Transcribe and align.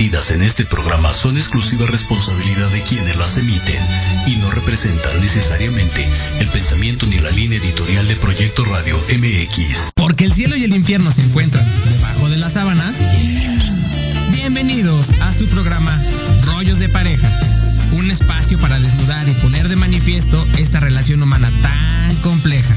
en 0.00 0.42
este 0.42 0.64
programa 0.64 1.12
son 1.12 1.36
exclusiva 1.36 1.84
responsabilidad 1.84 2.70
de 2.70 2.82
quienes 2.82 3.16
las 3.16 3.36
emiten 3.36 3.82
y 4.28 4.36
no 4.36 4.48
representan 4.52 5.20
necesariamente 5.20 6.06
el 6.38 6.48
pensamiento 6.50 7.04
ni 7.06 7.18
la 7.18 7.32
línea 7.32 7.58
editorial 7.58 8.06
de 8.06 8.14
Proyecto 8.14 8.64
Radio 8.64 8.96
MX. 8.96 9.90
Porque 9.96 10.24
el 10.24 10.32
cielo 10.32 10.54
y 10.54 10.62
el 10.62 10.72
infierno 10.72 11.10
se 11.10 11.22
encuentran 11.22 11.66
debajo 11.90 12.28
de 12.28 12.36
las 12.36 12.52
sábanas. 12.52 12.96
Bienvenidos 14.30 15.10
a 15.20 15.32
su 15.32 15.48
programa 15.48 16.00
Rollos 16.42 16.78
de 16.78 16.88
Pareja. 16.88 17.28
Un 17.90 18.12
espacio 18.12 18.56
para 18.60 18.78
desnudar 18.78 19.28
y 19.28 19.34
poner 19.34 19.68
de 19.68 19.74
manifiesto 19.74 20.46
esta 20.58 20.78
relación 20.78 21.24
humana 21.24 21.50
tan 21.60 22.14
compleja. 22.22 22.76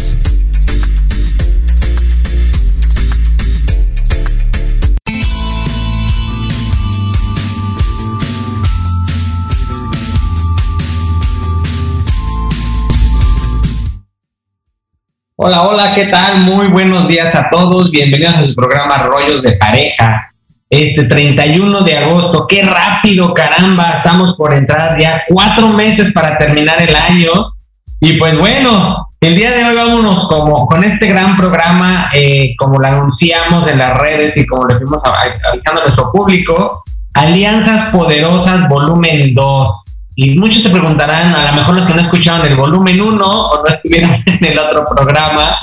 Hola, 15.43 15.63
hola, 15.63 15.95
¿qué 15.95 16.03
tal? 16.03 16.41
Muy 16.41 16.67
buenos 16.67 17.07
días 17.07 17.33
a 17.33 17.49
todos. 17.49 17.89
Bienvenidos 17.89 18.35
al 18.35 18.53
programa 18.53 18.99
Rollos 18.99 19.41
de 19.41 19.53
Pareja. 19.53 20.27
Este 20.69 21.05
31 21.05 21.81
de 21.81 21.97
agosto, 21.97 22.45
qué 22.47 22.61
rápido, 22.61 23.33
caramba, 23.33 23.89
estamos 23.89 24.35
por 24.35 24.53
entrar 24.53 24.99
ya 24.99 25.23
cuatro 25.27 25.69
meses 25.69 26.13
para 26.13 26.37
terminar 26.37 26.79
el 26.79 26.95
año. 26.95 27.53
Y 27.99 28.19
pues 28.19 28.37
bueno, 28.37 29.07
el 29.19 29.35
día 29.35 29.49
de 29.49 29.65
hoy 29.65 29.75
vámonos 29.77 30.27
como 30.27 30.67
con 30.67 30.83
este 30.83 31.07
gran 31.07 31.35
programa, 31.35 32.11
eh, 32.13 32.53
como 32.59 32.77
lo 32.77 32.85
anunciamos 32.85 33.67
en 33.67 33.79
las 33.79 33.97
redes 33.97 34.37
y 34.37 34.45
como 34.45 34.67
le 34.67 34.77
fuimos 34.77 35.01
avisando 35.03 35.81
a 35.81 35.85
nuestro 35.85 36.11
público, 36.11 36.83
Alianzas 37.15 37.89
Poderosas 37.89 38.69
Volumen 38.69 39.33
2. 39.33 39.77
Y 40.15 40.37
muchos 40.37 40.63
se 40.63 40.69
preguntarán, 40.69 41.33
a 41.33 41.51
lo 41.51 41.57
mejor 41.57 41.75
los 41.77 41.87
que 41.87 41.93
no 41.93 42.01
escucharon 42.01 42.45
el 42.45 42.55
volumen 42.55 42.99
1 42.99 43.25
o 43.25 43.63
no 43.63 43.73
estuvieron 43.73 44.11
en 44.25 44.45
el 44.45 44.59
otro 44.59 44.85
programa. 44.85 45.57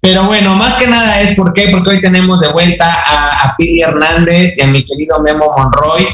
Pero 0.00 0.24
bueno, 0.24 0.54
más 0.54 0.74
que 0.74 0.86
nada 0.86 1.20
es 1.20 1.36
por 1.36 1.52
qué, 1.54 1.68
porque 1.70 1.90
hoy 1.90 2.00
tenemos 2.00 2.40
de 2.40 2.48
vuelta 2.48 2.84
a, 2.84 3.48
a 3.48 3.56
Pili 3.56 3.80
Hernández 3.80 4.54
y 4.56 4.62
a 4.62 4.66
mi 4.66 4.84
querido 4.84 5.20
Memo 5.20 5.54
Monroy, 5.56 6.06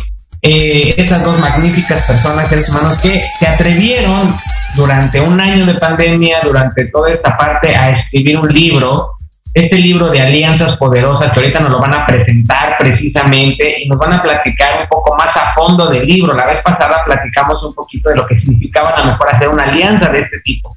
eh, 0.42 0.94
estas 0.96 1.22
dos 1.22 1.38
magníficas 1.38 2.06
personas, 2.06 2.48
seres 2.48 2.68
humanos, 2.70 2.98
que 3.02 3.20
se 3.38 3.46
atrevieron 3.46 4.34
durante 4.74 5.20
un 5.20 5.38
año 5.40 5.66
de 5.66 5.74
pandemia, 5.74 6.38
durante 6.42 6.88
toda 6.90 7.10
esta 7.10 7.36
parte, 7.36 7.74
a 7.74 7.90
escribir 7.90 8.38
un 8.38 8.48
libro 8.48 9.06
este 9.52 9.76
libro 9.78 10.08
de 10.10 10.20
Alianzas 10.20 10.76
Poderosas, 10.76 11.32
que 11.32 11.40
ahorita 11.40 11.60
nos 11.60 11.72
lo 11.72 11.80
van 11.80 11.94
a 11.94 12.06
presentar 12.06 12.76
precisamente 12.78 13.82
y 13.82 13.88
nos 13.88 13.98
van 13.98 14.12
a 14.12 14.22
platicar 14.22 14.80
un 14.80 14.88
poco 14.88 15.16
más 15.16 15.36
a 15.36 15.52
fondo 15.54 15.88
del 15.88 16.06
libro. 16.06 16.34
La 16.34 16.46
vez 16.46 16.62
pasada 16.62 17.04
platicamos 17.04 17.62
un 17.62 17.74
poquito 17.74 18.10
de 18.10 18.16
lo 18.16 18.26
que 18.26 18.36
significaba 18.36 18.90
a 18.90 19.00
lo 19.00 19.12
mejor 19.12 19.28
hacer 19.34 19.48
una 19.48 19.64
alianza 19.64 20.10
de 20.10 20.20
este 20.20 20.40
tipo. 20.40 20.76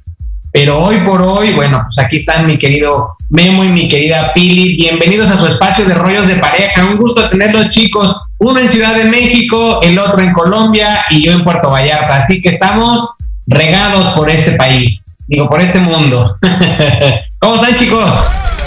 Pero 0.52 0.78
hoy 0.78 1.00
por 1.00 1.20
hoy, 1.20 1.52
bueno, 1.52 1.82
pues 1.84 2.06
aquí 2.06 2.18
están 2.18 2.46
mi 2.46 2.56
querido 2.56 3.16
Memo 3.30 3.64
y 3.64 3.68
mi 3.68 3.88
querida 3.88 4.32
Pili. 4.32 4.76
Bienvenidos 4.76 5.28
a 5.32 5.38
su 5.38 5.46
espacio 5.46 5.84
de 5.84 5.94
rollos 5.94 6.28
de 6.28 6.36
pareja. 6.36 6.84
Un 6.84 6.96
gusto 6.96 7.28
tenerlos, 7.28 7.72
chicos. 7.72 8.16
Uno 8.38 8.60
en 8.60 8.70
Ciudad 8.70 8.94
de 8.94 9.04
México, 9.04 9.80
el 9.82 9.98
otro 9.98 10.20
en 10.20 10.32
Colombia 10.32 11.06
y 11.10 11.24
yo 11.24 11.32
en 11.32 11.42
Puerto 11.42 11.70
Vallarta. 11.70 12.24
Así 12.24 12.40
que 12.40 12.50
estamos 12.50 13.10
regados 13.48 14.14
por 14.14 14.30
este 14.30 14.52
país, 14.52 15.02
digo, 15.26 15.48
por 15.48 15.60
este 15.60 15.80
mundo. 15.80 16.36
¿Cómo 17.40 17.56
están, 17.56 17.80
chicos? 17.80 18.63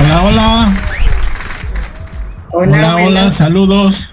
Hola, 0.00 0.22
hola. 0.22 0.74
Hola, 2.50 2.96
hola, 2.96 3.32
saludos. 3.32 4.10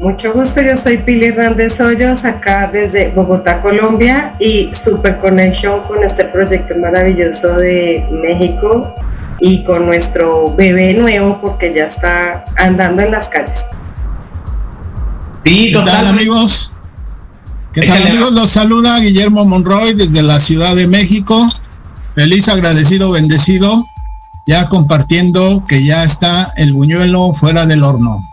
Mucho 0.00 0.32
gusto, 0.32 0.60
yo 0.60 0.76
soy 0.76 0.98
Pili 0.98 1.26
Hernández 1.26 1.80
Hoyos, 1.80 2.24
acá 2.24 2.68
desde 2.72 3.10
Bogotá, 3.10 3.60
Colombia, 3.62 4.32
y 4.38 4.70
super 4.74 5.18
conexión 5.18 5.80
con 5.80 6.04
este 6.04 6.24
proyecto 6.26 6.76
maravilloso 6.78 7.56
de 7.56 8.06
México 8.10 8.94
y 9.40 9.64
con 9.64 9.86
nuestro 9.86 10.54
bebé 10.54 10.94
nuevo, 10.94 11.40
porque 11.40 11.72
ya 11.74 11.84
está 11.84 12.44
andando 12.56 13.02
en 13.02 13.10
las 13.10 13.28
calles. 13.28 13.64
¿Qué 15.42 15.72
tal, 15.84 16.06
amigos? 16.06 16.72
¿Qué 17.72 17.82
tal, 17.82 18.06
amigos? 18.06 18.32
Los 18.32 18.50
saluda 18.50 19.00
Guillermo 19.00 19.44
Monroy 19.46 19.94
desde 19.94 20.22
la 20.22 20.38
Ciudad 20.38 20.76
de 20.76 20.86
México. 20.86 21.48
Feliz, 22.14 22.48
agradecido, 22.48 23.10
bendecido 23.10 23.82
ya 24.48 24.64
compartiendo 24.64 25.62
que 25.68 25.84
ya 25.84 26.04
está 26.04 26.54
el 26.56 26.72
buñuelo 26.72 27.34
fuera 27.34 27.66
del 27.66 27.84
horno. 27.84 28.26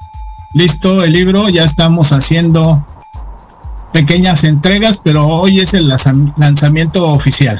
Listo 0.53 1.03
el 1.03 1.12
libro, 1.12 1.50
ya 1.50 1.66
estamos 1.66 2.14
haciendo 2.14 2.86
pequeñas 3.92 4.46
entregas, 4.46 5.02
pero 5.03 5.28
hoy 5.28 5.59
es 5.59 5.74
el 5.74 5.90
lanzamiento 6.38 7.06
oficial. 7.09 7.59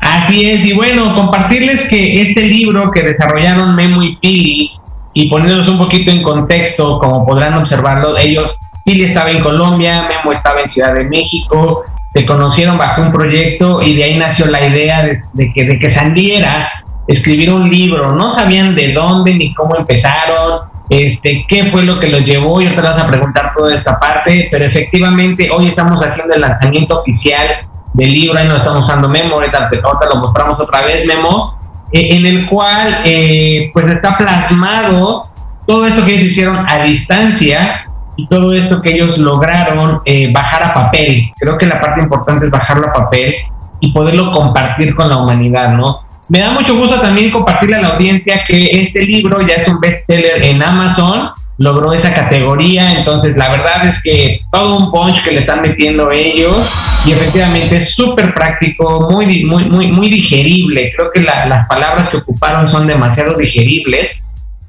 Así 0.00 0.50
es, 0.50 0.66
y 0.66 0.72
bueno, 0.72 1.14
compartirles 1.14 1.88
que 1.88 2.22
este 2.22 2.42
libro 2.42 2.90
que 2.90 3.02
desarrollaron 3.02 3.76
Memo 3.76 4.02
y 4.02 4.16
Pili, 4.16 4.72
y 5.14 5.30
poniéndolos 5.30 5.68
un 5.68 5.78
poquito 5.78 6.10
en 6.10 6.22
contexto, 6.22 6.98
como 6.98 7.24
podrán 7.24 7.54
observarlo, 7.54 8.18
ellos, 8.18 8.50
Pili 8.84 9.04
estaba 9.04 9.30
en 9.30 9.44
Colombia, 9.44 10.08
Memo 10.08 10.32
estaba 10.32 10.60
en 10.62 10.72
Ciudad 10.72 10.92
de 10.92 11.04
México, 11.04 11.84
se 12.12 12.26
conocieron 12.26 12.76
bajo 12.76 13.02
un 13.02 13.12
proyecto 13.12 13.80
y 13.80 13.94
de 13.94 14.02
ahí 14.02 14.18
nació 14.18 14.46
la 14.46 14.66
idea 14.66 15.04
de, 15.04 15.52
que, 15.52 15.64
de 15.64 15.78
que 15.78 15.94
saliera 15.94 16.68
escribir 17.08 17.50
un 17.52 17.70
libro, 17.70 18.14
no 18.14 18.36
sabían 18.36 18.74
de 18.74 18.92
dónde 18.92 19.34
ni 19.34 19.54
cómo 19.54 19.76
empezaron, 19.76 20.60
este, 20.90 21.44
qué 21.48 21.70
fue 21.72 21.82
lo 21.82 21.98
que 21.98 22.08
los 22.08 22.20
llevó, 22.24 22.60
y 22.60 22.66
ahorita 22.66 22.82
vas 22.82 23.02
a 23.02 23.06
preguntar 23.06 23.52
toda 23.56 23.74
esta 23.74 23.98
parte, 23.98 24.48
pero 24.50 24.66
efectivamente 24.66 25.50
hoy 25.50 25.68
estamos 25.68 26.04
haciendo 26.04 26.34
el 26.34 26.42
lanzamiento 26.42 27.00
oficial 27.00 27.46
del 27.94 28.12
libro, 28.12 28.38
ahí 28.38 28.46
nos 28.46 28.58
estamos 28.58 28.84
usando 28.84 29.08
Memo, 29.08 29.36
ahorita, 29.36 29.70
lo 30.12 30.16
mostramos 30.16 30.60
otra 30.60 30.82
vez, 30.82 31.06
Memo, 31.06 31.58
eh, 31.92 32.08
en 32.10 32.26
el 32.26 32.46
cual 32.46 33.00
eh, 33.04 33.70
pues 33.72 33.88
está 33.88 34.18
plasmado 34.18 35.24
todo 35.66 35.86
esto 35.86 36.04
que 36.04 36.14
ellos 36.14 36.28
hicieron 36.28 36.58
a 36.68 36.82
distancia 36.82 37.84
y 38.16 38.26
todo 38.26 38.52
esto 38.52 38.82
que 38.82 38.90
ellos 38.90 39.16
lograron 39.16 40.00
eh, 40.04 40.30
bajar 40.32 40.64
a 40.64 40.74
papel. 40.74 41.30
Creo 41.38 41.56
que 41.56 41.66
la 41.66 41.80
parte 41.80 42.00
importante 42.00 42.44
es 42.44 42.50
bajarlo 42.50 42.88
a 42.88 42.92
papel 42.92 43.34
y 43.80 43.92
poderlo 43.92 44.32
compartir 44.32 44.94
con 44.94 45.08
la 45.08 45.16
humanidad, 45.16 45.72
¿no? 45.74 46.00
Me 46.28 46.40
da 46.40 46.52
mucho 46.52 46.76
gusto 46.76 47.00
también 47.00 47.30
compartirle 47.30 47.76
a 47.76 47.80
la 47.80 47.88
audiencia 47.88 48.44
que 48.46 48.82
este 48.82 49.04
libro 49.04 49.40
ya 49.40 49.54
es 49.56 49.68
un 49.68 49.80
bestseller 49.80 50.44
en 50.44 50.62
Amazon, 50.62 51.30
logró 51.56 51.92
esa 51.92 52.14
categoría, 52.14 52.92
entonces 52.92 53.36
la 53.36 53.48
verdad 53.48 53.86
es 53.86 54.02
que 54.02 54.40
todo 54.52 54.76
un 54.76 54.90
punch 54.90 55.22
que 55.22 55.32
le 55.32 55.40
están 55.40 55.62
metiendo 55.62 56.10
ellos 56.10 56.70
y 57.06 57.12
efectivamente 57.12 57.82
es 57.82 57.90
súper 57.94 58.34
práctico, 58.34 59.08
muy, 59.10 59.44
muy, 59.44 59.64
muy, 59.64 59.86
muy 59.90 60.10
digerible. 60.10 60.92
Creo 60.94 61.10
que 61.10 61.20
las 61.20 61.66
palabras 61.66 62.10
que 62.10 62.18
ocuparon 62.18 62.70
son 62.70 62.86
demasiado 62.86 63.34
digeribles. 63.34 64.16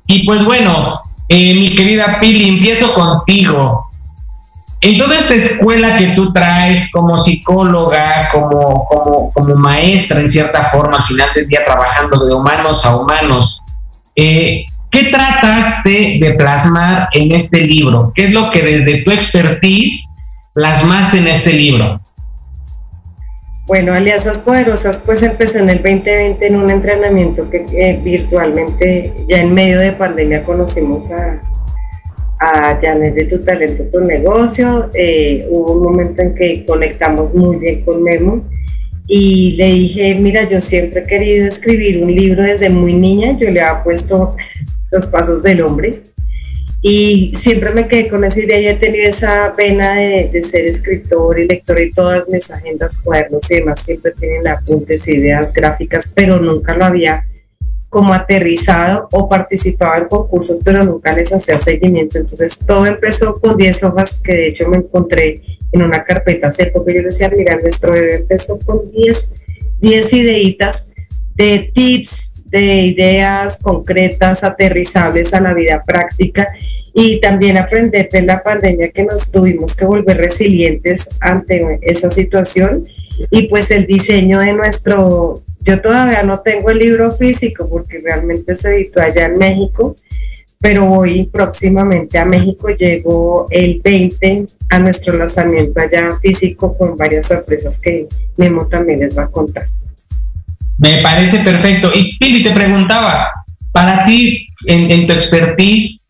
Y 0.07 0.25
pues 0.25 0.44
bueno, 0.45 1.01
eh, 1.27 1.53
mi 1.56 1.75
querida 1.75 2.17
Pili, 2.19 2.47
empiezo 2.47 2.94
contigo. 2.94 3.88
En 4.81 4.98
toda 4.98 5.20
esta 5.20 5.34
escuela 5.34 5.98
que 5.98 6.08
tú 6.10 6.31
traes 6.31 6.90
como 6.92 7.26
psicóloga, 7.26 8.30
como, 8.31 8.86
como, 8.86 9.34
como 9.34 9.56
maestra 9.56 10.22
en 10.22 10.31
cierta 10.31 10.70
forma, 10.70 11.00
al 11.00 11.04
final 11.04 11.30
del 11.36 11.48
día 11.48 11.66
trabajando 11.66 12.26
de 12.26 12.34
humanos 12.34 12.80
a 12.86 12.96
humanos, 12.96 13.62
eh, 14.16 14.64
¿qué 14.90 15.04
trataste 15.06 16.18
de 16.22 16.34
plasmar 16.38 17.10
en 17.12 17.34
este 17.34 17.60
libro? 17.62 18.14
¿Qué 18.16 18.28
es 18.28 18.31
lo 18.31 18.50
que 18.52 18.62
desde 18.62 19.04
tu 19.04 19.12
expertise 19.12 20.02
plasmaste 20.54 21.18
en 21.18 21.28
este 21.28 21.52
libro? 21.52 22.00
Bueno, 23.68 23.94
Alianzas 23.94 24.38
Poderosas 24.40 25.04
pues 25.06 25.22
empezó 25.24 25.60
en 25.60 25.70
el 25.70 25.84
2020 25.84 26.48
en 26.48 26.56
un 26.56 26.72
entrenamiento 26.72 27.50
que 27.50 27.66
eh, 27.74 28.00
virtualmente 28.02 29.14
ya 29.28 29.42
en 29.42 29.54
medio 29.54 29.78
de 29.78 29.92
pandemia 29.92 30.42
conocimos 30.42 31.12
a, 31.12 31.40
a 32.39 32.80
Janet 32.81 33.15
de 33.15 33.25
Tu 33.25 33.44
Talento, 33.44 33.83
Tu 33.91 34.00
Negocio. 34.01 34.89
Eh, 34.94 35.45
hubo 35.50 35.74
un 35.74 35.83
momento 35.83 36.21
en 36.21 36.33
que 36.33 36.65
conectamos 36.65 37.36
muy 37.36 37.59
bien 37.59 37.81
con 37.81 38.01
Memo 38.01 38.41
y 39.07 39.56
le 39.57 39.65
dije, 39.74 40.15
mira, 40.15 40.47
yo 40.47 40.62
siempre 40.62 41.01
he 41.01 41.03
querido 41.03 41.47
escribir 41.47 42.03
un 42.03 42.13
libro 42.13 42.44
desde 42.44 42.69
muy 42.69 42.94
niña, 42.94 43.38
yo 43.38 43.50
le 43.50 43.59
había 43.59 43.83
puesto 43.83 44.36
los 44.91 45.07
pasos 45.07 45.44
del 45.44 45.62
hombre 45.62 46.01
y 46.81 47.33
siempre 47.36 47.71
me 47.71 47.88
quedé 47.88 48.07
con 48.07 48.24
esa 48.24 48.39
idea 48.39 48.59
y 48.59 48.68
he 48.68 48.74
tenido 48.75 49.09
esa 49.09 49.51
pena 49.57 49.95
de, 49.95 50.30
de, 50.31 50.44
ser 50.44 50.65
escritor 50.65 51.39
y 51.39 51.47
lector 51.47 51.81
y 51.81 51.92
todas 51.92 52.30
mis 52.30 52.50
agendas, 52.51 53.00
cuadernos 53.03 53.50
y 53.51 53.56
demás 53.56 53.81
siempre 53.81 54.12
tienen 54.12 54.47
apuntes, 54.47 55.07
ideas 55.07 55.51
gráficas, 55.51 56.13
pero 56.15 56.39
nunca 56.39 56.77
lo 56.77 56.85
había 56.85 57.25
como 57.89 58.13
aterrizado 58.13 59.07
o 59.12 59.27
participaba 59.27 59.97
en 59.97 60.06
concursos, 60.06 60.62
pero 60.63 60.83
nunca 60.83 61.13
les 61.13 61.33
hacía 61.33 61.59
seguimiento. 61.59 62.19
Entonces 62.19 62.59
todo 62.65 62.86
empezó 62.86 63.39
con 63.39 63.57
10 63.57 63.83
hojas 63.83 64.21
que 64.24 64.33
de 64.33 64.47
hecho 64.47 64.69
me 64.69 64.77
encontré 64.77 65.41
en 65.71 65.81
una 65.81 66.03
carpeta 66.03 66.47
hace 66.47 66.68
poco. 66.68 66.91
Yo 66.91 67.03
decía, 67.03 67.31
mira, 67.36 67.57
nuestro 67.59 67.94
bebé 67.94 68.15
empezó 68.18 68.57
con 68.59 68.89
10, 68.91 69.31
10 69.81 70.13
ideitas 70.13 70.91
de 71.36 71.71
tips, 71.74 72.33
de 72.45 72.81
ideas 72.81 73.59
concretas, 73.62 74.44
aterrizables 74.44 75.33
a 75.33 75.42
la 75.42 75.53
vida 75.53 75.83
práctica 75.83 76.47
y 76.94 77.19
también 77.19 77.57
aprender 77.57 78.09
de 78.09 78.24
la 78.24 78.42
pandemia 78.42 78.89
que 78.89 79.06
nos 79.06 79.31
tuvimos 79.31 79.75
que 79.75 79.85
volver 79.85 80.18
resilientes 80.18 81.09
ante 81.19 81.80
esa 81.81 82.09
situación 82.09 82.83
y 83.30 83.47
pues 83.47 83.69
el 83.71 83.85
diseño 83.85 84.39
de 84.39 84.53
nuestro, 84.53 85.44
yo 85.61 85.81
todavía 85.81 86.23
no 86.23 86.39
tengo 86.39 86.69
el 86.69 86.79
libro 86.79 87.11
físico 87.11 87.67
porque 87.69 87.97
realmente 88.03 88.56
se 88.56 88.75
editó 88.75 89.01
allá 89.01 89.25
en 89.25 89.38
México, 89.38 89.95
pero 90.61 90.85
voy 90.85 91.25
próximamente 91.31 92.17
a 92.17 92.25
México, 92.25 92.69
llego 92.69 93.47
el 93.50 93.81
20 93.83 94.45
a 94.69 94.79
nuestro 94.79 95.17
lanzamiento 95.17 95.79
allá 95.79 96.09
físico 96.21 96.77
con 96.77 96.95
varias 96.97 97.27
sorpresas 97.27 97.79
que 97.79 98.07
Memo 98.38 98.67
también 98.67 99.00
les 99.00 99.17
va 99.17 99.23
a 99.23 99.27
contar. 99.27 99.67
Me 100.77 101.01
parece 101.01 101.39
perfecto. 101.39 101.91
Y 101.94 102.17
Pili, 102.17 102.44
te 102.44 102.51
preguntaba, 102.51 103.31
para 103.71 104.06
ti, 104.06 104.45
en, 104.65 104.89
en 104.91 105.07
tu 105.07 105.13
expertise, 105.13 106.06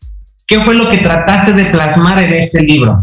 ¿qué 0.46 0.60
fue 0.64 0.74
lo 0.74 0.90
que 0.90 0.98
trataste 0.98 1.52
de 1.52 1.66
plasmar 1.66 2.22
en 2.22 2.34
este 2.34 2.60
libro? 2.60 2.98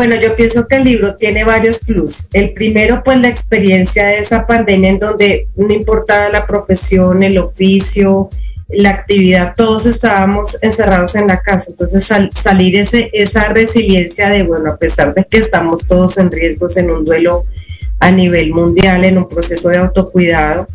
Bueno, 0.00 0.16
yo 0.16 0.34
pienso 0.34 0.66
que 0.66 0.76
el 0.76 0.84
libro 0.84 1.14
tiene 1.14 1.44
varios 1.44 1.80
plus. 1.80 2.30
El 2.32 2.54
primero, 2.54 3.02
pues 3.04 3.20
la 3.20 3.28
experiencia 3.28 4.06
de 4.06 4.20
esa 4.20 4.46
pandemia 4.46 4.88
en 4.88 4.98
donde 4.98 5.48
no 5.56 5.70
importaba 5.74 6.30
la 6.30 6.46
profesión, 6.46 7.22
el 7.22 7.36
oficio, 7.36 8.30
la 8.70 8.92
actividad, 8.92 9.52
todos 9.54 9.84
estábamos 9.84 10.56
encerrados 10.62 11.16
en 11.16 11.26
la 11.26 11.42
casa. 11.42 11.66
Entonces 11.68 12.10
salir 12.32 12.76
ese, 12.76 13.10
esa 13.12 13.48
resiliencia 13.48 14.30
de, 14.30 14.42
bueno, 14.42 14.72
a 14.72 14.78
pesar 14.78 15.12
de 15.12 15.22
que 15.22 15.36
estamos 15.36 15.86
todos 15.86 16.16
en 16.16 16.30
riesgos, 16.30 16.78
en 16.78 16.90
un 16.90 17.04
duelo 17.04 17.42
a 17.98 18.10
nivel 18.10 18.54
mundial 18.54 19.04
en 19.04 19.18
un 19.18 19.28
proceso 19.28 19.68
de 19.68 19.76
autocuidado. 19.76 20.66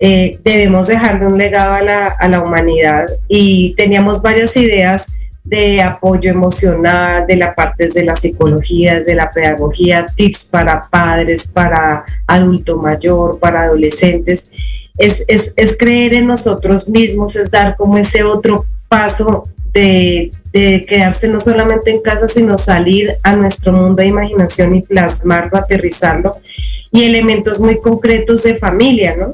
Eh, 0.00 0.38
debemos 0.44 0.88
dejarle 0.88 1.26
un 1.26 1.38
legado 1.38 1.72
a 1.72 1.80
la, 1.80 2.06
a 2.08 2.28
la 2.28 2.40
humanidad 2.42 3.06
y 3.26 3.72
teníamos 3.74 4.20
varias 4.20 4.54
ideas 4.58 5.06
de 5.48 5.80
apoyo 5.80 6.30
emocional, 6.30 7.26
de 7.26 7.36
la 7.36 7.54
parte 7.54 7.88
de 7.88 8.04
la 8.04 8.16
psicología, 8.16 9.00
de 9.00 9.14
la 9.14 9.30
pedagogía, 9.30 10.06
tips 10.14 10.46
para 10.46 10.82
padres, 10.90 11.48
para 11.52 12.04
adulto 12.26 12.78
mayor, 12.78 13.38
para 13.38 13.62
adolescentes. 13.62 14.52
Es, 14.98 15.24
es, 15.28 15.52
es, 15.56 15.76
creer 15.76 16.14
en 16.14 16.26
nosotros 16.26 16.88
mismos, 16.88 17.36
es 17.36 17.50
dar 17.50 17.76
como 17.76 17.98
ese 17.98 18.24
otro 18.24 18.64
paso 18.88 19.44
de, 19.72 20.30
de, 20.52 20.86
quedarse 20.88 21.28
no 21.28 21.38
solamente 21.38 21.90
en 21.90 22.00
casa, 22.00 22.28
sino 22.28 22.56
salir 22.56 23.14
a 23.22 23.36
nuestro 23.36 23.72
mundo 23.72 24.00
de 24.00 24.06
imaginación 24.06 24.74
y 24.74 24.80
plasmarlo, 24.80 25.58
aterrizarlo, 25.58 26.36
y 26.90 27.04
elementos 27.04 27.60
muy 27.60 27.78
concretos 27.78 28.42
de 28.44 28.56
familia, 28.56 29.16
¿no? 29.18 29.30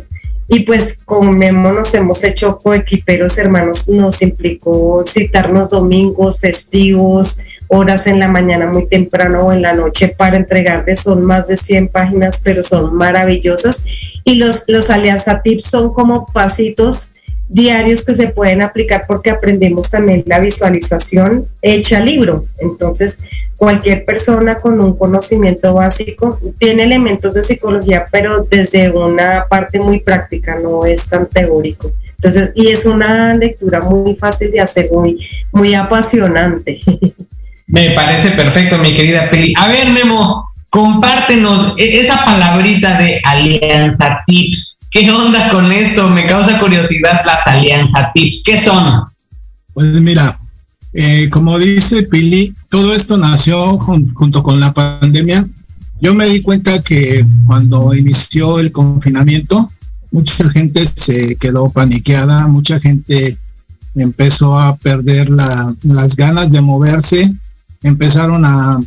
Y 0.52 0.64
pues 0.64 1.02
con 1.06 1.38
nos 1.38 1.94
hemos 1.94 2.22
hecho 2.24 2.58
coequiperos 2.58 3.38
hermanos, 3.38 3.88
nos 3.88 4.20
implicó 4.20 5.02
citarnos 5.02 5.70
domingos, 5.70 6.40
festivos, 6.40 7.38
horas 7.68 8.06
en 8.06 8.18
la 8.18 8.28
mañana 8.28 8.66
muy 8.66 8.86
temprano 8.86 9.46
o 9.46 9.52
en 9.52 9.62
la 9.62 9.72
noche 9.72 10.08
para 10.08 10.36
entregarles, 10.36 11.00
son 11.00 11.24
más 11.24 11.48
de 11.48 11.56
100 11.56 11.88
páginas, 11.88 12.42
pero 12.44 12.62
son 12.62 12.94
maravillosas. 12.94 13.86
Y 14.24 14.34
los, 14.34 14.64
los 14.66 14.90
Alianza 14.90 15.38
Tips 15.38 15.64
son 15.64 15.94
como 15.94 16.26
pasitos 16.26 17.11
diarios 17.52 18.04
que 18.04 18.14
se 18.14 18.28
pueden 18.28 18.62
aplicar 18.62 19.04
porque 19.06 19.30
aprendemos 19.30 19.90
también 19.90 20.24
la 20.26 20.40
visualización 20.40 21.46
hecha 21.60 22.00
libro. 22.00 22.44
Entonces, 22.58 23.24
cualquier 23.56 24.04
persona 24.04 24.54
con 24.54 24.80
un 24.80 24.96
conocimiento 24.96 25.74
básico 25.74 26.38
tiene 26.58 26.84
elementos 26.84 27.34
de 27.34 27.42
psicología, 27.42 28.04
pero 28.10 28.42
desde 28.50 28.90
una 28.90 29.44
parte 29.48 29.78
muy 29.78 30.00
práctica, 30.00 30.58
no 30.60 30.86
es 30.86 31.08
tan 31.08 31.28
teórico. 31.28 31.92
Entonces, 32.16 32.52
y 32.54 32.68
es 32.68 32.86
una 32.86 33.34
lectura 33.34 33.80
muy 33.80 34.16
fácil 34.16 34.50
de 34.50 34.60
hacer, 34.60 34.88
muy, 34.90 35.18
muy 35.52 35.74
apasionante. 35.74 36.80
Me 37.66 37.90
parece 37.92 38.34
perfecto, 38.34 38.78
mi 38.78 38.96
querida 38.96 39.30
Peli. 39.30 39.54
A 39.56 39.68
ver, 39.68 39.88
Memo, 39.90 40.42
compártenos 40.70 41.74
e-, 41.78 42.00
esa 42.00 42.24
palabrita 42.24 42.98
de 42.98 43.20
alianza 43.24 44.20
tips 44.26 44.71
¿Qué 44.92 45.10
onda 45.10 45.50
con 45.50 45.72
esto? 45.72 46.10
Me 46.10 46.26
causa 46.26 46.60
curiosidad 46.60 47.22
las 47.24 47.38
alianzas 47.46 48.10
¿Qué 48.14 48.62
son? 48.66 49.02
Pues 49.72 49.86
mira, 50.02 50.38
eh, 50.92 51.30
como 51.30 51.58
dice 51.58 52.02
Pili, 52.02 52.52
todo 52.68 52.94
esto 52.94 53.16
nació 53.16 53.78
junto 53.78 54.42
con 54.42 54.60
la 54.60 54.74
pandemia. 54.74 55.46
Yo 56.02 56.12
me 56.12 56.26
di 56.26 56.42
cuenta 56.42 56.82
que 56.82 57.24
cuando 57.46 57.94
inició 57.94 58.58
el 58.58 58.70
confinamiento, 58.70 59.66
mucha 60.10 60.50
gente 60.50 60.86
se 60.94 61.36
quedó 61.36 61.70
paniqueada, 61.70 62.46
mucha 62.46 62.78
gente 62.78 63.38
empezó 63.94 64.58
a 64.58 64.76
perder 64.76 65.30
las 65.30 66.16
ganas 66.16 66.52
de 66.52 66.60
moverse, 66.60 67.32
empezaron 67.82 68.44
a 68.44 68.78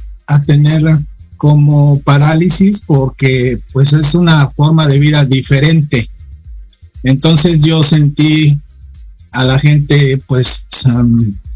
tener 0.45 0.99
como 1.45 1.99
parálisis 1.99 2.81
porque 2.81 3.59
pues 3.71 3.93
es 3.93 4.15
una 4.15 4.49
forma 4.49 4.87
de 4.87 4.97
vida 4.97 5.25
diferente. 5.25 6.09
Entonces 7.03 7.61
yo 7.61 7.83
sentí 7.83 8.59
a 9.31 9.43
la 9.43 9.59
gente 9.59 10.19
pues 10.25 10.65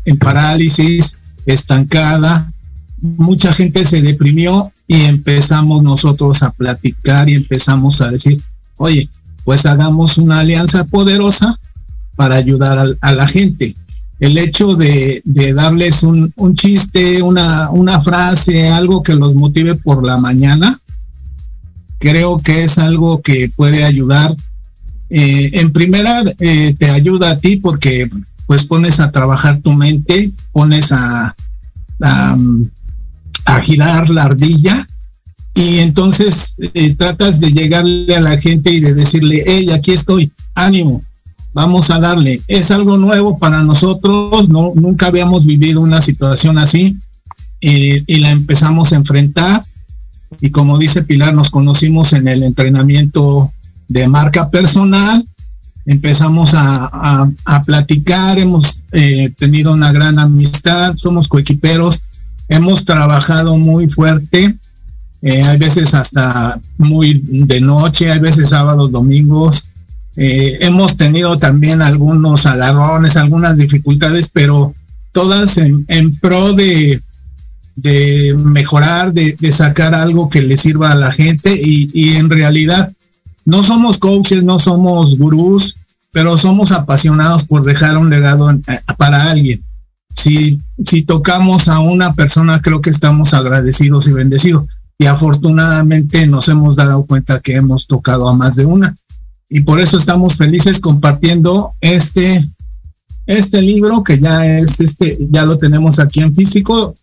en 0.06 0.20
parálisis, 0.20 1.18
estancada, 1.48 2.54
mucha 3.02 3.52
gente 3.52 3.84
se 3.84 4.04
deprimió 4.04 4.72
y 4.86 5.06
empezamos 5.06 5.82
nosotros 5.82 6.44
a 6.44 6.52
platicar 6.52 7.28
y 7.28 7.34
empezamos 7.34 8.00
a 8.02 8.10
decir, 8.10 8.40
oye, 8.78 9.10
pues 9.44 9.66
hagamos 9.66 10.20
una 10.20 10.42
alianza 10.42 10.84
poderosa 10.86 11.60
para 12.16 12.36
ayudar 12.36 12.86
a 13.02 13.12
la 13.12 13.26
gente 13.26 13.74
el 14.20 14.38
hecho 14.38 14.76
de, 14.76 15.22
darles 15.56 16.04
un, 16.04 16.54
chiste, 16.54 17.22
una, 17.22 18.02
frase, 18.02 18.68
algo 18.70 19.02
que 19.02 19.16
los 19.16 19.34
motive 19.36 19.76
por 19.76 20.04
la 20.04 20.18
mañana, 20.18 20.78
creo 22.00 22.38
que 22.38 22.66
es 22.66 22.78
algo 22.78 23.22
que 23.22 23.52
puede 23.56 23.84
ayudar. 23.84 24.36
Eh, 25.10 25.52
en 25.54 25.72
primera, 25.72 26.24
eh, 26.40 26.76
te 26.78 26.90
ayuda 26.90 27.32
a 27.32 27.38
ti 27.38 27.58
porque 27.58 28.10
pues 28.46 28.66
pones 28.66 29.00
a 29.00 29.12
trabajar 29.12 29.62
tu 29.62 29.74
mente, 29.74 30.32
pones 30.52 30.92
a, 30.92 31.36
a, 32.02 32.38
girar 33.62 34.10
la 34.10 34.24
ardilla 34.24 34.86
y 35.56 35.80
entonces 35.80 36.56
eh, 36.74 36.96
tratas 36.96 37.40
de 37.40 37.52
llegarle 37.52 38.16
a 38.16 38.22
la 38.22 38.38
gente 38.38 38.72
y 38.72 38.80
de 38.80 38.94
decirle, 38.94 39.44
hey, 39.46 39.70
aquí 39.72 39.92
estoy, 39.92 40.32
ánimo, 40.56 41.02
vamos 41.54 41.90
a 41.90 42.00
darle. 42.00 42.42
Es 42.48 42.72
algo 42.72 42.98
nuevo 42.98 43.38
para 43.38 43.64
nosotros, 43.64 44.50
no, 44.50 44.74
nunca 44.76 45.08
habíamos 45.08 45.46
vivido 45.46 45.82
una 45.82 46.02
situación 46.02 46.58
así 46.58 46.98
eh, 47.62 48.04
y 48.06 48.18
la 48.18 48.32
empezamos 48.32 48.94
a 48.94 48.96
enfrentar. 48.96 49.64
Y 50.42 50.52
como 50.52 50.78
dice 50.78 51.04
Pilar, 51.04 51.34
nos 51.34 51.50
conocimos 51.50 52.14
en 52.14 52.28
el 52.28 52.44
entrenamiento 52.44 53.52
de 53.88 54.08
marca 54.08 54.50
personal, 54.50 55.24
empezamos 55.86 56.54
a, 56.54 57.32
a, 57.46 57.62
platicar, 57.64 58.38
hemos 58.38 58.84
eh, 58.92 59.32
tenido 59.38 59.74
una 59.74 59.92
gran 59.92 60.20
amistad, 60.20 60.96
somos 60.96 61.28
coequiperos, 61.28 62.04
hemos 62.48 62.86
trabajado 62.86 63.58
muy 63.58 63.90
fuerte. 63.90 64.56
Eh, 65.22 65.44
hay 65.44 65.58
veces 65.58 65.94
hasta 65.96 66.62
muy 66.78 67.22
de 67.26 67.60
noche, 67.60 68.12
hay 68.12 68.20
veces 68.20 68.50
sábados, 68.50 68.92
domingos, 68.92 69.66
eh, 70.16 70.58
hemos 70.62 70.98
tenido 70.98 71.38
también 71.38 71.82
algunos 71.82 72.46
agarrones, 72.46 73.16
algunas 73.16 73.58
dificultades, 73.58 74.30
pero 74.30 74.74
todas 75.12 75.58
en, 75.58 76.12
pro 76.20 76.54
de, 76.54 77.02
mejorar, 78.38 79.14
de, 79.14 79.52
sacar 79.52 79.96
algo 79.96 80.30
que 80.30 80.42
le 80.42 80.58
sirva 80.58 80.92
a 80.92 80.96
la 80.96 81.12
gente 81.12 81.54
y, 81.56 82.16
en 82.16 82.30
realidad 82.30 82.92
no 83.46 83.64
somos 83.64 83.98
coaches, 83.98 84.44
no 84.44 84.60
somos 84.60 85.18
gurús, 85.18 85.78
pero 86.12 86.38
somos 86.38 86.72
apasionados 86.72 87.46
por 87.46 87.64
dejar 87.64 87.98
un 87.98 88.10
legado 88.10 88.52
eh, 88.52 88.60
para 88.98 89.32
alguien. 89.32 89.64
Si, 90.14 90.60
si 90.84 91.04
tocamos 91.04 91.68
a 91.68 91.80
una 91.80 92.14
persona, 92.14 92.62
creo 92.62 92.82
que 92.82 92.90
estamos 92.90 93.34
agradecidos 93.34 94.08
y 94.08 94.12
bendecidos. 94.12 94.66
Y 94.98 95.06
afortunadamente 95.06 96.28
nos 96.28 96.50
hemos 96.50 96.76
dado 96.76 97.06
cuenta 97.06 97.40
que 97.40 97.56
hemos 97.56 97.88
tocado 97.88 98.28
a 98.28 98.34
más 98.34 98.56
de 98.56 98.66
una 98.66 98.94
y 99.50 99.62
por 99.62 99.80
eso 99.80 99.98
estamos 99.98 100.38
felices 100.38 100.80
compartiendo 100.80 101.74
este, 101.82 102.44
este 103.26 103.62
libro 103.62 104.04
que 104.04 104.20
ya 104.20 104.46
es 104.46 104.80
este, 104.80 105.18
ya 105.32 105.44
lo 105.46 105.58
tenemos 105.58 106.00
aquí 106.00 106.20
en 106.22 106.36
físico, 106.36 106.94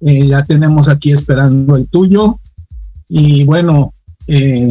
eh, 0.00 0.26
ya 0.26 0.42
tenemos 0.44 0.88
aquí 0.88 1.12
esperando 1.12 1.76
el 1.76 1.88
tuyo 1.88 2.40
y 3.08 3.44
bueno, 3.44 3.92
eh, 4.26 4.68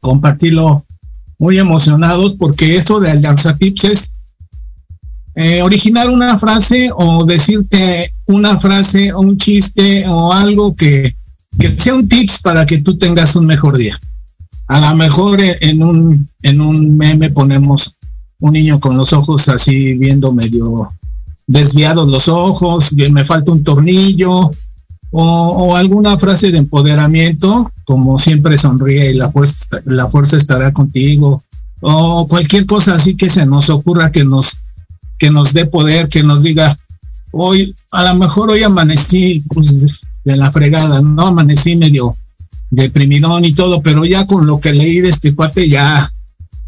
compartirlo 0.00 0.84
muy 1.38 1.58
emocionados 1.58 2.34
porque 2.34 2.76
esto 2.76 2.98
de 2.98 3.10
Alianza 3.10 3.56
Tips 3.56 3.84
es 3.84 4.12
eh, 5.34 5.62
originar 5.62 6.08
una 6.08 6.38
frase 6.38 6.90
o 6.94 7.24
decirte 7.24 8.12
una 8.26 8.58
frase 8.58 9.12
o 9.12 9.20
un 9.20 9.36
chiste 9.36 10.06
o 10.08 10.32
algo 10.32 10.74
que, 10.74 11.14
que 11.58 11.76
sea 11.78 11.94
un 11.94 12.06
tips 12.06 12.40
para 12.42 12.66
que 12.66 12.78
tú 12.78 12.96
tengas 12.96 13.34
un 13.36 13.46
mejor 13.46 13.76
día. 13.76 13.98
A 14.72 14.80
lo 14.80 14.96
mejor 14.96 15.38
en 15.42 15.82
un, 15.82 16.26
en 16.42 16.60
un 16.62 16.96
meme 16.96 17.28
ponemos 17.28 17.98
un 18.40 18.52
niño 18.52 18.80
con 18.80 18.96
los 18.96 19.12
ojos 19.12 19.46
así 19.50 19.98
viendo 19.98 20.32
medio 20.32 20.88
desviados 21.46 22.08
los 22.08 22.26
ojos, 22.28 22.94
me 22.94 23.22
falta 23.22 23.52
un 23.52 23.62
tornillo, 23.62 24.50
o, 25.10 25.76
alguna 25.76 26.18
frase 26.18 26.50
de 26.50 26.56
empoderamiento, 26.56 27.70
como 27.84 28.18
siempre 28.18 28.56
sonríe 28.56 29.10
y 29.10 29.14
la 29.18 29.30
fuerza, 29.30 29.78
la 29.84 30.08
fuerza 30.08 30.38
estará 30.38 30.72
contigo, 30.72 31.42
o 31.82 32.26
cualquier 32.26 32.64
cosa 32.64 32.94
así 32.94 33.14
que 33.14 33.28
se 33.28 33.44
nos 33.44 33.68
ocurra 33.68 34.10
que 34.10 34.24
nos, 34.24 34.56
que 35.18 35.30
nos 35.30 35.52
dé 35.52 35.66
poder, 35.66 36.08
que 36.08 36.22
nos 36.22 36.44
diga, 36.44 36.74
hoy, 37.32 37.74
a 37.90 38.04
lo 38.04 38.14
mejor 38.14 38.48
hoy 38.48 38.62
amanecí 38.62 39.44
pues, 39.52 40.00
de 40.24 40.36
la 40.36 40.50
fregada, 40.50 41.02
no 41.02 41.26
amanecí 41.26 41.76
medio 41.76 42.16
deprimidón 42.72 43.44
y 43.44 43.52
todo, 43.52 43.82
pero 43.82 44.04
ya 44.06 44.26
con 44.26 44.46
lo 44.46 44.58
que 44.58 44.72
leí 44.72 45.00
de 45.00 45.10
este 45.10 45.34
cuate 45.34 45.68
ya, 45.68 46.10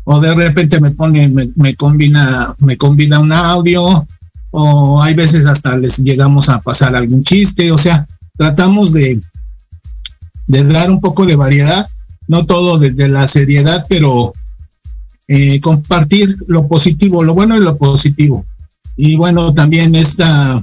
o 0.04 0.20
de 0.20 0.34
repente 0.34 0.78
me 0.78 0.90
pone, 0.90 1.28
me, 1.30 1.50
me 1.56 1.74
combina, 1.74 2.54
me 2.58 2.76
combina 2.76 3.18
un 3.18 3.32
audio, 3.32 4.06
o 4.50 5.02
hay 5.02 5.14
veces 5.14 5.46
hasta 5.46 5.78
les 5.78 5.96
llegamos 5.98 6.50
a 6.50 6.60
pasar 6.60 6.94
algún 6.94 7.22
chiste, 7.22 7.72
o 7.72 7.78
sea, 7.78 8.06
tratamos 8.36 8.92
de, 8.92 9.18
de 10.46 10.64
dar 10.64 10.90
un 10.90 11.00
poco 11.00 11.24
de 11.24 11.36
variedad, 11.36 11.88
no 12.28 12.44
todo 12.44 12.78
desde 12.78 13.08
la 13.08 13.26
seriedad, 13.26 13.86
pero 13.88 14.34
eh, 15.26 15.58
compartir 15.60 16.36
lo 16.48 16.68
positivo, 16.68 17.24
lo 17.24 17.32
bueno 17.32 17.56
y 17.56 17.60
lo 17.60 17.78
positivo. 17.78 18.44
Y 18.94 19.16
bueno, 19.16 19.54
también 19.54 19.94
esta 19.94 20.62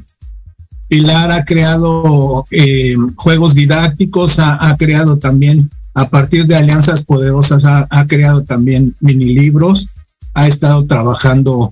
Pilar 0.92 1.32
ha 1.32 1.46
creado 1.46 2.44
eh, 2.52 2.96
juegos 3.16 3.54
didácticos, 3.54 4.40
ha, 4.40 4.76
creado 4.78 5.18
también, 5.18 5.70
a 5.94 6.06
partir 6.10 6.46
de 6.46 6.58
alianzas 6.58 7.02
poderosas, 7.02 7.64
ha, 7.64 7.88
ha 7.90 8.06
creado 8.06 8.44
también 8.44 8.94
mini 9.00 9.34
libros, 9.34 9.88
ha 10.34 10.50
estado 10.50 10.86
trabajando 10.86 11.70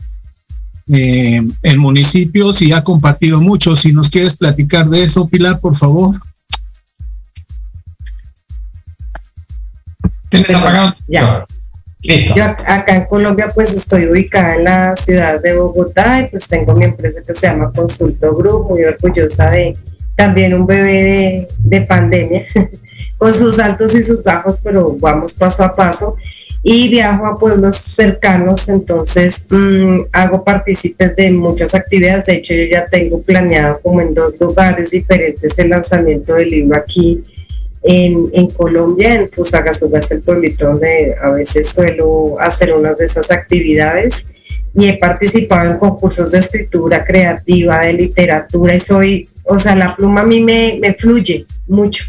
eh, 0.87 1.41
en 1.63 1.79
municipios 1.79 2.61
y 2.61 2.71
ha 2.71 2.81
compartido 2.85 3.41
mucho. 3.41 3.75
Si 3.75 3.91
nos 3.91 4.09
quieres 4.09 4.37
platicar 4.37 4.87
de 4.87 5.03
eso, 5.03 5.27
Pilar, 5.27 5.59
por 5.59 5.75
favor. 5.75 6.15
Ya. 11.09 11.45
Yo 12.01 12.43
acá 12.43 12.95
en 12.95 13.05
Colombia 13.05 13.51
pues 13.53 13.75
estoy 13.75 14.05
ubicada 14.05 14.55
en 14.55 14.63
la 14.63 14.95
ciudad 14.95 15.41
de 15.41 15.57
Bogotá 15.57 16.21
y 16.21 16.27
pues 16.27 16.47
tengo 16.47 16.73
mi 16.73 16.85
empresa 16.85 17.21
que 17.25 17.33
se 17.33 17.47
llama 17.47 17.71
Consulto 17.75 18.33
Group, 18.33 18.69
muy 18.69 18.85
orgullosa 18.85 19.51
de 19.51 19.75
también 20.15 20.53
un 20.53 20.65
bebé 20.65 21.47
de 21.59 21.81
pandemia, 21.81 22.45
con 23.17 23.33
sus 23.33 23.59
altos 23.59 23.95
y 23.95 24.03
sus 24.03 24.23
bajos, 24.23 24.61
pero 24.63 24.95
vamos 24.99 25.33
paso 25.33 25.63
a 25.63 25.73
paso 25.73 26.15
y 26.61 26.89
viajo 26.89 27.25
a 27.25 27.37
pueblos 27.37 27.75
cercanos, 27.75 28.67
entonces 28.69 29.47
mm, 29.49 29.99
hago 30.11 30.43
partícipes 30.43 31.15
de 31.15 31.31
muchas 31.31 31.73
actividades. 31.73 32.25
De 32.25 32.35
hecho, 32.35 32.53
yo 32.53 32.63
ya 32.63 32.85
tengo 32.85 33.21
planeado 33.21 33.79
como 33.81 34.01
en 34.01 34.13
dos 34.13 34.39
lugares 34.39 34.91
diferentes 34.91 35.57
el 35.57 35.69
lanzamiento 35.69 36.33
del 36.33 36.49
libro 36.49 36.77
aquí 36.77 37.21
en, 37.81 38.49
Colombia, 38.49 39.15
en 39.15 39.29
Fusagasugá, 39.29 39.99
es 39.99 40.11
el 40.11 40.21
pueblito 40.21 40.67
donde 40.67 41.15
a 41.21 41.29
veces 41.31 41.69
suelo 41.69 42.39
hacer 42.39 42.73
unas 42.73 42.97
de 42.97 43.05
esas 43.05 43.31
actividades. 43.31 44.31
Y 44.73 44.87
he 44.87 44.97
participado 44.97 45.71
en 45.71 45.79
concursos 45.79 46.31
de 46.31 46.39
escritura 46.39 47.03
creativa, 47.03 47.81
de 47.81 47.93
literatura, 47.93 48.75
y 48.75 48.79
soy, 48.79 49.27
o 49.45 49.57
sea, 49.57 49.75
la 49.75 49.95
pluma 49.95 50.21
a 50.21 50.25
mí 50.25 50.41
me, 50.41 50.77
me 50.79 50.93
fluye 50.93 51.45
mucho 51.67 52.05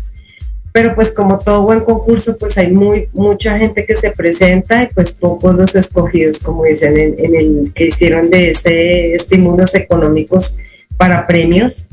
pero 0.73 0.95
pues 0.95 1.13
como 1.13 1.39
todo 1.39 1.63
buen 1.63 1.81
concurso, 1.81 2.39
pues 2.39 2.57
hay 2.59 2.73
muy 2.73 3.09
mucha 3.13 3.59
gente 3.59 3.85
que 3.85 3.97
se 3.97 4.11
presenta 4.11 4.85
y 4.85 4.87
pues 4.95 5.13
pocos 5.13 5.55
los 5.55 5.75
escogidos, 5.75 6.39
como 6.39 6.65
dicen, 6.65 6.97
en, 6.97 7.35
el 7.35 7.73
que 7.75 7.87
hicieron 7.87 8.31
de 8.31 8.51
ese 8.51 9.15
estímulos 9.15 9.75
económicos 9.75 10.59
para 10.97 11.27
premios. 11.27 11.89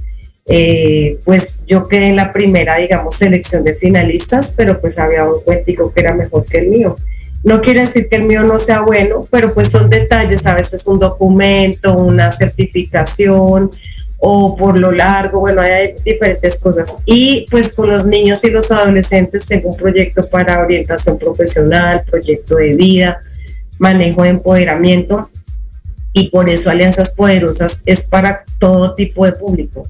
Eh, 0.50 1.20
pues 1.26 1.64
yo 1.66 1.88
quedé 1.88 2.10
en 2.10 2.16
la 2.16 2.32
primera, 2.32 2.78
digamos, 2.78 3.16
selección 3.16 3.64
de 3.64 3.74
finalistas, 3.74 4.54
pero 4.56 4.80
pues 4.80 4.98
había 4.98 5.26
un 5.26 5.42
cuentico 5.42 5.94
que 5.94 6.00
era 6.00 6.14
mejor 6.14 6.46
que 6.46 6.60
el 6.60 6.70
mío. 6.70 6.96
No 7.44 7.62
quiere 7.62 7.82
decir 7.82 8.08
que 8.08 8.16
el 8.16 8.24
mío 8.24 8.44
no 8.44 8.60
sea 8.60 8.82
bueno, 8.82 9.22
pero 9.30 9.54
pues 9.54 9.70
son 9.70 9.90
detalles, 9.90 10.46
a 10.46 10.56
veces 10.56 10.88
un 10.88 11.00
documento, 11.00 11.98
una 11.98 12.32
certificación, 12.32 13.70
o 14.20 14.56
por 14.56 14.78
lo 14.78 14.92
largo, 14.92 15.42
bueno, 15.42 15.62
hay 15.62 15.94
diferentes 16.04 16.60
cosas. 16.60 16.98
Y 17.06 17.46
pues 17.52 17.74
con 17.74 17.90
los 17.90 18.06
niños 18.06 18.44
y 18.44 18.50
los 18.50 18.72
adolescentes 18.72 19.46
tengo 19.46 19.70
un 19.70 19.78
proyecto 19.78 20.28
para 20.28 20.60
orientación 20.60 21.20
profesional, 21.20 22.04
proyecto 22.10 22.56
de 22.56 22.76
vida, 22.76 23.20
manejo 23.80 24.24
de 24.24 24.30
empoderamiento 24.30 25.30
y 26.14 26.30
por 26.30 26.50
eso 26.50 26.72
Alianzas 26.72 27.14
Poderosas 27.14 27.84
es 27.86 28.08
para 28.08 28.44
todo 28.58 28.96
tipo 28.96 29.26
de 29.26 29.34
público. 29.34 29.84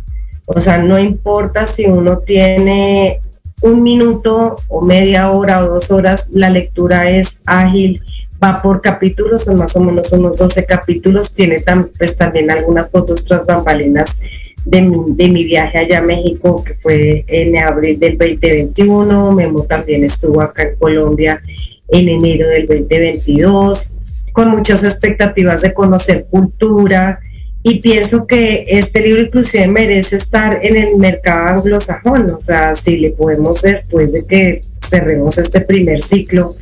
O 0.47 0.59
sea, 0.59 0.77
no 0.77 0.97
importa 0.97 1.67
si 1.67 1.85
uno 1.85 2.17
tiene 2.17 3.19
un 3.61 3.83
minuto 3.83 4.55
o 4.69 4.81
media 4.81 5.31
hora 5.31 5.63
o 5.63 5.73
dos 5.73 5.91
horas, 5.91 6.29
la 6.31 6.49
lectura 6.49 7.09
es 7.09 7.41
ágil, 7.45 8.01
va 8.41 8.61
por 8.61 8.81
capítulos, 8.81 9.43
son 9.43 9.57
más 9.57 9.75
o 9.75 9.81
menos 9.81 10.11
unos 10.13 10.37
12 10.37 10.65
capítulos, 10.65 11.33
tiene 11.33 11.63
pues, 11.97 12.15
también 12.15 12.49
algunas 12.49 12.89
fotos 12.89 13.25
tras 13.25 13.45
bambalinas 13.45 14.21
de 14.63 14.81
mi, 14.81 14.97
de 15.07 15.27
mi 15.29 15.43
viaje 15.43 15.79
allá 15.79 15.99
a 15.99 16.03
México, 16.03 16.63
que 16.63 16.75
fue 16.75 17.25
en 17.27 17.57
abril 17.57 17.99
del 17.99 18.17
2021, 18.17 19.31
Memo 19.33 19.63
también 19.63 20.03
estuvo 20.03 20.41
acá 20.41 20.63
en 20.63 20.75
Colombia 20.77 21.41
en 21.89 22.09
enero 22.09 22.47
del 22.49 22.67
2022, 22.67 23.95
con 24.33 24.49
muchas 24.49 24.83
expectativas 24.83 25.61
de 25.61 25.73
conocer 25.73 26.27
cultura, 26.29 27.19
y 27.63 27.79
pienso 27.81 28.25
que 28.25 28.63
este 28.67 29.01
libro 29.01 29.23
inclusive 29.23 29.67
merece 29.67 30.15
estar 30.15 30.59
en 30.63 30.75
el 30.75 30.97
mercado 30.97 31.59
anglosajón, 31.59 32.29
o 32.31 32.41
sea, 32.41 32.75
si 32.75 32.97
le 32.97 33.11
podemos 33.11 33.61
después 33.61 34.13
de 34.13 34.25
que 34.25 34.61
cerremos 34.81 35.37
este 35.37 35.61
primer 35.61 36.01
ciclo, 36.01 36.55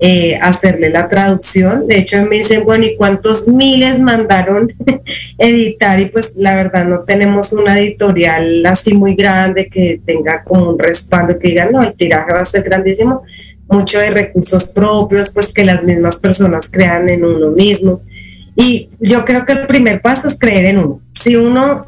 eh, 0.00 0.38
hacerle 0.40 0.90
la 0.90 1.08
traducción. 1.08 1.88
De 1.88 1.98
hecho, 1.98 2.24
me 2.24 2.36
dicen, 2.36 2.62
bueno, 2.64 2.84
¿y 2.84 2.94
cuántos 2.94 3.48
miles 3.48 3.98
mandaron 3.98 4.72
editar? 5.38 5.98
Y 5.98 6.06
pues 6.06 6.34
la 6.36 6.54
verdad 6.54 6.84
no 6.84 7.00
tenemos 7.00 7.52
una 7.52 7.76
editorial 7.80 8.64
así 8.66 8.94
muy 8.94 9.16
grande 9.16 9.68
que 9.68 10.00
tenga 10.06 10.44
como 10.44 10.70
un 10.70 10.78
respaldo 10.78 11.36
que 11.38 11.48
diga, 11.48 11.68
no, 11.68 11.82
el 11.82 11.94
tiraje 11.94 12.32
va 12.32 12.42
a 12.42 12.44
ser 12.44 12.62
grandísimo. 12.62 13.22
Mucho 13.68 13.98
de 13.98 14.10
recursos 14.10 14.66
propios, 14.66 15.30
pues 15.30 15.52
que 15.52 15.64
las 15.64 15.82
mismas 15.82 16.16
personas 16.16 16.70
crean 16.70 17.08
en 17.08 17.24
uno 17.24 17.50
mismo. 17.50 18.02
Y 18.60 18.90
yo 18.98 19.24
creo 19.24 19.46
que 19.46 19.52
el 19.52 19.66
primer 19.68 20.02
paso 20.02 20.26
es 20.26 20.36
creer 20.36 20.66
en 20.66 20.78
uno. 20.78 21.00
Si 21.14 21.36
uno, 21.36 21.86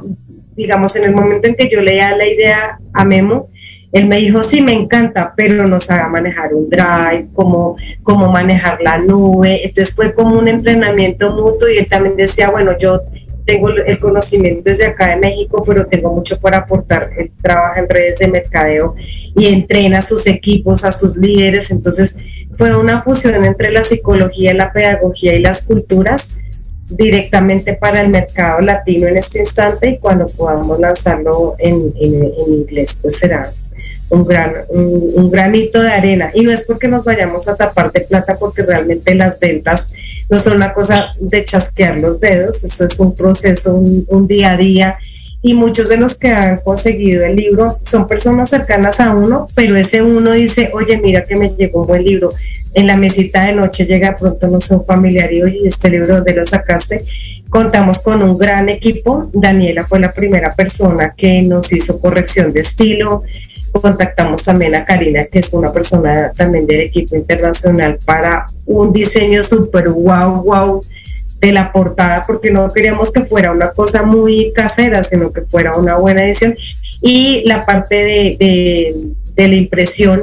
digamos, 0.55 0.95
en 0.95 1.03
el 1.03 1.13
momento 1.13 1.49
en 1.49 1.55
que 1.55 1.67
yo 1.67 1.81
leía 1.81 2.15
la 2.15 2.25
idea 2.25 2.79
a 2.93 3.03
Memo, 3.03 3.49
él 3.91 4.07
me 4.07 4.19
dijo, 4.19 4.41
sí, 4.41 4.61
me 4.61 4.71
encanta, 4.71 5.33
pero 5.35 5.67
no 5.67 5.81
sabe 5.81 6.09
manejar 6.09 6.53
un 6.53 6.69
drive, 6.69 7.27
cómo, 7.33 7.75
cómo 8.03 8.31
manejar 8.31 8.81
la 8.81 8.97
nube. 8.99 9.65
Entonces 9.65 9.93
fue 9.93 10.13
como 10.13 10.39
un 10.39 10.47
entrenamiento 10.47 11.35
mutuo 11.35 11.67
y 11.67 11.77
él 11.77 11.87
también 11.89 12.15
decía, 12.15 12.49
bueno, 12.49 12.77
yo 12.77 13.01
tengo 13.45 13.67
el 13.67 13.99
conocimiento 13.99 14.69
desde 14.69 14.85
acá 14.85 15.09
de 15.09 15.17
México, 15.17 15.65
pero 15.67 15.87
tengo 15.87 16.13
mucho 16.13 16.39
por 16.39 16.55
aportar. 16.55 17.09
Él 17.17 17.33
trabaja 17.41 17.81
en 17.81 17.89
redes 17.89 18.19
de 18.19 18.29
mercadeo 18.29 18.95
y 19.35 19.47
entrena 19.47 19.97
a 19.97 20.03
sus 20.03 20.25
equipos, 20.25 20.85
a 20.85 20.93
sus 20.93 21.17
líderes. 21.17 21.69
Entonces 21.69 22.17
fue 22.55 22.73
una 22.77 23.01
fusión 23.01 23.43
entre 23.43 23.73
la 23.73 23.83
psicología, 23.83 24.53
la 24.53 24.71
pedagogía 24.71 25.33
y 25.33 25.39
las 25.39 25.65
culturas 25.65 26.37
directamente 26.91 27.73
para 27.73 28.01
el 28.01 28.09
mercado 28.09 28.61
latino 28.61 29.07
en 29.07 29.17
este 29.17 29.39
instante 29.39 29.89
y 29.89 29.97
cuando 29.97 30.27
podamos 30.27 30.79
lanzarlo 30.79 31.55
en, 31.57 31.93
en 31.99 32.33
inglés, 32.47 32.99
pues 33.01 33.17
será 33.17 33.51
un, 34.11 34.25
gran, 34.25 34.53
un, 34.69 35.31
granito 35.31 35.81
de 35.81 35.91
arena. 35.91 36.31
Y 36.33 36.41
no 36.41 36.51
es 36.51 36.65
porque 36.65 36.87
nos 36.87 37.03
vayamos 37.03 37.47
a 37.47 37.55
tapar 37.55 37.91
de 37.91 38.01
plata, 38.01 38.37
porque 38.37 38.63
realmente 38.63 39.15
las 39.15 39.39
ventas 39.39 39.91
no 40.29 40.37
son 40.37 40.57
una 40.57 40.73
cosa 40.73 41.13
de 41.19 41.43
chasquear 41.43 41.99
los 41.99 42.19
dedos, 42.19 42.63
eso 42.63 42.85
es 42.85 42.99
un 42.99 43.15
proceso, 43.15 43.75
un, 43.75 44.27
día 44.27 44.51
a 44.51 44.57
día. 44.57 44.97
Y 45.41 45.55
muchos 45.55 45.89
de 45.89 45.97
los 45.97 46.19
que 46.19 46.29
han 46.29 46.57
conseguido 46.57 47.25
el 47.25 47.35
libro 47.35 47.79
son 47.83 48.07
personas 48.07 48.49
cercanas 48.49 48.99
a 48.99 49.11
uno, 49.15 49.47
pero 49.55 49.75
ese 49.75 50.03
uno 50.03 50.33
dice, 50.33 50.69
oye, 50.73 50.97
mira 50.97 51.25
que 51.25 51.35
me 51.35 51.49
llegó 51.49 51.81
un 51.81 51.87
buen 51.87 52.03
libro. 52.03 52.31
En 52.73 52.87
la 52.87 52.95
mesita 52.95 53.45
de 53.45 53.53
noche 53.53 53.85
llega 53.85 54.15
pronto 54.15 54.47
no 54.47 54.59
un 54.69 54.85
familiar 54.85 55.31
y, 55.33 55.41
oye, 55.43 55.59
este 55.65 55.89
libro, 55.89 56.15
¿dónde 56.15 56.33
lo 56.33 56.45
sacaste? 56.45 57.03
Contamos 57.49 57.99
con 57.99 58.23
un 58.23 58.37
gran 58.37 58.69
equipo. 58.69 59.29
Daniela 59.33 59.85
fue 59.85 59.99
la 59.99 60.13
primera 60.13 60.53
persona 60.53 61.13
que 61.15 61.41
nos 61.41 61.73
hizo 61.73 61.99
corrección 61.99 62.53
de 62.53 62.61
estilo, 62.61 63.23
contactamos 63.79 64.43
también 64.43 64.75
a 64.75 64.83
Karina, 64.83 65.25
que 65.25 65.39
es 65.39 65.53
una 65.53 65.71
persona 65.71 66.31
también 66.35 66.65
del 66.65 66.81
equipo 66.81 67.15
internacional, 67.15 67.99
para 68.05 68.45
un 68.65 68.91
diseño 68.91 69.43
súper 69.43 69.89
wow, 69.89 70.43
wow 70.43 70.83
de 71.39 71.51
la 71.51 71.71
portada, 71.71 72.23
porque 72.25 72.51
no 72.51 72.69
queríamos 72.69 73.11
que 73.11 73.25
fuera 73.25 73.51
una 73.51 73.71
cosa 73.71 74.03
muy 74.03 74.51
casera, 74.53 75.03
sino 75.03 75.31
que 75.31 75.41
fuera 75.41 75.75
una 75.75 75.97
buena 75.97 76.23
edición. 76.23 76.55
Y 77.01 77.43
la 77.45 77.65
parte 77.65 77.95
de, 77.95 78.93
de, 79.35 79.47
la 79.47 79.55
impresión 79.55 80.21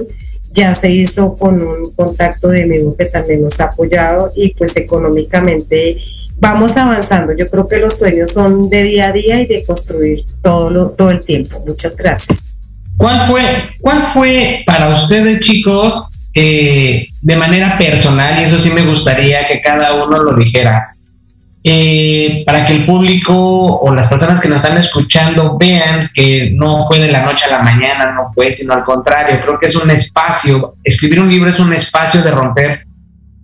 ya 0.53 0.75
se 0.75 0.91
hizo 0.91 1.37
con 1.37 1.63
un 1.63 1.93
contacto 1.95 2.49
de 2.49 2.65
amigo 2.65 2.97
que 2.97 3.07
también 3.07 3.43
nos 3.43 3.61
ha 3.61 3.65
apoyado 3.65 4.31
y 4.35 4.55
pues 4.55 4.77
económicamente 4.77 5.99
vamos 6.37 6.77
avanzando. 6.77 7.35
Yo 7.37 7.47
creo 7.47 7.67
que 7.67 7.79
los 7.79 7.99
sueños 7.99 8.33
son 8.33 8.69
de 8.69 8.83
día 8.83 9.09
a 9.09 9.13
día 9.13 9.41
y 9.41 9.47
de 9.47 9.65
construir 9.65 10.25
todo, 10.43 10.91
todo 10.91 11.11
el 11.11 11.21
tiempo. 11.21 11.63
Muchas 11.67 11.97
gracias. 11.97 12.43
¿Cuál 12.97 13.31
fue, 13.31 13.43
cuál 13.81 14.13
fue 14.13 14.63
para 14.67 15.03
ustedes, 15.03 15.41
chicos, 15.41 16.07
eh, 16.35 17.07
de 17.23 17.37
manera 17.37 17.77
personal, 17.79 18.41
y 18.41 18.45
eso 18.45 18.63
sí 18.63 18.71
me 18.71 18.85
gustaría 18.85 19.47
que 19.47 19.61
cada 19.61 20.05
uno 20.05 20.23
lo 20.23 20.35
dijera, 20.35 20.89
eh, 21.71 22.45
para 22.47 22.65
que 22.67 22.73
el 22.73 22.87
público 22.87 23.35
o 23.35 23.95
las 23.95 24.09
personas 24.09 24.41
que 24.41 24.49
nos 24.49 24.57
están 24.57 24.79
escuchando 24.79 25.59
vean 25.59 26.11
que 26.15 26.51
no 26.55 26.87
fue 26.87 26.99
de 26.99 27.13
la 27.13 27.27
noche 27.27 27.45
a 27.45 27.51
la 27.51 27.59
mañana, 27.59 28.13
no 28.13 28.33
fue, 28.33 28.57
sino 28.57 28.73
al 28.73 28.85
contrario, 28.85 29.39
creo 29.43 29.59
que 29.59 29.67
es 29.67 29.77
un 29.77 29.91
espacio, 29.91 30.77
escribir 30.83 31.21
un 31.21 31.29
libro 31.29 31.51
es 31.51 31.61
un 31.61 31.75
espacio 31.75 32.23
de 32.23 32.31
romper 32.31 32.87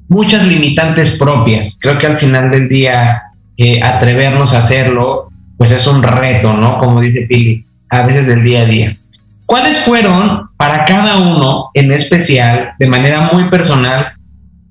muchas 0.08 0.48
limitantes 0.48 1.18
propias. 1.18 1.74
Creo 1.78 1.98
que 1.98 2.06
al 2.06 2.18
final 2.18 2.50
del 2.50 2.66
día 2.66 3.24
eh, 3.58 3.82
atrevernos 3.82 4.54
a 4.54 4.64
hacerlo, 4.64 5.28
pues 5.58 5.70
es 5.72 5.86
un 5.86 6.02
reto, 6.02 6.54
¿no? 6.54 6.78
Como 6.78 7.02
dice 7.02 7.26
Pili, 7.28 7.66
a 7.90 8.06
veces 8.06 8.26
del 8.26 8.42
día 8.42 8.62
a 8.62 8.64
día. 8.64 8.96
¿Cuáles 9.44 9.84
fueron 9.84 10.48
para 10.56 10.86
cada 10.86 11.18
uno 11.18 11.68
en 11.74 11.92
especial, 11.92 12.72
de 12.78 12.86
manera 12.86 13.28
muy 13.30 13.44
personal, 13.50 14.14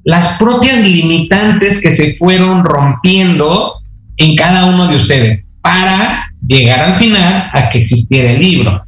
las 0.03 0.37
propias 0.37 0.87
limitantes 0.87 1.81
que 1.81 1.95
se 1.95 2.15
fueron 2.17 2.63
rompiendo 2.63 3.81
en 4.17 4.35
cada 4.35 4.65
uno 4.65 4.87
de 4.87 4.97
ustedes 4.97 5.45
para 5.61 6.31
llegar 6.45 6.79
al 6.81 6.99
final 6.99 7.49
a 7.53 7.69
que 7.69 7.79
existiera 7.79 8.31
el 8.31 8.41
libro? 8.41 8.83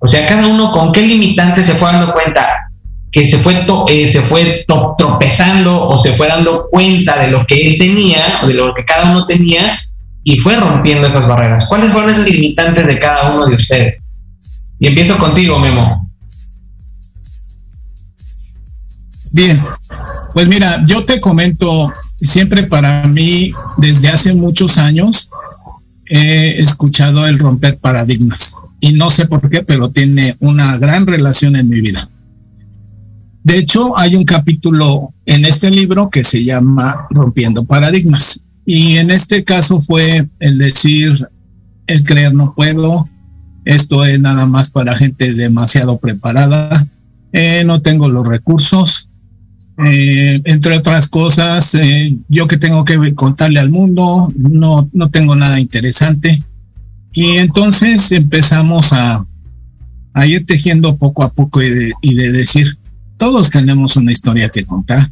O 0.00 0.08
sea, 0.08 0.26
cada 0.26 0.46
uno 0.46 0.72
con 0.72 0.92
qué 0.92 1.02
limitantes 1.02 1.66
se 1.66 1.74
fue 1.74 1.90
dando 1.90 2.12
cuenta 2.12 2.70
que 3.10 3.30
se 3.30 3.38
fue 3.38 3.66
eh, 3.88 4.12
se 4.12 4.22
fue 4.22 4.64
tropezando 4.66 5.88
o 5.88 6.02
se 6.02 6.14
fue 6.16 6.28
dando 6.28 6.68
cuenta 6.70 7.18
de 7.18 7.28
lo 7.28 7.46
que 7.46 7.66
él 7.66 7.78
tenía 7.78 8.40
o 8.42 8.46
de 8.46 8.54
lo 8.54 8.74
que 8.74 8.84
cada 8.84 9.10
uno 9.10 9.26
tenía 9.26 9.78
y 10.22 10.38
fue 10.38 10.56
rompiendo 10.56 11.08
esas 11.08 11.26
barreras. 11.26 11.66
¿Cuáles 11.68 11.92
fueron 11.92 12.10
esos 12.10 12.28
limitantes 12.28 12.86
de 12.86 12.98
cada 12.98 13.32
uno 13.32 13.46
de 13.46 13.54
ustedes? 13.54 14.02
Y 14.78 14.86
empiezo 14.86 15.16
contigo, 15.18 15.58
Memo. 15.58 16.10
Bien, 19.30 19.60
pues 20.32 20.48
mira, 20.48 20.84
yo 20.86 21.04
te 21.04 21.20
comento, 21.20 21.92
siempre 22.20 22.64
para 22.64 23.06
mí, 23.06 23.52
desde 23.76 24.08
hace 24.08 24.34
muchos 24.34 24.78
años, 24.78 25.30
he 26.06 26.60
escuchado 26.60 27.26
el 27.26 27.38
romper 27.38 27.78
paradigmas. 27.78 28.54
Y 28.80 28.92
no 28.92 29.10
sé 29.10 29.26
por 29.26 29.48
qué, 29.50 29.62
pero 29.62 29.90
tiene 29.90 30.36
una 30.40 30.76
gran 30.78 31.06
relación 31.06 31.56
en 31.56 31.68
mi 31.68 31.80
vida. 31.80 32.08
De 33.42 33.58
hecho, 33.58 33.96
hay 33.98 34.14
un 34.14 34.24
capítulo 34.24 35.14
en 35.24 35.44
este 35.44 35.70
libro 35.70 36.10
que 36.10 36.22
se 36.22 36.44
llama 36.44 37.06
Rompiendo 37.10 37.64
Paradigmas. 37.64 38.40
Y 38.66 38.98
en 38.98 39.10
este 39.10 39.44
caso 39.44 39.80
fue 39.80 40.28
el 40.40 40.58
decir, 40.58 41.28
el 41.86 42.04
creer 42.04 42.34
no 42.34 42.54
puedo, 42.54 43.08
esto 43.64 44.04
es 44.04 44.20
nada 44.20 44.46
más 44.46 44.70
para 44.70 44.96
gente 44.96 45.34
demasiado 45.34 45.98
preparada. 45.98 46.86
Eh, 47.32 47.64
no 47.64 47.82
tengo 47.82 48.08
los 48.08 48.26
recursos. 48.26 49.07
Eh, 49.84 50.40
entre 50.44 50.76
otras 50.76 51.08
cosas, 51.08 51.74
eh, 51.74 52.16
yo 52.28 52.46
que 52.46 52.56
tengo 52.56 52.84
que 52.84 53.14
contarle 53.14 53.60
al 53.60 53.70
mundo, 53.70 54.32
no, 54.36 54.88
no 54.92 55.10
tengo 55.10 55.36
nada 55.36 55.60
interesante. 55.60 56.42
Y 57.12 57.36
entonces 57.36 58.10
empezamos 58.12 58.92
a, 58.92 59.24
a 60.14 60.26
ir 60.26 60.44
tejiendo 60.46 60.96
poco 60.96 61.22
a 61.22 61.32
poco 61.32 61.62
y 61.62 61.70
de, 61.70 61.92
y 62.02 62.14
de 62.14 62.32
decir, 62.32 62.76
todos 63.16 63.50
tenemos 63.50 63.96
una 63.96 64.12
historia 64.12 64.48
que 64.48 64.64
contar, 64.64 65.10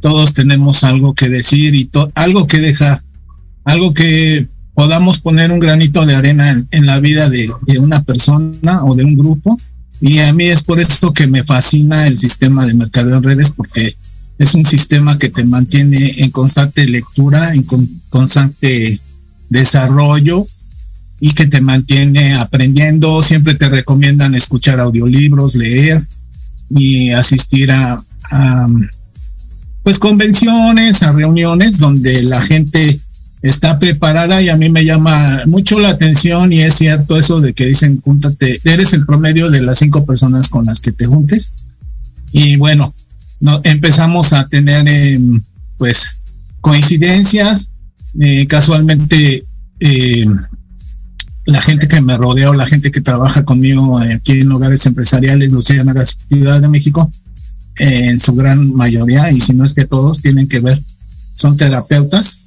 todos 0.00 0.32
tenemos 0.32 0.84
algo 0.84 1.14
que 1.14 1.28
decir 1.28 1.74
y 1.74 1.90
algo 2.14 2.46
que 2.46 2.58
dejar, 2.58 3.02
algo 3.64 3.94
que 3.94 4.46
podamos 4.74 5.18
poner 5.18 5.50
un 5.50 5.58
granito 5.58 6.04
de 6.06 6.14
arena 6.14 6.64
en, 6.70 6.86
la 6.86 7.00
vida 7.00 7.28
de, 7.28 7.50
una 7.78 8.02
persona 8.02 8.84
o 8.84 8.94
de 8.94 9.04
un 9.04 9.16
grupo. 9.16 9.58
Y 10.00 10.18
a 10.18 10.32
mí 10.32 10.44
es 10.44 10.62
por 10.62 10.80
esto 10.80 11.12
que 11.12 11.26
me 11.26 11.44
fascina 11.44 12.06
el 12.06 12.18
sistema 12.18 12.66
de 12.66 12.74
mercado 12.74 13.16
en 13.16 13.22
redes, 13.22 13.50
porque 13.50 13.96
es 14.38 14.54
un 14.54 14.64
sistema 14.64 15.18
que 15.18 15.30
te 15.30 15.44
mantiene 15.44 16.14
en 16.18 16.30
constante 16.30 16.86
lectura, 16.86 17.54
en 17.54 17.66
constante 18.10 19.00
desarrollo 19.48 20.46
y 21.20 21.32
que 21.32 21.46
te 21.46 21.60
mantiene 21.60 22.34
aprendiendo. 22.34 23.22
Siempre 23.22 23.54
te 23.54 23.68
recomiendan 23.68 24.34
escuchar 24.34 24.80
audiolibros, 24.80 25.54
leer 25.54 26.04
y 26.68 27.10
asistir 27.10 27.70
a, 27.72 28.02
a 28.30 28.68
pues 29.82 29.98
convenciones, 29.98 31.02
a 31.02 31.12
reuniones 31.12 31.78
donde 31.78 32.22
la 32.22 32.42
gente 32.42 33.00
está 33.48 33.78
preparada 33.78 34.42
y 34.42 34.48
a 34.48 34.56
mí 34.56 34.68
me 34.70 34.84
llama 34.84 35.42
mucho 35.46 35.78
la 35.78 35.90
atención 35.90 36.52
y 36.52 36.62
es 36.62 36.74
cierto 36.74 37.16
eso 37.16 37.40
de 37.40 37.52
que 37.52 37.66
dicen, 37.66 38.00
júntate, 38.00 38.60
eres 38.64 38.92
el 38.92 39.06
promedio 39.06 39.50
de 39.50 39.60
las 39.60 39.78
cinco 39.78 40.04
personas 40.04 40.48
con 40.48 40.66
las 40.66 40.80
que 40.80 40.92
te 40.92 41.06
juntes. 41.06 41.52
Y 42.32 42.56
bueno, 42.56 42.94
no, 43.40 43.60
empezamos 43.64 44.32
a 44.32 44.48
tener 44.48 44.88
em, 44.88 45.40
pues 45.78 46.18
coincidencias, 46.60 47.72
eh, 48.20 48.46
casualmente 48.46 49.44
em, 49.80 50.36
la 51.44 51.62
gente 51.62 51.86
que 51.86 52.00
me 52.00 52.16
rodea 52.16 52.50
o 52.50 52.54
la 52.54 52.66
gente 52.66 52.90
que 52.90 53.00
trabaja 53.00 53.44
conmigo 53.44 53.98
aquí 53.98 54.32
en 54.32 54.48
lugares 54.48 54.84
empresariales, 54.86 55.50
Lucía 55.50 55.84
la 55.84 56.04
Ciudad 56.04 56.60
de 56.60 56.68
México, 56.68 57.12
en 57.78 58.18
su 58.18 58.34
gran 58.34 58.74
mayoría, 58.74 59.30
y 59.30 59.40
si 59.40 59.52
no 59.52 59.64
es 59.64 59.74
que 59.74 59.84
todos, 59.84 60.20
tienen 60.20 60.48
que 60.48 60.60
ver, 60.60 60.80
son 61.34 61.56
terapeutas 61.56 62.45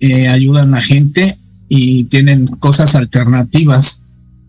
eh, 0.00 0.28
ayudan 0.28 0.74
a 0.74 0.82
gente 0.82 1.36
y 1.68 2.04
tienen 2.04 2.46
cosas 2.46 2.94
alternativas. 2.94 4.02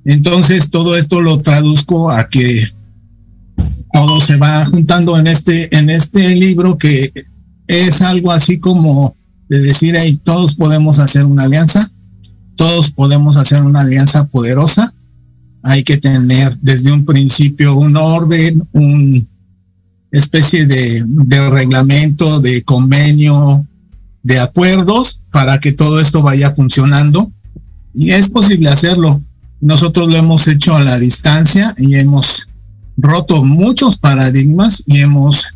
Entonces 0.06 0.70
todo 0.70 0.96
esto 0.96 1.22
lo 1.22 1.40
traduzco 1.40 2.12
a 2.12 2.30
que 2.30 2.68
todo 3.92 4.22
se 4.22 4.38
va 4.38 4.66
juntando 4.66 5.18
en 5.18 5.28
este, 5.28 5.76
en 5.76 5.90
este 5.90 6.36
libro 6.36 6.78
que 6.78 7.12
es 7.68 8.02
algo 8.02 8.32
así 8.32 8.60
como 8.60 9.16
de 9.50 9.60
decir, 9.60 9.96
todos 10.24 10.56
podemos 10.56 11.00
hacer 11.00 11.26
una 11.26 11.44
alianza, 11.44 11.92
todos 12.56 12.92
podemos 12.92 13.36
hacer 13.38 13.64
una 13.64 13.82
alianza 13.82 14.28
poderosa. 14.28 14.94
Hay 15.64 15.84
que 15.84 15.98
tener 15.98 16.58
desde 16.60 16.92
un 16.92 17.04
principio 17.04 17.76
un 17.76 17.98
orden, 17.98 18.68
un 18.72 19.28
especie 20.12 20.66
de 20.66 21.50
reglamento, 21.50 22.40
de 22.40 22.64
convenio, 22.64 23.66
de 24.30 24.40
acuerdos 24.40 25.22
para 25.32 25.60
que 25.60 25.72
todo 25.72 26.00
esto 26.00 26.22
vaya 26.22 26.52
funcionando. 26.52 27.32
Y 27.96 28.12
es 28.12 28.30
posible 28.30 28.70
hacerlo. 28.70 29.24
Nosotros 29.60 30.08
lo 30.08 30.18
hemos 30.18 30.48
hecho 30.48 30.76
a 30.76 30.84
la 30.84 31.00
distancia 31.00 31.74
y 31.80 31.96
hemos 31.96 32.48
roto 32.96 33.44
muchos 33.44 33.98
paradigmas 33.98 34.84
y 34.86 35.00
hemos 35.00 35.48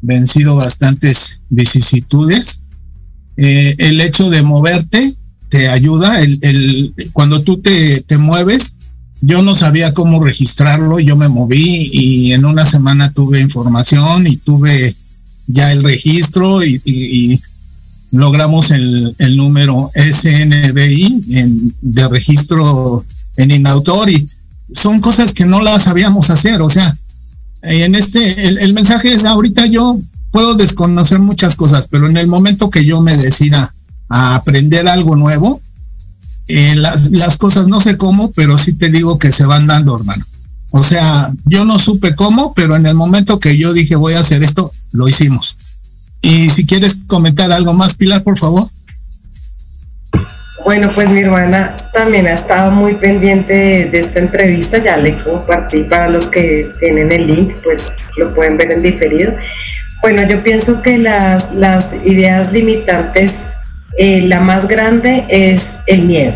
vencido 0.00 0.56
bastantes 0.56 1.42
vicisitudes. 1.50 2.62
Eh, 3.36 3.74
el 3.76 4.00
hecho 4.00 4.30
de 4.30 4.42
moverte 4.42 5.14
te 5.50 5.68
ayuda. 5.68 6.18
Cuando 7.12 7.42
tú 7.42 7.58
te, 7.58 8.00
te 8.00 8.16
mueves, 8.16 8.78
yo 9.20 9.42
no 9.42 9.54
sabía 9.54 9.92
cómo 9.92 10.24
registrarlo, 10.24 11.00
yo 11.00 11.16
me 11.16 11.28
moví 11.28 11.90
y 11.92 12.32
en 12.32 12.46
una 12.46 12.64
semana 12.64 13.12
tuve 13.12 13.40
información 13.40 14.26
y 14.26 14.38
tuve 14.38 14.96
ya 15.46 15.70
el 15.70 15.82
registro 15.82 16.64
y, 16.64 17.42
logramos 18.12 18.70
el, 18.70 19.14
el 19.18 19.36
número 19.36 19.90
SNBI 19.94 21.24
en, 21.30 21.74
de 21.80 22.08
registro 22.08 23.04
en 23.36 23.50
Inautor 23.50 24.10
y 24.10 24.28
son 24.72 25.00
cosas 25.00 25.32
que 25.32 25.46
no 25.46 25.60
las 25.60 25.84
sabíamos 25.84 26.30
hacer. 26.30 26.62
O 26.62 26.68
sea, 26.68 26.96
en 27.62 27.94
este, 27.94 28.48
el, 28.48 28.74
mensaje 28.74 29.12
es 29.14 29.24
ahorita 29.24 29.66
yo 29.66 29.98
puedo 30.30 30.54
desconocer 30.54 31.18
muchas 31.18 31.56
cosas, 31.56 31.88
pero 31.88 32.08
en 32.08 32.16
el 32.16 32.26
momento 32.26 32.70
que 32.70 32.84
yo 32.84 33.00
me 33.00 33.16
decida 33.16 33.74
a 34.08 34.34
aprender 34.34 34.88
algo 34.88 35.16
nuevo, 35.16 35.60
eh, 36.48 36.74
las, 36.76 37.10
las 37.10 37.38
cosas 37.38 37.66
no 37.66 37.80
sé 37.80 37.96
cómo, 37.96 38.30
pero 38.32 38.58
sí 38.58 38.74
te 38.74 38.90
digo 38.90 39.18
que 39.18 39.32
se 39.32 39.46
van 39.46 39.66
dando, 39.66 39.96
hermano. 39.96 40.24
O 40.70 40.82
sea, 40.82 41.32
yo 41.46 41.64
no 41.64 41.78
supe 41.78 42.14
cómo, 42.14 42.52
pero 42.54 42.76
en 42.76 42.86
el 42.86 42.94
momento 42.94 43.38
que 43.38 43.56
yo 43.56 43.72
dije 43.72 43.96
voy 43.96 44.14
a 44.14 44.20
hacer 44.20 44.42
esto, 44.42 44.72
lo 44.92 45.08
hicimos. 45.08 45.56
Y 46.22 46.48
si 46.50 46.64
quieres 46.64 46.94
comentar 47.06 47.52
algo 47.52 47.74
más, 47.74 47.94
Pilar, 47.94 48.22
por 48.22 48.38
favor. 48.38 48.68
Bueno, 50.64 50.92
pues 50.94 51.10
mi 51.10 51.22
hermana 51.22 51.76
también 51.92 52.26
ha 52.28 52.34
estado 52.34 52.70
muy 52.70 52.94
pendiente 52.94 53.88
de, 53.90 53.98
esta 53.98 54.20
entrevista, 54.20 54.78
ya 54.78 54.96
le 54.96 55.18
compartí 55.18 55.82
para 55.82 56.08
los 56.08 56.28
que 56.28 56.70
tienen 56.78 57.10
el 57.10 57.26
link, 57.26 57.56
pues 57.64 57.92
lo 58.16 58.32
pueden 58.32 58.56
ver 58.56 58.70
en 58.70 58.82
diferido. 58.82 59.34
Bueno, 60.00 60.22
yo 60.22 60.40
pienso 60.42 60.80
que 60.80 60.98
las, 60.98 61.50
ideas 62.04 62.52
limitantes, 62.52 63.48
eh, 63.98 64.22
la 64.22 64.38
más 64.38 64.68
grande 64.68 65.24
es 65.28 65.80
el 65.86 66.02
miedo. 66.02 66.34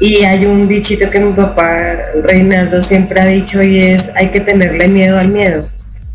Y 0.00 0.24
hay 0.24 0.44
un 0.46 0.66
bichito 0.66 1.08
que 1.08 1.20
mi 1.20 1.32
papá 1.32 1.96
Reinaldo 2.22 2.82
siempre 2.82 3.20
ha 3.20 3.26
dicho 3.26 3.62
y 3.62 3.78
es 3.78 4.10
hay 4.16 4.28
que 4.28 4.40
tenerle 4.40 4.88
miedo 4.88 5.18
al 5.18 5.28
miedo, 5.28 5.68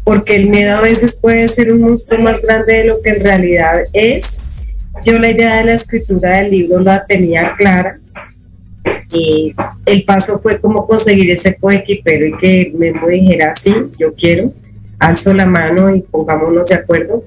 porque 0.04 0.36
el 0.36 0.50
miedo 0.50 0.78
a 0.78 0.82
veces 0.82 1.16
puede 1.22 1.48
ser 1.48 1.72
un 1.72 1.82
monstruo 1.82 2.22
más 2.22 2.42
grande 2.42 2.74
de 2.74 2.86
lo 2.86 3.02
que 3.02 3.12
en 3.12 3.24
realidad 3.24 3.84
es 3.94 4.42
yo 5.06 5.20
la 5.20 5.32
idea 5.32 5.58
de 5.58 5.66
la 5.66 5.74
escritura 5.74 6.38
del 6.38 6.52
libro 6.52 6.80
la 6.80 7.06
tenía 7.06 7.54
clara 7.58 7.98
y 9.12 9.54
el 9.86 10.04
paso 10.06 10.40
fue 10.42 10.60
como 10.60 10.88
conseguir 10.88 11.30
ese 11.32 11.56
coequipero 11.56 12.26
y 12.26 12.38
que 12.38 12.74
me 12.76 12.94
dijera, 13.10 13.56
sí, 13.56 13.74
yo 14.00 14.14
quiero, 14.14 14.54
alzo 15.00 15.34
la 15.34 15.46
mano 15.46 15.94
y 15.96 16.02
pongámonos 16.02 16.70
de 16.70 16.76
acuerdo. 16.76 17.24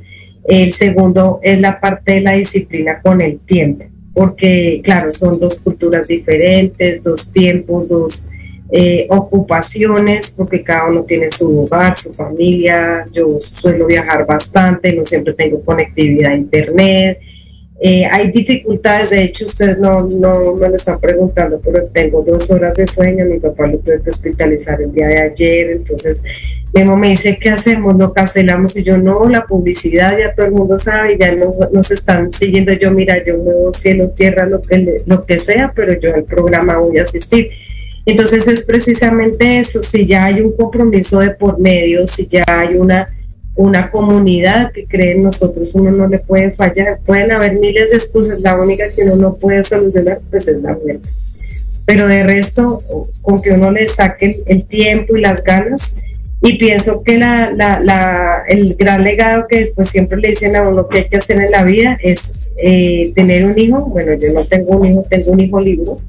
El 0.48 0.72
segundo 0.72 1.38
es 1.42 1.60
la 1.60 1.80
parte 1.80 2.12
de 2.12 2.20
la 2.22 2.32
disciplina 2.32 3.00
con 3.00 3.20
el 3.20 3.38
tiempo, 3.38 3.84
porque 4.14 4.80
claro, 4.82 5.12
son 5.12 5.38
dos 5.38 5.60
culturas 5.60 6.06
diferentes, 6.06 7.02
dos 7.02 7.32
tiempos, 7.32 7.88
dos 7.88 8.30
eh, 8.70 9.06
ocupaciones, 9.10 10.34
porque 10.36 10.62
cada 10.62 10.88
uno 10.88 11.04
tiene 11.04 11.30
su 11.30 11.60
hogar, 11.60 11.96
su 11.96 12.12
familia. 12.14 13.06
Yo 13.12 13.38
suelo 13.38 13.86
viajar 13.86 14.26
bastante, 14.26 14.92
no 14.92 15.04
siempre 15.04 15.34
tengo 15.34 15.62
conectividad 15.62 16.32
a 16.32 16.36
internet. 16.36 17.20
Eh, 17.78 18.06
hay 18.10 18.30
dificultades, 18.30 19.10
de 19.10 19.22
hecho 19.22 19.44
ustedes 19.44 19.78
no, 19.78 20.02
no 20.02 20.54
me 20.54 20.70
lo 20.70 20.74
están 20.74 20.98
preguntando, 20.98 21.60
pero 21.62 21.84
tengo 21.92 22.22
dos 22.22 22.50
horas 22.50 22.78
de 22.78 22.86
sueño, 22.86 23.26
mi 23.26 23.38
papá 23.38 23.66
lo 23.66 23.78
tuve 23.78 24.00
que 24.00 24.08
hospitalizar 24.08 24.80
el 24.80 24.94
día 24.94 25.08
de 25.08 25.20
ayer, 25.20 25.70
entonces 25.72 26.24
Memo 26.72 26.96
me 26.96 27.10
dice, 27.10 27.38
¿qué 27.38 27.50
hacemos? 27.50 27.94
¿Lo 27.98 28.14
cancelamos? 28.14 28.78
Y 28.78 28.82
yo, 28.82 28.96
no, 28.96 29.28
la 29.28 29.44
publicidad 29.44 30.18
ya 30.18 30.34
todo 30.34 30.46
el 30.46 30.52
mundo 30.52 30.78
sabe, 30.78 31.18
ya 31.20 31.34
nos, 31.34 31.58
nos 31.70 31.90
están 31.90 32.32
siguiendo, 32.32 32.72
yo 32.72 32.90
mira, 32.92 33.22
yo 33.22 33.36
muevo 33.36 33.70
cielo, 33.72 34.08
tierra, 34.08 34.46
lo 34.46 34.62
que, 34.62 35.02
lo 35.04 35.26
que 35.26 35.38
sea, 35.38 35.72
pero 35.76 36.00
yo 36.00 36.14
al 36.14 36.24
programa 36.24 36.78
voy 36.78 36.96
a 36.96 37.02
asistir. 37.02 37.50
Entonces 38.06 38.48
es 38.48 38.62
precisamente 38.62 39.58
eso, 39.58 39.82
si 39.82 40.06
ya 40.06 40.24
hay 40.24 40.40
un 40.40 40.56
compromiso 40.56 41.20
de 41.20 41.30
por 41.30 41.58
medio, 41.58 42.06
si 42.06 42.26
ya 42.26 42.44
hay 42.46 42.76
una 42.76 43.08
una 43.56 43.90
comunidad 43.90 44.70
que 44.70 44.86
cree 44.86 45.12
en 45.12 45.22
nosotros, 45.22 45.74
uno 45.74 45.90
no 45.90 46.06
le 46.06 46.18
puede 46.18 46.50
fallar. 46.50 47.00
Pueden 47.04 47.32
haber 47.32 47.54
miles 47.54 47.90
de 47.90 47.96
excusas, 47.96 48.40
la 48.40 48.60
única 48.60 48.84
que 48.94 49.02
uno 49.02 49.16
no 49.16 49.36
puede 49.36 49.64
solucionar 49.64 50.20
pues 50.30 50.46
es 50.46 50.60
la 50.60 50.74
muerte. 50.74 51.08
Pero 51.86 52.06
de 52.06 52.22
resto, 52.22 52.82
con 53.22 53.40
que 53.40 53.52
uno 53.52 53.70
le 53.70 53.88
saque 53.88 54.42
el 54.46 54.66
tiempo 54.66 55.16
y 55.16 55.22
las 55.22 55.42
ganas, 55.42 55.96
y 56.42 56.58
pienso 56.58 57.02
que 57.02 57.18
la, 57.18 58.44
el 58.46 58.74
gran 58.74 59.02
legado 59.02 59.46
que 59.48 59.72
pues 59.74 59.88
siempre 59.88 60.18
le 60.18 60.28
dicen 60.28 60.54
a 60.54 60.68
uno 60.68 60.86
que 60.86 60.98
hay 60.98 61.08
que 61.08 61.16
hacer 61.16 61.40
en 61.40 61.50
la 61.50 61.64
vida 61.64 61.96
es 62.02 62.34
eh, 62.58 63.10
tener 63.14 63.46
un 63.46 63.58
hijo, 63.58 63.86
bueno, 63.86 64.12
yo 64.14 64.32
no 64.32 64.44
tengo 64.44 64.76
un 64.76 64.86
hijo, 64.86 65.06
tengo 65.08 65.32
un 65.32 65.40
hijo 65.40 65.60
libro, 65.60 66.00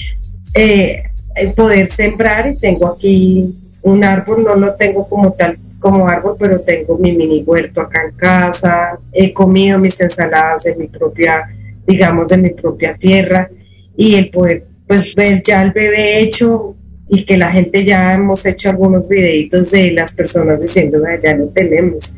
eh, 0.54 1.04
poder 1.48 1.90
sembrar 1.90 2.48
y 2.48 2.56
tengo 2.56 2.86
aquí 2.86 3.54
un 3.82 4.04
árbol, 4.04 4.44
no 4.44 4.54
lo 4.54 4.74
tengo 4.74 5.08
como 5.08 5.32
tal 5.32 5.58
como 5.78 6.06
árbol, 6.06 6.36
pero 6.38 6.60
tengo 6.60 6.98
mi 6.98 7.12
mini 7.12 7.42
huerto 7.42 7.80
acá 7.80 8.04
en 8.04 8.12
casa, 8.12 8.98
he 9.12 9.32
comido 9.32 9.78
mis 9.78 9.98
ensaladas 10.00 10.64
de 10.64 10.76
mi 10.76 10.86
propia, 10.88 11.48
digamos, 11.86 12.28
de 12.28 12.36
mi 12.36 12.50
propia 12.50 12.94
tierra 12.94 13.50
y 13.96 14.16
el 14.16 14.30
poder 14.30 14.66
pues 14.86 15.14
ver 15.14 15.40
ya 15.42 15.62
el 15.62 15.70
bebé 15.70 16.20
hecho 16.20 16.74
y 17.08 17.24
que 17.24 17.36
la 17.36 17.50
gente 17.50 17.84
ya 17.84 18.12
hemos 18.12 18.44
hecho 18.44 18.70
algunos 18.70 19.08
videitos 19.08 19.70
de 19.70 19.92
las 19.92 20.14
personas 20.14 20.62
diciendo, 20.62 21.02
ya 21.22 21.34
lo 21.36 21.48
tenemos. 21.48 22.16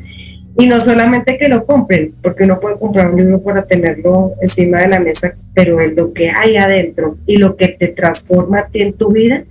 Y 0.57 0.67
no 0.67 0.79
solamente 0.79 1.37
que 1.37 1.49
lo 1.49 1.65
compren, 1.65 2.13
porque 2.21 2.43
uno 2.43 2.59
puede 2.59 2.77
comprar 2.77 3.09
un 3.09 3.17
libro 3.17 3.41
para 3.41 3.65
tenerlo 3.65 4.33
encima 4.41 4.79
de 4.79 4.87
la 4.87 4.99
mesa, 4.99 5.35
pero 5.53 5.79
es 5.79 5.95
lo 5.95 6.13
que 6.13 6.29
hay 6.29 6.57
adentro 6.57 7.17
y 7.25 7.37
lo 7.37 7.55
que 7.55 7.69
te 7.69 7.87
transforma 7.87 8.59
a 8.59 8.67
ti 8.67 8.81
en 8.81 8.93
tu 8.93 9.11
vida, 9.11 9.43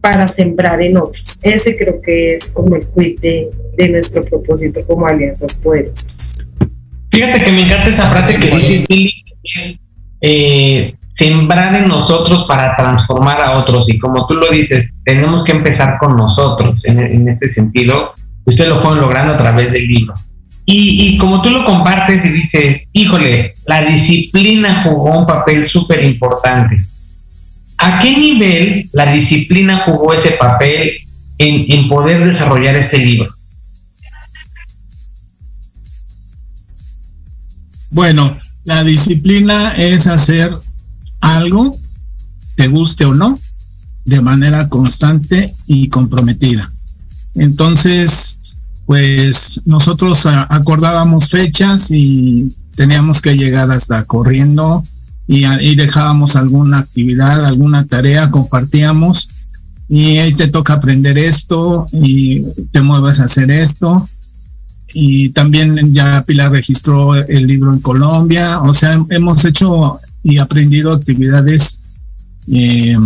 para 0.00 0.28
sembrar 0.28 0.80
en 0.82 0.96
otros. 0.96 1.40
Ese 1.42 1.76
creo 1.76 2.00
que 2.00 2.36
es 2.36 2.52
como 2.52 2.76
el 2.76 2.86
quid 2.86 3.18
de, 3.18 3.88
nuestro 3.90 4.24
propósito 4.24 4.84
como 4.86 5.06
alianzas 5.06 5.54
poderosas. 5.54 6.32
Fíjate 7.10 7.44
que 7.44 7.52
me 7.52 7.62
encanta 7.62 7.88
esa 7.88 8.10
frase 8.10 8.38
que 8.38 8.84
dice 8.88 9.80
eh, 10.20 10.94
sembrar 11.18 11.74
en 11.74 11.88
nosotros 11.88 12.44
para 12.46 12.76
transformar 12.76 13.40
a 13.40 13.58
otros. 13.58 13.88
Y 13.88 13.98
como 13.98 14.26
tú 14.26 14.34
lo 14.34 14.48
dices, 14.50 14.90
tenemos 15.04 15.44
que 15.44 15.52
empezar 15.52 15.98
con 15.98 16.16
nosotros 16.16 16.80
en, 16.84 17.28
este 17.28 17.52
sentido. 17.54 18.14
Ustedes 18.44 18.68
lo 18.68 18.80
fueron 18.80 19.00
logrando 19.00 19.34
a 19.34 19.38
través 19.38 19.72
del 19.72 19.86
libro. 19.86 20.14
Y, 20.68 21.16
como 21.18 21.42
tú 21.42 21.50
lo 21.50 21.64
compartes 21.64 22.24
y 22.24 22.28
dices, 22.28 22.82
híjole, 22.92 23.54
la 23.66 23.84
disciplina 23.84 24.82
jugó 24.82 25.20
un 25.20 25.26
papel 25.26 25.68
súper 25.68 26.04
importante. 26.04 26.76
¿A 27.78 28.00
qué 28.00 28.16
nivel 28.16 28.90
la 28.92 29.12
disciplina 29.12 29.84
jugó 29.84 30.12
ese 30.12 30.32
papel 30.32 30.90
en, 31.38 31.88
poder 31.88 32.32
desarrollar 32.32 32.74
este 32.74 32.98
libro? 32.98 33.32
Bueno, 37.90 38.36
la 38.64 38.82
disciplina 38.82 39.72
es 39.76 40.08
hacer 40.08 40.50
algo, 41.20 41.78
te 42.56 42.66
guste 42.66 43.04
o 43.04 43.14
no, 43.14 43.38
de 44.04 44.20
manera 44.20 44.68
constante 44.68 45.54
y 45.68 45.88
comprometida. 45.88 46.72
Entonces, 47.36 48.35
pues 48.86 49.60
nosotros 49.64 50.26
acordábamos 50.26 51.28
fechas 51.28 51.90
y 51.90 52.48
teníamos 52.76 53.20
que 53.20 53.36
llegar 53.36 53.70
hasta 53.70 54.04
corriendo 54.04 54.82
y 55.26 55.44
ahí 55.44 55.74
dejábamos 55.74 56.36
alguna 56.36 56.78
actividad, 56.78 57.44
alguna 57.44 57.84
tarea, 57.84 58.30
compartíamos 58.30 59.28
y 59.88 60.18
ahí 60.18 60.34
te 60.34 60.48
toca 60.48 60.74
aprender 60.74 61.18
esto 61.18 61.86
y 61.92 62.42
te 62.70 62.80
mueves 62.80 63.20
a 63.20 63.24
hacer 63.24 63.50
esto. 63.50 64.08
Y 64.92 65.30
también 65.30 65.92
ya 65.92 66.22
Pilar 66.26 66.52
registró 66.52 67.14
el 67.14 67.46
libro 67.46 67.72
en 67.72 67.80
Colombia, 67.80 68.60
o 68.60 68.72
sea, 68.72 68.98
hemos 69.10 69.44
hecho 69.44 69.98
y 70.22 70.38
aprendido 70.38 70.92
actividades 70.92 71.78
eh, 72.50 72.96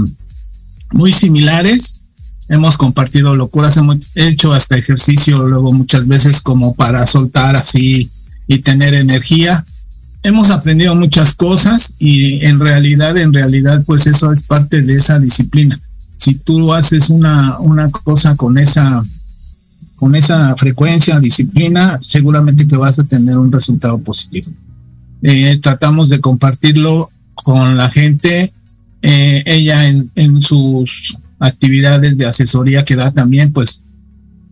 muy 0.93 1.13
similares. 1.13 2.00
Hemos 2.51 2.77
compartido 2.77 3.35
locuras, 3.35 3.79
hemos 3.79 3.97
hecho 4.15 4.53
hasta 4.53 4.77
ejercicio 4.77 5.43
luego 5.47 5.73
muchas 5.73 6.07
veces 6.07 6.43
como 6.43 6.75
para 6.75 7.07
soltar 7.07 7.57
así 7.57 8.11
y 8.47 8.59
tener 8.59 8.93
energía 8.93 9.65
hemos 10.23 10.51
aprendido 10.51 10.95
muchas 10.95 11.35
cosas 11.35 11.95
y 11.99 12.45
en 12.45 12.61
realidad, 12.61 13.17
en 13.17 13.33
realidad, 13.33 13.83
pues 13.87 14.07
eso 14.07 14.33
es 14.33 14.43
parte 14.43 14.83
de 14.83 14.95
esa 14.95 15.19
disciplina. 15.19 15.79
Si 16.17 16.35
tú 16.35 16.73
haces 16.75 17.11
una, 17.11 17.59
una 17.61 17.91
cosa 17.91 18.37
con 18.37 18.59
esa, 18.59 19.03
con 19.97 20.15
esa 20.15 20.55
frecuencia, 20.57 21.19
disciplina, 21.19 21.99
seguramente 22.03 22.67
que 22.67 22.77
vas 22.77 22.99
a 22.99 23.05
tener 23.05 23.39
un 23.39 23.51
resultado 23.51 23.99
positivo. 23.99 24.53
Eh, 25.23 25.59
tratamos 25.63 26.11
de 26.11 26.21
compartirlo 26.21 27.11
con 27.35 27.77
la 27.77 27.91
gente, 27.91 28.53
eh, 29.03 29.43
ella 29.47 29.87
en, 29.87 30.11
en 30.15 30.43
sus 30.43 31.17
actividades 31.41 32.17
de 32.17 32.27
asesoría 32.27 32.85
que 32.85 32.97
da 32.97 33.11
también, 33.11 33.53
pues 33.53 33.83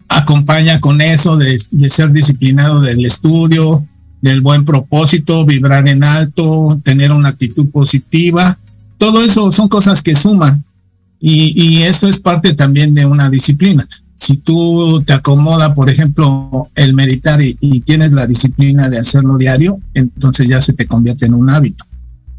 acompaña 0.09 0.81
con 0.81 1.01
eso 1.01 1.37
de, 1.37 1.61
de 1.71 1.91
ser 1.91 2.11
disciplinado 2.11 2.81
del 2.81 3.05
estudio, 3.05 3.87
del 4.21 4.41
buen 4.41 4.65
propósito, 4.65 5.45
vibrar 5.45 5.87
en 5.87 6.03
alto, 6.03 6.81
tener 6.83 7.13
una 7.13 7.29
actitud 7.29 7.71
positiva. 7.71 8.59
Todo 8.97 9.23
eso 9.23 9.53
son 9.53 9.69
cosas 9.69 10.03
que 10.03 10.15
suman 10.15 10.65
y, 11.21 11.53
y 11.55 11.83
eso 11.83 12.09
es 12.09 12.19
parte 12.19 12.55
también 12.55 12.95
de 12.95 13.07
una 13.07 13.31
disciplina. 13.31 13.87
Si 14.15 14.39
tú 14.39 15.01
te 15.07 15.13
acomoda, 15.13 15.75
por 15.75 15.89
ejemplo, 15.91 16.69
el 16.75 16.95
meditar 16.95 17.41
y, 17.41 17.55
tienes 17.81 18.11
la 18.11 18.27
disciplina 18.27 18.89
de 18.89 18.99
hacerlo 18.99 19.37
diario, 19.37 19.79
entonces 19.95 20.49
ya 20.49 20.61
se 20.61 20.73
te 20.73 20.87
convierte 20.87 21.27
en 21.27 21.35
un 21.35 21.49
hábito. 21.51 21.85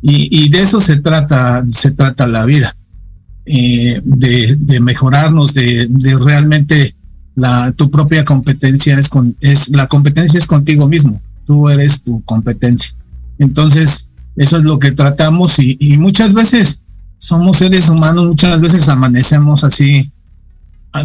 Y, 0.01 0.43
y 0.43 0.49
de 0.49 0.59
eso 0.59 0.81
se 0.81 0.97
trata, 0.97 1.63
se 1.69 1.91
trata 1.91 2.27
la 2.27 2.43
vida, 2.45 2.75
eh, 3.45 4.01
de, 4.03 4.55
de, 4.59 4.79
mejorarnos, 4.79 5.53
de, 5.53 5.87
de 5.89 6.17
realmente 6.17 6.95
la, 7.35 7.71
tu 7.73 7.89
propia 7.89 8.23
competencia 8.25 8.97
es 8.97 9.09
con, 9.09 9.35
es, 9.41 9.69
la 9.69 9.87
competencia 9.87 10.37
es 10.37 10.47
contigo 10.47 10.87
mismo 10.87 11.21
tú 11.49 11.67
eres 11.67 12.03
tu 12.03 12.23
competencia. 12.25 12.93
Entonces, 13.39 14.07
eso 14.35 14.57
es 14.57 14.63
lo 14.63 14.77
que 14.77 14.91
tratamos 14.91 15.57
y, 15.57 15.97
muchas 15.97 16.35
veces 16.35 16.83
somos 17.17 17.57
seres 17.57 17.89
humanos, 17.89 18.27
muchas 18.27 18.61
veces 18.61 18.87
amanecemos 18.87 19.63
así, 19.63 20.11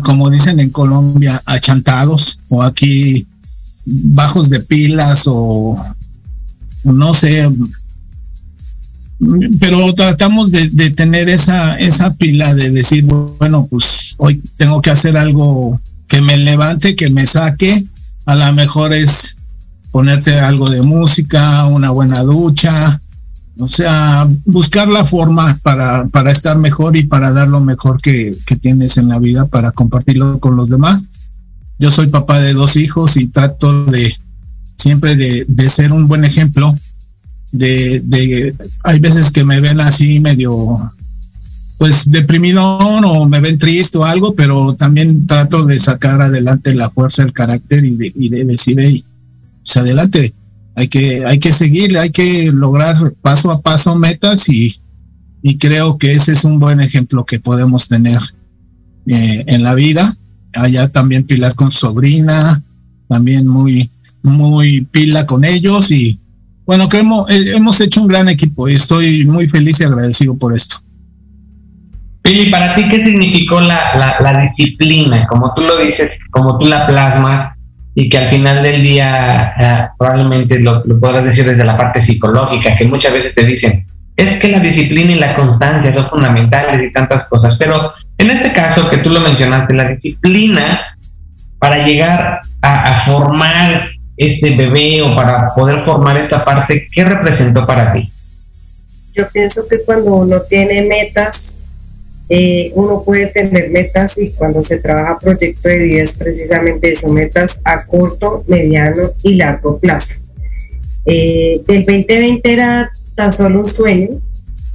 como 0.03 0.29
dicen 0.29 0.61
en 0.61 0.69
Colombia, 0.69 1.43
achantados 1.47 2.39
o 2.51 2.63
aquí 2.63 3.27
bajos 3.87 4.51
de 4.51 4.61
pilas 4.61 5.23
o 5.27 5.83
no 6.85 7.15
sé, 7.15 7.51
pero 9.61 9.95
tratamos 9.95 10.51
de, 10.51 10.91
tener 10.91 11.29
esa, 11.29 11.77
esa 11.79 12.15
pila 12.15 12.55
de 12.55 12.71
decir, 12.71 13.05
bueno, 13.05 13.67
pues 13.71 14.15
hoy 14.19 14.43
tengo 14.57 14.83
que 14.83 14.91
hacer 14.91 15.17
algo 15.17 15.81
que 16.09 16.21
me 16.21 16.37
levante, 16.37 16.97
que 16.97 17.11
me 17.11 17.27
saque. 17.27 17.85
A 18.27 18.35
lo 18.35 18.53
mejor 18.53 18.93
es 18.93 19.37
ponerte 19.91 20.39
algo 20.41 20.69
de 20.69 20.83
música, 20.83 21.67
una 21.67 21.91
buena 21.91 22.23
ducha, 22.23 23.01
o 23.59 23.69
sea, 23.69 24.27
buscar 24.45 24.89
la 24.89 25.05
forma 25.05 25.59
para, 25.63 26.07
para 26.09 26.33
estar 26.33 26.59
mejor 26.59 26.97
y 26.97 27.05
para 27.05 27.31
dar 27.31 27.49
lo 27.49 27.61
mejor 27.61 28.01
que, 28.01 28.37
tienes 28.61 28.97
en 28.97 29.09
la 29.09 29.19
vida, 29.21 29.47
para 29.47 29.71
compartirlo 29.71 30.41
con 30.41 30.57
los 30.57 30.69
demás. 30.69 31.09
Yo 31.79 31.91
soy 31.91 32.09
papá 32.09 32.41
de 32.41 32.53
dos 32.53 32.77
hijos 32.77 33.17
y 33.17 33.29
trato 33.29 33.85
de 33.85 34.15
siempre 34.77 35.15
de 35.15 35.69
ser 35.69 35.93
un 35.93 36.07
buen 36.07 36.25
ejemplo 36.25 36.75
de, 37.55 38.55
hay 38.83 38.99
veces 39.01 39.31
que 39.31 39.45
me 39.45 39.61
ven 39.61 39.81
así 39.81 40.21
medio 40.21 40.91
pues 41.79 42.11
deprimido 42.11 42.63
o 42.63 43.29
me 43.29 43.41
ven 43.41 43.59
triste 43.59 43.99
o 43.99 44.05
algo, 44.05 44.35
pero 44.35 44.75
también 44.75 45.27
trato 45.27 45.65
de 45.65 45.79
sacar 45.79 46.23
adelante 46.23 46.75
la 46.75 46.91
fuerza, 46.91 47.23
el 47.23 47.33
carácter 47.33 47.85
y 47.85 47.97
de, 47.97 48.13
y 48.15 48.29
de 48.29 48.45
decir, 48.45 48.77
hey, 48.79 49.05
pues 49.63 49.77
adelante, 49.77 50.33
hay 50.77 50.89
que, 50.89 51.25
hay 51.25 51.39
que 51.39 51.53
seguir, 51.53 51.99
hay 51.99 52.11
que 52.11 52.51
lograr 52.53 53.13
paso 53.23 53.51
a 53.51 53.61
paso 53.61 53.97
metas 53.97 54.49
y, 54.49 54.75
y 55.43 55.59
creo 55.59 55.99
que 55.99 56.13
ese 56.13 56.33
es 56.33 56.45
un 56.45 56.59
buen 56.59 56.81
ejemplo 56.81 57.25
que 57.25 57.41
podemos 57.41 57.89
tener 57.89 58.19
eh, 59.07 59.45
en 59.47 59.63
la 59.63 59.75
vida. 59.75 60.17
Allá 60.55 60.89
también 60.89 61.25
Pilar 61.25 61.55
con 61.55 61.73
sobrina, 61.73 62.63
también 63.09 63.47
muy, 63.47 63.91
muy 64.23 64.83
pila 64.83 65.27
con 65.27 65.45
ellos 65.45 65.91
y 65.91 66.19
bueno, 66.67 66.89
que 66.89 66.99
hemos, 66.99 67.31
eh, 67.31 67.57
hemos 67.57 67.81
hecho 67.81 68.01
un 68.01 68.09
gran 68.09 68.29
equipo 68.29 68.69
y 68.69 68.75
estoy 68.75 69.25
muy 69.27 69.49
feliz 69.49 69.81
y 69.81 69.85
agradecido 69.85 70.37
por 70.37 70.55
esto. 70.55 70.77
Pili, 72.23 72.51
para 72.51 72.75
ti, 72.75 72.89
¿qué 72.89 73.05
significó 73.05 73.61
la, 73.61 74.17
la, 74.19 74.41
disciplina? 74.41 75.27
Como 75.27 75.53
tú 75.53 75.61
lo 75.61 75.77
dices, 75.77 76.13
como 76.31 76.59
tú 76.59 76.65
la 76.65 76.87
plasmas 76.87 77.55
y 77.95 78.09
que 78.09 78.17
al 78.17 78.31
final 78.31 78.63
del 78.63 78.83
día 78.83 79.53
eh, 79.59 79.89
probablemente 79.99 80.59
lo, 80.59 80.83
lo 80.87 80.99
podrás 80.99 81.25
decir 81.25 81.45
desde 81.45 81.65
la 81.65 81.77
parte 81.77 82.05
psicológica, 82.07 82.77
que 82.77 82.87
muchas 82.87 83.13
veces 83.13 83.35
te 83.35 83.45
dicen, 83.45 83.87
es 84.17 84.41
que 84.41 84.49
la 84.49 84.61
disciplina 84.61 85.13
y 85.13 85.17
la 85.17 85.35
constancia 85.35 85.93
son 85.93 86.09
fundamentales 86.09 86.89
y 86.89 86.93
tantas 86.93 87.29
cosas, 87.29 87.57
pero 87.59 87.93
en 88.17 88.31
este 88.31 88.53
caso 88.53 88.89
que 88.89 88.99
tú 88.99 89.11
lo 89.11 89.21
mencionaste, 89.21 89.75
la 89.75 89.89
disciplina 89.89 90.97
para 91.59 91.87
llegar 91.87 92.41
a 92.63 93.05
formar 93.05 93.85
este 94.17 94.55
bebé 94.55 95.03
o 95.03 95.15
para 95.15 95.53
poder 95.55 95.85
formar 95.85 96.17
esta 96.17 96.45
parte, 96.45 96.87
¿qué 96.93 97.05
representó 97.05 97.67
para 97.67 97.93
ti? 97.93 98.11
Yo 99.15 99.29
pienso 99.33 99.67
que 99.69 99.81
cuando 99.83 100.15
uno 100.15 100.43
tiene 100.43 100.83
metas, 100.83 101.57
eh, 102.29 102.73
uno 102.75 103.03
puede 103.05 103.27
tener 103.27 103.71
metas 103.71 104.19
y 104.19 104.31
cuando 104.31 104.63
se 104.63 104.79
trabaja 104.79 105.19
proyecto 105.19 105.69
de 105.69 105.79
vida 105.79 106.03
es 106.03 106.13
precisamente 106.13 106.93
eso, 106.93 107.09
metas 107.11 107.61
a 107.65 107.85
corto, 107.85 108.45
mediano 108.49 109.11
y 109.23 109.35
largo 109.35 109.79
plazo. 109.79 110.23
Eh, 111.07 111.61
del 111.67 111.85
2020 111.85 112.53
era 112.53 112.91
tan 113.15 113.33
solo 113.33 113.61
un 113.61 113.69
sueño. 113.69 114.09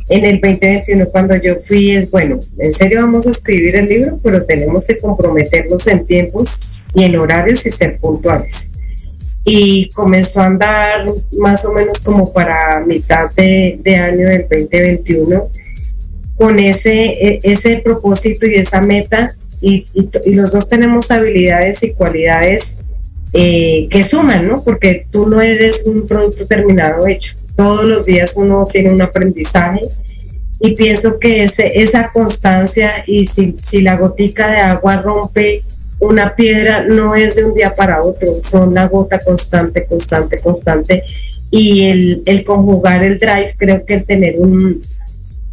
En 0.10 0.26
el 0.26 0.40
2021 0.42 1.06
cuando 1.10 1.36
yo 1.36 1.56
fui 1.58 1.92
es, 1.92 2.10
bueno, 2.10 2.40
en 2.58 2.74
serio 2.74 3.02
vamos 3.02 3.28
a 3.28 3.32
escribir 3.32 3.76
el 3.76 3.90
libro, 3.90 4.20
pero 4.24 4.44
tenemos 4.46 4.88
que 4.88 4.98
comprometernos 4.98 5.86
en 5.88 6.06
tiempos 6.06 6.80
y 6.96 7.04
en 7.04 7.16
horarios 7.18 7.66
y 7.66 7.70
ser 7.70 8.00
puntuales 8.00 8.72
y 9.46 9.90
comenzó 9.90 10.42
a 10.42 10.48
andar 10.48 11.06
más 11.38 11.66
o 11.66 11.74
menos 11.74 12.00
como 12.00 12.32
para 12.32 12.82
mitad 12.86 13.32
de, 13.32 13.96
año 13.96 14.28
del 14.28 14.42
2021 14.42 15.50
con 16.36 16.60
ese, 16.60 17.06
e, 17.06 17.40
ese 17.44 17.78
propósito 17.78 18.46
y 18.46 18.56
esa 18.56 18.82
meta 18.82 19.34
y, 19.62 19.86
los 20.26 20.54
dos 20.54 20.70
tenemos 20.70 21.12
habilidades 21.12 21.84
y 21.84 21.94
cualidades 21.94 22.80
eh, 23.34 23.88
que 23.90 24.04
suman, 24.04 24.48
¿no? 24.48 24.64
Porque 24.64 25.06
tú 25.12 25.28
no 25.28 25.42
eres 25.42 25.86
un 25.86 26.08
producto 26.08 26.48
terminado 26.48 27.06
hecho. 27.08 27.36
Todos 27.56 27.84
los 27.84 28.06
días 28.06 28.34
uno 28.36 28.66
tiene 28.72 28.92
un 28.92 29.02
aprendizaje 29.02 29.82
y 30.60 30.76
pienso 30.76 31.20
que 31.20 31.44
ese, 31.44 31.82
esa 31.82 32.10
constancia 32.12 33.04
y 33.06 33.26
si, 33.26 33.56
si 33.60 33.82
la 33.82 33.98
gotica 33.98 34.48
de 34.48 34.58
agua 34.58 34.98
rompe 34.98 35.64
una 36.00 36.36
piedra 36.36 36.86
no 36.86 37.16
es 37.16 37.36
de 37.36 37.46
un 37.46 37.54
día 37.54 37.76
para 37.76 38.02
otro, 38.02 38.42
son 38.42 38.74
la 38.74 38.88
gota 38.88 39.20
constante, 39.20 39.86
constante, 39.86 40.40
constante. 40.40 41.04
Y 41.52 42.22
el, 42.26 42.44
conjugar 42.46 43.04
el 43.04 43.18
drive, 43.18 43.56
creo 43.58 43.84
que 43.86 43.96
el 43.96 44.06
tener 44.06 44.36
un, 44.40 44.82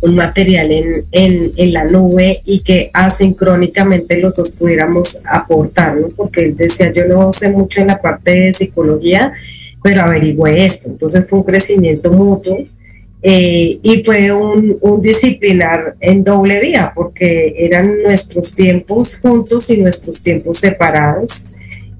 material 0.02 0.70
en, 0.70 1.52
en, 1.56 1.72
la 1.72 1.84
nube 1.84 2.40
y 2.44 2.60
que 2.60 2.90
asincrónicamente 2.92 4.20
los 4.20 4.36
dos 4.36 4.50
pudiéramos 4.52 5.22
aportar, 5.24 5.96
¿no? 5.96 6.08
Porque 6.10 6.44
él 6.44 6.56
decía, 6.56 6.92
yo 6.92 7.06
no 7.06 7.32
sé 7.32 7.48
mucho 7.50 7.80
en 7.80 7.88
la 7.88 8.00
parte 8.00 8.30
de 8.30 8.52
psicología, 8.52 9.32
pero 9.82 10.02
averigüé 10.02 10.64
esto. 10.66 10.90
Entonces 10.90 11.26
fue 11.28 11.40
un 11.40 11.44
crecimiento 11.44 12.12
mutuo 12.12 12.58
eh, 13.28 13.80
y 13.82 14.04
fue 14.04 14.30
un, 14.30 14.78
disciplinar 15.02 15.96
en 15.98 16.22
doble 16.22 16.60
vía, 16.60 16.92
porque 16.94 17.56
eran 17.58 18.00
nuestros 18.04 18.54
tiempos 18.54 19.16
juntos 19.16 19.68
y 19.68 19.78
nuestros 19.78 20.22
tiempos 20.22 20.58
separados, 20.58 21.48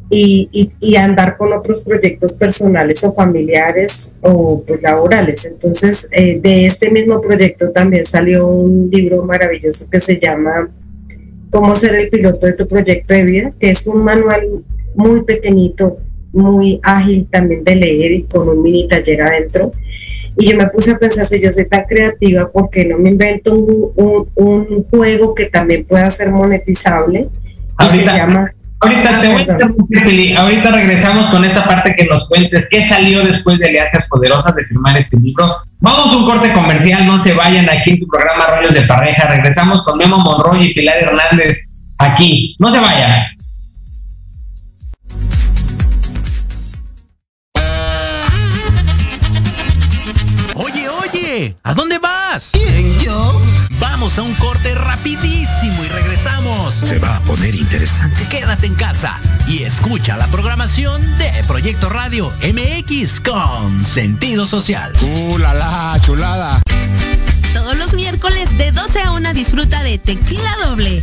y, 0.08 0.94
andar 0.96 1.36
con 1.36 1.52
otros 1.52 1.84
proyectos 1.84 2.34
personales 2.34 3.02
o 3.02 3.12
familiares 3.12 4.14
o 4.20 4.62
pues 4.64 4.80
laborales. 4.80 5.46
Entonces, 5.46 6.08
eh, 6.12 6.38
de 6.40 6.66
este 6.66 6.92
mismo 6.92 7.20
proyecto 7.20 7.72
también 7.72 8.06
salió 8.06 8.46
un 8.46 8.88
libro 8.88 9.24
maravilloso 9.24 9.90
que 9.90 9.98
se 9.98 10.20
llama 10.20 10.70
Cómo 11.50 11.74
ser 11.74 11.96
el 11.96 12.08
piloto 12.08 12.46
de 12.46 12.52
tu 12.52 12.68
proyecto 12.68 13.14
de 13.14 13.24
vida, 13.24 13.52
que 13.58 13.70
es 13.70 13.84
un 13.88 14.04
manual 14.04 14.62
muy 14.94 15.24
pequeñito, 15.24 15.98
muy 16.32 16.78
ágil 16.84 17.26
también 17.28 17.64
de 17.64 17.74
leer 17.74 18.12
y 18.12 18.22
con 18.22 18.48
un 18.48 18.62
mini 18.62 18.86
taller 18.86 19.22
adentro 19.22 19.72
y 20.38 20.50
yo 20.50 20.56
me 20.56 20.66
puse 20.68 20.92
a 20.92 20.98
pensar, 20.98 21.26
si 21.26 21.40
yo 21.40 21.50
soy 21.50 21.66
tan 21.66 21.84
creativa, 21.84 22.50
¿por 22.50 22.68
qué 22.70 22.84
no 22.84 22.98
me 22.98 23.10
invento 23.10 23.54
un, 23.54 24.84
juego 24.90 25.34
que 25.34 25.46
también 25.46 25.84
pueda 25.84 26.10
ser 26.10 26.30
monetizable? 26.30 27.28
Ahorita, 27.76 28.12
se 28.12 28.18
llama... 28.18 28.52
Ahorita, 28.78 29.20
te 29.22 29.28
voy 29.28 30.34
a 30.36 30.40
ahorita 30.40 30.70
regresamos 30.70 31.30
con 31.30 31.42
esta 31.44 31.66
parte 31.66 31.94
que 31.96 32.04
nos 32.04 32.28
cuentes 32.28 32.66
qué 32.70 32.86
salió 32.88 33.24
después 33.24 33.58
de 33.58 33.68
Alianzas 33.68 34.06
Poderosas 34.08 34.54
de 34.54 34.64
firmar 34.64 34.98
este 34.98 35.16
libro. 35.16 35.56
Vamos 35.80 36.06
a 36.06 36.16
un 36.16 36.26
corte 36.26 36.52
comercial, 36.52 37.06
no 37.06 37.24
se 37.24 37.32
vayan 37.32 37.68
aquí 37.70 37.92
en 37.92 38.00
tu 38.00 38.06
programa 38.06 38.44
Rollos 38.46 38.74
de 38.74 38.82
Pareja. 38.82 39.28
Regresamos 39.28 39.82
con 39.82 39.96
Memo 39.96 40.18
Monroy 40.18 40.66
y 40.66 40.74
Pilar 40.74 40.96
Hernández 40.98 41.58
aquí. 41.98 42.54
No 42.58 42.74
se 42.74 42.80
vayan. 42.80 43.24
¿A 51.64 51.74
dónde 51.74 51.98
vas? 51.98 52.48
¿Quién, 52.52 52.98
yo? 53.00 53.42
Vamos 53.78 54.16
a 54.18 54.22
un 54.22 54.32
corte 54.36 54.74
rapidísimo 54.74 55.84
y 55.84 55.88
regresamos. 55.88 56.72
Se 56.72 56.98
va 56.98 57.14
a 57.14 57.20
poner 57.20 57.54
interesante. 57.54 58.26
Quédate 58.30 58.66
en 58.66 58.74
casa 58.74 59.18
y 59.46 59.64
escucha 59.64 60.16
la 60.16 60.26
programación 60.28 61.02
de 61.18 61.30
Proyecto 61.46 61.90
Radio 61.90 62.32
MX 62.42 63.20
con 63.20 63.84
sentido 63.84 64.46
social. 64.46 64.94
¡Uh, 65.02 65.36
la, 65.36 65.52
la 65.52 66.00
chulada! 66.00 66.62
Todos 67.52 67.76
los 67.76 67.92
miércoles 67.92 68.56
de 68.56 68.70
12 68.70 69.02
a 69.02 69.12
1 69.12 69.34
disfruta 69.34 69.82
de 69.82 69.98
Tequila 69.98 70.56
Doble. 70.64 71.02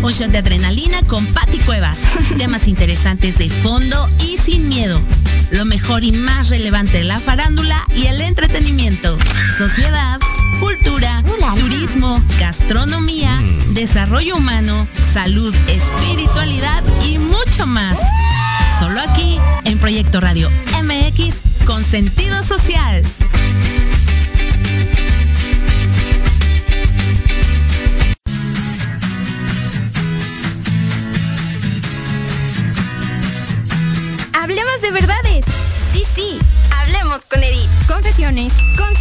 Un 0.00 0.12
shot 0.12 0.30
de 0.30 0.38
adrenalina 0.38 1.02
con 1.02 1.26
Patti 1.26 1.58
Cuevas. 1.58 1.98
Temas 2.38 2.68
interesantes 2.68 3.36
de 3.36 3.50
fondo 3.50 4.08
y 4.20 4.38
sin 4.38 4.66
miedo. 4.66 4.98
Lo 5.50 5.66
mejor 5.66 6.04
y 6.04 6.12
más 6.12 6.48
relevante 6.48 6.98
de 6.98 7.04
la 7.04 7.20
farándula. 7.20 7.53
Sociedad, 9.56 10.18
cultura, 10.58 11.22
turismo, 11.56 12.20
gastronomía, 12.40 13.30
mm. 13.30 13.74
desarrollo 13.74 14.36
humano, 14.36 14.88
salud, 15.12 15.54
espiritualidad 15.68 16.82
y 17.08 17.18
mucho 17.18 17.64
más. 17.64 17.96
Solo 18.80 19.00
aquí 19.00 19.38
en 19.64 19.78
Proyecto 19.78 20.20
Radio 20.20 20.50
MX 20.82 21.36
con 21.66 21.84
sentido 21.84 22.42
social. 22.42 23.02
Hablemos 34.32 34.80
de 34.82 34.90
verdades. 34.90 35.44
Sí, 35.92 36.02
sí, 36.12 36.38
hablemos 36.80 37.20
con 37.30 37.40
Edith. 37.42 37.70
Confesiones, 37.86 38.52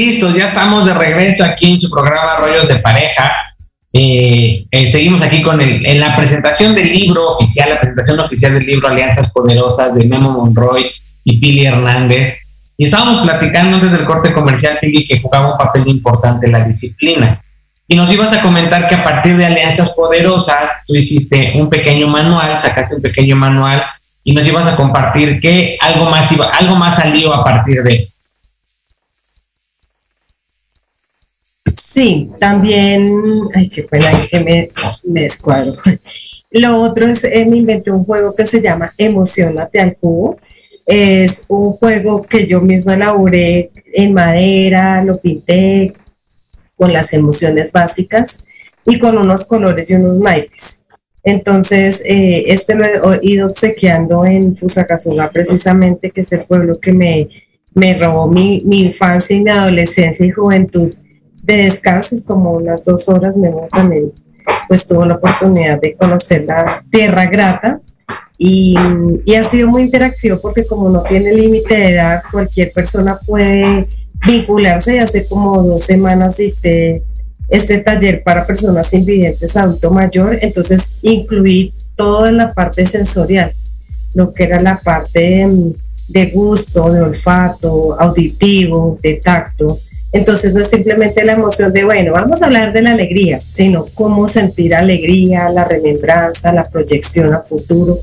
Pues 0.00 0.12
listo, 0.12 0.34
ya 0.34 0.46
estamos 0.46 0.86
de 0.86 0.94
regreso 0.94 1.44
aquí 1.44 1.74
en 1.74 1.80
su 1.82 1.90
programa 1.90 2.36
Rollos 2.36 2.66
de 2.66 2.76
Pareja. 2.76 3.32
Eh, 3.92 4.64
eh, 4.70 4.92
seguimos 4.92 5.20
aquí 5.20 5.42
con 5.42 5.60
el, 5.60 5.84
en 5.84 6.00
la 6.00 6.16
presentación 6.16 6.74
del 6.74 6.90
libro 6.90 7.36
oficial, 7.36 7.68
la 7.68 7.80
presentación 7.80 8.20
oficial 8.20 8.54
del 8.54 8.64
libro 8.64 8.88
Alianzas 8.88 9.30
Poderosas 9.30 9.94
de 9.94 10.06
Memo 10.06 10.30
Monroy 10.30 10.90
y 11.22 11.38
Pili 11.38 11.66
Hernández. 11.66 12.38
Y 12.78 12.86
estábamos 12.86 13.26
platicando 13.26 13.76
antes 13.76 13.92
del 13.92 14.04
corte 14.04 14.32
comercial, 14.32 14.78
Pili, 14.80 15.06
que 15.06 15.20
jugaba 15.20 15.52
un 15.52 15.58
papel 15.58 15.86
importante 15.88 16.46
en 16.46 16.52
la 16.52 16.64
disciplina. 16.64 17.38
Y 17.86 17.94
nos 17.94 18.10
ibas 18.10 18.34
a 18.34 18.40
comentar 18.40 18.88
que 18.88 18.94
a 18.94 19.04
partir 19.04 19.36
de 19.36 19.44
Alianzas 19.44 19.90
Poderosas, 19.90 20.62
tú 20.86 20.94
hiciste 20.94 21.52
un 21.56 21.68
pequeño 21.68 22.08
manual, 22.08 22.62
sacaste 22.62 22.94
un 22.94 23.02
pequeño 23.02 23.36
manual 23.36 23.84
y 24.24 24.32
nos 24.32 24.48
ibas 24.48 24.66
a 24.66 24.76
compartir 24.76 25.42
que 25.42 25.76
algo 25.78 26.08
más 26.08 26.32
iba, 26.32 26.46
algo 26.46 26.76
más 26.76 26.96
salió 26.96 27.34
a 27.34 27.44
partir 27.44 27.82
de 27.82 28.08
Sí, 31.92 32.30
también, 32.38 33.20
ay, 33.52 33.68
qué 33.68 33.82
pena 33.82 34.06
que 34.30 34.40
me, 34.40 34.68
descuadro. 35.20 35.74
Lo 36.52 36.80
otro 36.80 37.08
es, 37.08 37.24
eh, 37.24 37.44
me 37.48 37.56
inventé 37.56 37.90
un 37.90 38.04
juego 38.04 38.34
que 38.34 38.46
se 38.46 38.60
llama 38.60 38.92
Emocionate 38.96 39.80
al 39.80 39.96
cubo. 39.96 40.38
Es 40.86 41.44
un 41.48 41.72
juego 41.72 42.22
que 42.22 42.46
yo 42.46 42.60
misma 42.60 42.94
elaboré 42.94 43.70
en 43.92 44.14
madera, 44.14 45.02
lo 45.04 45.18
pinté 45.18 45.92
con 46.76 46.92
las 46.92 47.12
emociones 47.12 47.72
básicas 47.72 48.44
y 48.86 48.98
con 48.98 49.18
unos 49.18 49.44
colores 49.44 49.90
y 49.90 49.94
unos 49.94 50.18
naipes. 50.20 50.84
Entonces, 51.24 52.02
eh, 52.04 52.44
este 52.46 52.76
lo 52.76 52.84
he 52.84 53.18
ido 53.22 53.48
obsequiando 53.48 54.24
en 54.24 54.56
Fusagasugá 54.56 55.28
precisamente, 55.28 56.10
que 56.10 56.20
es 56.20 56.32
el 56.32 56.44
pueblo 56.44 56.78
que 56.80 56.92
me, 56.92 57.28
me 57.74 57.98
robó 57.98 58.28
mi, 58.28 58.62
mi 58.64 58.86
infancia 58.86 59.36
y 59.36 59.40
mi 59.40 59.50
adolescencia 59.50 60.24
y 60.24 60.30
juventud 60.30 60.94
de 61.42 61.56
descansos, 61.56 62.24
como 62.24 62.52
unas 62.52 62.82
dos 62.84 63.08
horas, 63.08 63.36
me 63.36 63.50
también 63.70 64.12
pues 64.68 64.86
tuvo 64.86 65.04
la 65.04 65.14
oportunidad 65.14 65.80
de 65.80 65.94
conocer 65.94 66.44
la 66.44 66.84
Tierra 66.90 67.26
Grata. 67.26 67.80
Y, 68.38 68.74
y 69.26 69.34
ha 69.34 69.44
sido 69.44 69.68
muy 69.68 69.82
interactivo 69.82 70.40
porque 70.40 70.64
como 70.64 70.88
no 70.88 71.02
tiene 71.02 71.32
límite 71.34 71.74
de 71.74 71.90
edad, 71.90 72.22
cualquier 72.32 72.72
persona 72.72 73.18
puede 73.18 73.86
vincularse 74.26 74.96
y 74.96 74.98
hace 74.98 75.26
como 75.26 75.62
dos 75.62 75.82
semanas 75.82 76.38
de 76.38 77.02
este 77.50 77.78
taller 77.80 78.22
para 78.22 78.46
personas 78.46 78.94
invidentes 78.94 79.56
adulto 79.56 79.90
mayor, 79.90 80.38
entonces 80.40 80.96
incluí 81.02 81.74
todo 81.96 82.26
en 82.26 82.36
la 82.36 82.54
parte 82.54 82.86
sensorial, 82.86 83.52
lo 84.14 84.32
que 84.32 84.44
era 84.44 84.60
la 84.62 84.78
parte 84.78 85.20
de, 85.20 85.74
de 86.08 86.26
gusto, 86.30 86.90
de 86.90 87.02
olfato, 87.02 88.00
auditivo, 88.00 88.98
de 89.02 89.14
tacto, 89.14 89.78
entonces 90.12 90.54
no 90.54 90.60
es 90.60 90.68
simplemente 90.68 91.24
la 91.24 91.34
emoción 91.34 91.72
de, 91.72 91.84
bueno, 91.84 92.12
vamos 92.12 92.42
a 92.42 92.46
hablar 92.46 92.72
de 92.72 92.82
la 92.82 92.92
alegría, 92.92 93.40
sino 93.46 93.84
cómo 93.94 94.26
sentir 94.26 94.74
alegría, 94.74 95.48
la 95.50 95.64
remembranza, 95.64 96.52
la 96.52 96.64
proyección 96.64 97.32
a 97.32 97.40
futuro. 97.40 98.00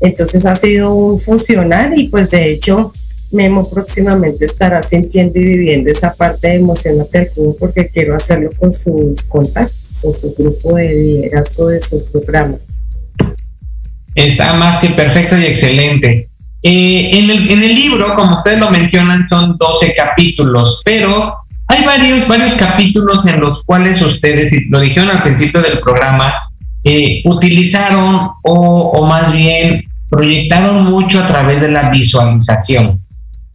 Entonces 0.00 0.46
ha 0.46 0.56
sido 0.56 0.94
un 0.94 1.20
funcionar 1.20 1.96
y 1.96 2.08
pues 2.08 2.30
de 2.30 2.50
hecho 2.50 2.92
Memo 3.32 3.68
próximamente 3.68 4.44
estará 4.44 4.82
sintiendo 4.82 5.38
y 5.38 5.44
viviendo 5.44 5.90
esa 5.90 6.14
parte 6.14 6.48
de 6.48 6.54
emoción 6.56 6.96
al 7.00 7.30
cubo 7.30 7.56
porque 7.56 7.88
quiero 7.88 8.16
hacerlo 8.16 8.50
con 8.58 8.72
sus 8.72 9.22
contactos, 9.22 10.00
con 10.02 10.14
su 10.14 10.34
grupo 10.34 10.76
de 10.76 10.94
liderazgo 10.94 11.68
de 11.68 11.80
su 11.80 12.04
programa. 12.10 12.56
Está 14.14 14.54
más 14.54 14.80
que 14.80 14.90
perfecto 14.90 15.38
y 15.38 15.46
excelente. 15.46 16.28
Eh, 16.62 17.10
en 17.12 17.62
el 17.62 17.74
libro, 17.74 18.14
como 18.14 18.36
ustedes 18.36 18.58
lo 18.58 18.70
mencionan, 18.70 19.26
son 19.28 19.56
12 19.56 19.94
capítulos, 19.96 20.80
pero 20.84 21.41
hay 21.72 21.84
varios, 21.84 22.28
varios 22.28 22.54
capítulos 22.58 23.20
en 23.26 23.40
los 23.40 23.64
cuales 23.64 24.00
ustedes, 24.02 24.52
y 24.52 24.68
lo 24.68 24.80
dijeron 24.80 25.10
al 25.10 25.22
principio 25.22 25.62
del 25.62 25.78
programa, 25.78 26.32
eh, 26.84 27.22
utilizaron 27.24 28.28
o, 28.42 28.90
o 28.94 29.06
más 29.06 29.32
bien 29.32 29.84
proyectaron 30.10 30.84
mucho 30.84 31.18
a 31.20 31.28
través 31.28 31.60
de 31.60 31.70
la 31.70 31.88
visualización. 31.88 33.00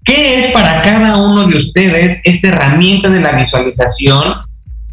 ¿Qué 0.03 0.45
es 0.45 0.51
para 0.53 0.81
cada 0.81 1.17
uno 1.17 1.47
de 1.47 1.59
ustedes 1.59 2.19
esta 2.23 2.47
herramienta 2.47 3.09
de 3.09 3.19
la 3.19 3.33
visualización 3.33 4.35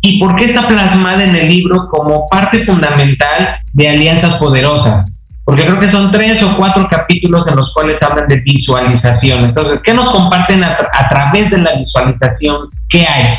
y 0.03 0.19
por 0.19 0.37
qué 0.37 0.47
está 0.47 0.69
plasmada 0.69 1.25
en 1.25 1.35
el 1.35 1.49
libro 1.49 1.89
como 1.89 2.29
parte 2.29 2.65
fundamental 2.67 3.61
de 3.73 3.89
Alianzas 3.89 4.39
Poderosas? 4.39 5.11
Porque 5.47 5.65
creo 5.65 5.79
que 5.79 5.91
son 5.91 6.11
tres 6.11 6.43
o 6.43 6.57
cuatro 6.57 6.89
capítulos 6.91 7.47
en 7.47 7.57
los 7.57 7.73
cuales 7.73 8.03
hablan 8.03 8.29
de 8.29 8.41
visualización. 8.41 9.45
Entonces, 9.45 9.81
¿qué 9.85 9.95
nos 9.95 10.11
comparten 10.11 10.65
a, 10.65 10.77
a 10.93 11.09
través 11.09 11.51
de 11.51 11.59
la 11.59 11.75
visualización? 11.77 12.69
¿Qué 12.95 13.05
hay? 13.05 13.39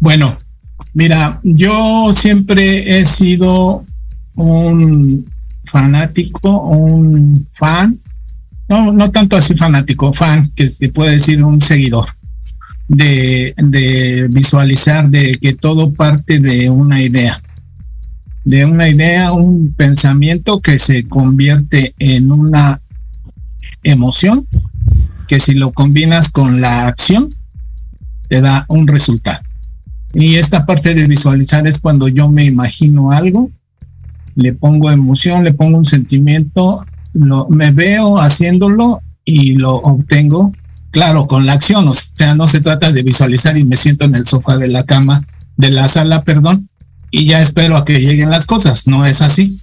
Bueno, 0.00 0.34
mira, 0.94 1.38
yo 1.42 2.14
siempre 2.14 2.98
he 2.98 3.04
sido 3.04 3.84
un 4.36 5.26
fanático, 5.66 6.62
un 6.62 7.46
fan, 7.52 7.98
no, 8.70 8.90
no 8.90 9.10
tanto 9.10 9.36
así 9.36 9.54
fanático, 9.54 10.14
fan, 10.14 10.50
que 10.56 10.66
se 10.66 10.88
puede 10.88 11.16
decir 11.16 11.44
un 11.44 11.60
seguidor, 11.60 12.08
de, 12.88 13.52
de 13.58 14.28
visualizar, 14.30 15.10
de 15.10 15.36
que 15.38 15.52
todo 15.52 15.92
parte 15.92 16.38
de 16.38 16.70
una 16.70 17.02
idea 17.02 17.38
de 18.44 18.64
una 18.64 18.88
idea, 18.88 19.32
un 19.32 19.74
pensamiento 19.74 20.60
que 20.62 20.78
se 20.78 21.06
convierte 21.06 21.94
en 21.98 22.32
una 22.32 22.80
emoción, 23.82 24.46
que 25.28 25.38
si 25.38 25.54
lo 25.54 25.72
combinas 25.72 26.30
con 26.30 26.60
la 26.60 26.88
acción, 26.88 27.28
te 28.28 28.40
da 28.40 28.64
un 28.68 28.88
resultado. 28.88 29.40
Y 30.14 30.36
esta 30.36 30.66
parte 30.66 30.94
de 30.94 31.06
visualizar 31.06 31.66
es 31.66 31.78
cuando 31.78 32.08
yo 32.08 32.28
me 32.28 32.44
imagino 32.44 33.10
algo, 33.10 33.50
le 34.34 34.54
pongo 34.54 34.90
emoción, 34.90 35.44
le 35.44 35.52
pongo 35.52 35.78
un 35.78 35.84
sentimiento, 35.84 36.84
me 37.12 37.70
veo 37.70 38.18
haciéndolo 38.18 39.02
y 39.24 39.52
lo 39.52 39.74
obtengo, 39.74 40.52
claro, 40.90 41.26
con 41.26 41.44
la 41.44 41.52
acción, 41.52 41.86
o 41.86 41.92
sea, 41.92 42.34
no 42.34 42.46
se 42.46 42.60
trata 42.60 42.90
de 42.90 43.02
visualizar 43.02 43.58
y 43.58 43.64
me 43.64 43.76
siento 43.76 44.06
en 44.06 44.14
el 44.14 44.26
sofá 44.26 44.56
de 44.56 44.68
la 44.68 44.84
cama, 44.84 45.22
de 45.56 45.70
la 45.70 45.88
sala, 45.88 46.22
perdón, 46.22 46.68
y 47.10 47.26
ya 47.26 47.42
espero 47.42 47.76
a 47.76 47.84
que 47.84 48.00
lleguen 48.00 48.30
las 48.30 48.46
cosas, 48.46 48.86
no 48.86 49.04
es 49.04 49.20
así. 49.22 49.58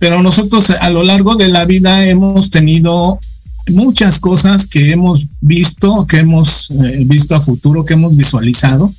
Pero 0.00 0.22
nosotros 0.22 0.70
a 0.70 0.90
lo 0.90 1.04
largo 1.04 1.36
de 1.36 1.48
la 1.48 1.64
vida 1.64 2.04
hemos 2.06 2.50
tenido 2.50 3.20
muchas 3.68 4.18
cosas 4.18 4.66
que 4.66 4.92
hemos 4.92 5.26
visto, 5.40 6.06
que 6.06 6.18
hemos 6.18 6.70
eh, 6.70 7.04
visto 7.06 7.34
a 7.34 7.40
futuro, 7.40 7.84
que 7.84 7.94
hemos 7.94 8.16
visualizado, 8.16 8.92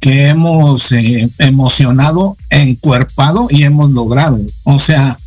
que 0.00 0.28
hemos 0.28 0.92
eh, 0.92 1.28
emocionado, 1.38 2.36
encuerpado 2.50 3.48
y 3.50 3.64
hemos 3.64 3.90
logrado. 3.90 4.40
O 4.64 4.78
sea, 4.78 5.18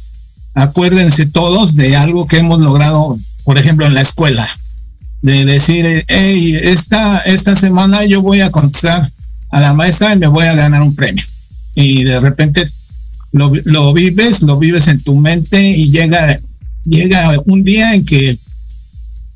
acuérdense 0.54 1.26
todos 1.26 1.76
de 1.76 1.96
algo 1.96 2.28
que 2.28 2.38
hemos 2.38 2.60
logrado, 2.60 3.18
por 3.44 3.58
ejemplo, 3.58 3.86
en 3.86 3.94
la 3.94 4.02
escuela, 4.02 4.50
de 5.22 5.46
decir, 5.46 6.06
hey, 6.08 6.58
esta, 6.62 7.20
esta 7.20 7.56
semana 7.56 8.06
yo 8.06 8.22
voy 8.22 8.42
a 8.42 8.52
contestar 8.52 9.12
a 9.52 9.60
la 9.60 9.74
maestra 9.74 10.14
y 10.14 10.20
me 10.20 10.28
voy 10.28 10.46
a 10.46 10.56
ganar 10.56 10.82
un 10.82 10.96
premio. 10.96 11.24
y 11.76 12.04
de 12.04 12.20
repente 12.20 12.70
lo, 13.32 13.52
lo, 13.66 13.94
vives, 13.94 14.42
lo 14.42 14.58
vives 14.58 14.88
en 14.88 15.02
tu 15.02 15.16
mente 15.16 15.62
y 15.62 15.92
llega, 15.92 16.40
llega 16.90 17.38
un 17.46 17.64
día 17.64 17.94
en 17.94 18.06
que 18.06 18.38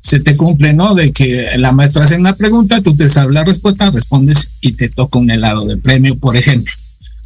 se 0.00 0.20
te 0.20 0.36
cumple, 0.36 0.74
¿no? 0.74 0.94
De 0.94 1.12
que 1.12 1.48
la 1.56 1.72
maestra 1.72 2.04
hace 2.04 2.16
una 2.16 2.36
pregunta, 2.36 2.82
tú 2.82 2.94
te 2.94 3.08
sabes 3.08 3.32
la 3.32 3.44
respuesta, 3.44 3.90
respondes 3.90 4.50
y 4.60 4.72
te 4.72 4.88
toca 4.90 5.18
un 5.18 5.30
helado 5.30 5.64
de 5.64 5.78
premio, 5.78 6.18
por 6.18 6.36
ejemplo. 6.36 6.72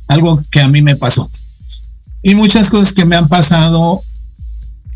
Algo 0.07 0.41
que 0.51 0.61
a 0.61 0.69
mí 0.69 0.81
me 0.81 0.95
pasó. 0.95 1.31
Y 2.23 2.35
muchas 2.35 2.71
cosas 2.71 2.93
que 2.93 3.05
me 3.05 3.17
han 3.17 3.29
pasado 3.29 4.03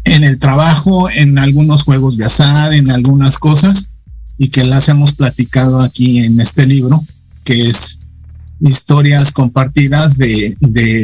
en 0.04 0.24
el 0.24 0.38
trabajo, 0.38 1.10
en 1.10 1.38
algunos 1.38 1.82
juegos 1.82 2.16
de 2.16 2.24
azar, 2.24 2.72
en 2.72 2.90
algunas 2.90 3.38
cosas, 3.38 3.90
y 4.38 4.48
que 4.48 4.64
las 4.64 4.88
hemos 4.88 5.12
platicado 5.12 5.80
aquí 5.80 6.18
en 6.18 6.40
este 6.40 6.66
libro, 6.66 7.04
que 7.44 7.68
es 7.68 8.00
historias 8.60 9.32
compartidas 9.32 10.18
de, 10.18 10.56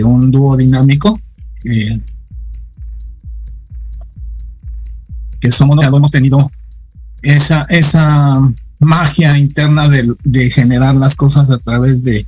un 0.04 0.30
dúo 0.30 0.56
dinámico. 0.56 1.20
Que 5.40 5.50
somos, 5.50 5.84
hemos 5.84 6.10
tenido 6.10 6.38
esa, 7.22 7.62
esa 7.68 8.40
magia 8.78 9.36
interna 9.38 9.88
de, 9.88 10.50
generar 10.50 10.94
las 10.94 11.16
cosas 11.16 11.50
a 11.50 11.58
través 11.58 12.02
de, 12.02 12.24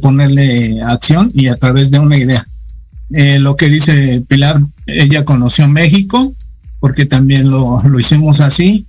ponerle 0.00 0.80
acción 0.82 1.30
y 1.34 1.48
a 1.48 1.56
través 1.56 1.90
de 1.90 1.98
una 1.98 2.16
idea. 2.16 2.46
Eh, 3.10 3.38
lo 3.38 3.54
que 3.56 3.68
dice 3.68 4.22
Pilar, 4.28 4.60
ella 4.86 5.24
conoció 5.24 5.68
México, 5.68 6.32
porque 6.80 7.04
también 7.04 7.50
lo, 7.50 7.82
lo 7.82 7.98
hicimos 7.98 8.40
así, 8.40 8.86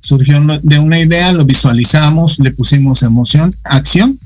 surgió 0.00 0.40
de 0.62 0.78
una 0.78 1.00
idea, 1.00 1.32
lo 1.32 1.44
visualizamos, 1.44 2.38
le 2.38 2.52
pusimos 2.52 3.02
emoción, 3.02 3.54
acción 3.64 4.18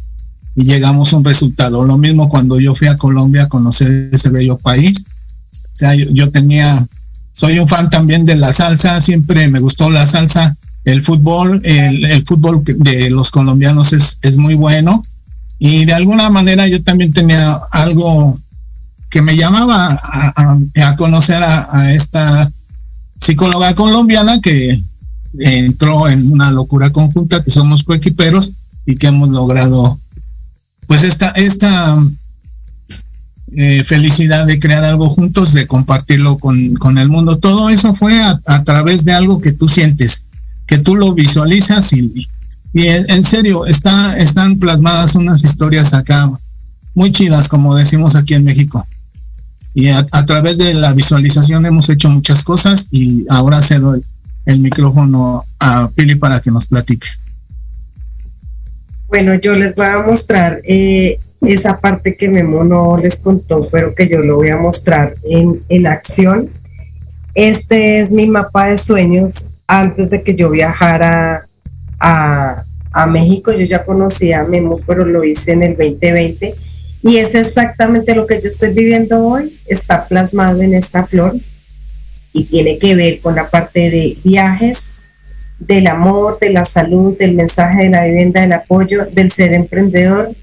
y 0.54 0.64
llegamos 0.64 1.12
a 1.12 1.16
un 1.16 1.24
resultado. 1.24 1.84
Lo 1.84 1.96
mismo 1.96 2.28
cuando 2.28 2.60
yo 2.60 2.74
fui 2.74 2.88
a 2.88 2.96
Colombia 2.96 3.44
a 3.44 3.48
conocer 3.48 4.10
ese 4.12 4.28
bello 4.28 4.58
país. 4.58 5.04
O 5.52 5.78
sea, 5.78 5.94
yo, 5.94 6.30
tenía, 6.30 6.86
soy 7.32 7.58
un 7.58 7.68
fan 7.68 7.90
también 7.90 8.24
de 8.24 8.36
la 8.36 8.52
salsa, 8.52 9.00
siempre 9.00 9.48
me 9.48 9.60
gustó 9.60 9.90
la 9.90 10.06
salsa, 10.06 10.56
el 10.84 11.02
fútbol, 11.02 11.60
el, 11.64 12.24
fútbol 12.24 12.62
de 12.64 13.10
los 13.10 13.30
colombianos 13.30 13.92
es, 13.92 14.18
es 14.22 14.38
muy 14.38 14.54
bueno. 14.54 15.04
Y 15.58 15.84
de 15.84 15.92
alguna 15.92 16.30
manera 16.30 16.66
yo 16.66 16.82
también 16.82 17.12
tenía 17.12 17.52
algo 17.70 18.38
que 19.10 19.20
me 19.20 19.36
llamaba 19.36 20.00
a, 20.02 20.96
conocer 20.96 21.42
a, 21.42 21.92
esta 21.92 22.50
psicóloga 23.18 23.74
colombiana 23.74 24.40
que 24.40 24.80
entró 25.38 26.08
en 26.08 26.32
una 26.32 26.50
locura 26.50 26.90
conjunta, 26.90 27.42
que 27.42 27.50
somos 27.50 27.84
coequiperos 27.84 28.52
y 28.86 28.96
que 28.96 29.08
hemos 29.08 29.28
logrado 29.28 29.98
pues 30.86 31.02
esta, 31.02 31.30
esta 31.30 31.98
eh, 33.56 33.82
felicidad 33.84 34.46
de 34.46 34.58
crear 34.58 34.84
algo 34.84 35.08
juntos, 35.08 35.52
de 35.52 35.66
compartirlo 35.66 36.38
con, 36.38 36.98
el 36.98 37.08
mundo. 37.08 37.38
Todo 37.38 37.68
eso 37.68 37.94
fue 37.94 38.20
a, 38.22 38.64
través 38.64 39.04
de 39.04 39.12
algo 39.12 39.40
que 39.40 39.52
tú 39.52 39.68
sientes, 39.68 40.26
que 40.66 40.78
tú 40.78 40.96
lo 40.96 41.12
visualizas 41.14 41.92
y, 41.92 42.28
y 42.72 42.86
en, 42.86 43.24
serio, 43.24 43.66
está, 43.66 44.16
están 44.18 44.58
plasmadas 44.58 45.14
unas 45.14 45.44
historias 45.44 45.94
acá 45.94 46.30
muy 46.94 47.10
chidas, 47.10 47.48
como 47.48 47.74
decimos 47.74 48.16
aquí 48.16 48.34
en 48.34 48.44
México. 48.44 48.86
Y 49.74 49.88
a, 49.88 50.06
a 50.12 50.26
través 50.26 50.58
de 50.58 50.74
la 50.74 50.92
visualización 50.92 51.66
hemos 51.66 51.88
hecho 51.88 52.10
muchas 52.10 52.42
cosas 52.44 52.88
y 52.90 53.24
ahora 53.28 53.62
cedo 53.62 53.94
el, 53.94 54.04
el 54.46 54.60
micrófono 54.60 55.44
a 55.58 55.88
Pili 55.94 56.14
para 56.14 56.40
que 56.40 56.50
nos 56.50 56.66
platique. 56.66 57.08
Bueno, 59.08 59.34
yo 59.34 59.56
les 59.56 59.74
voy 59.74 59.86
a 59.86 59.98
mostrar 59.98 60.60
eh, 60.64 61.18
esa 61.40 61.78
parte 61.78 62.14
que 62.14 62.28
Memo 62.28 62.64
no 62.64 62.98
les 62.98 63.16
contó, 63.16 63.68
pero 63.70 63.94
que 63.94 64.08
yo 64.08 64.18
lo 64.20 64.36
voy 64.36 64.50
a 64.50 64.56
mostrar 64.56 65.14
en, 65.24 65.60
en 65.68 65.86
acción. 65.86 66.48
Este 67.34 68.00
es 68.00 68.10
mi 68.10 68.26
mapa 68.26 68.68
de 68.68 68.78
sueños 68.78 69.62
antes 69.66 70.10
de 70.10 70.22
que 70.22 70.34
yo 70.34 70.50
viajara 70.50 71.46
a, 71.98 72.62
a 72.92 73.06
México. 73.06 73.52
Yo 73.52 73.64
ya 73.64 73.84
conocía 73.84 74.40
a 74.40 74.44
Memo, 74.44 74.80
pero 74.86 75.04
lo 75.04 75.24
hice 75.24 75.52
en 75.52 75.62
el 75.62 75.76
2020. 75.76 76.54
Y 77.02 77.16
es 77.16 77.34
exactamente 77.34 78.14
lo 78.14 78.26
que 78.26 78.40
yo 78.40 78.48
estoy 78.48 78.74
viviendo 78.74 79.26
hoy. 79.26 79.58
Está 79.66 80.06
plasmado 80.06 80.60
en 80.60 80.74
esta 80.74 81.06
flor 81.06 81.36
y 82.32 82.44
tiene 82.44 82.78
que 82.78 82.94
ver 82.94 83.20
con 83.20 83.34
la 83.34 83.48
parte 83.48 83.90
de 83.90 84.18
viajes, 84.22 84.94
del 85.58 85.86
amor, 85.86 86.38
de 86.38 86.50
la 86.50 86.64
salud, 86.64 87.16
del 87.18 87.34
mensaje 87.34 87.84
de 87.84 87.90
la 87.90 88.04
vivienda, 88.04 88.40
del 88.40 88.52
apoyo, 88.52 89.06
del 89.06 89.30
ser 89.30 89.52
emprendedor, 89.52 90.34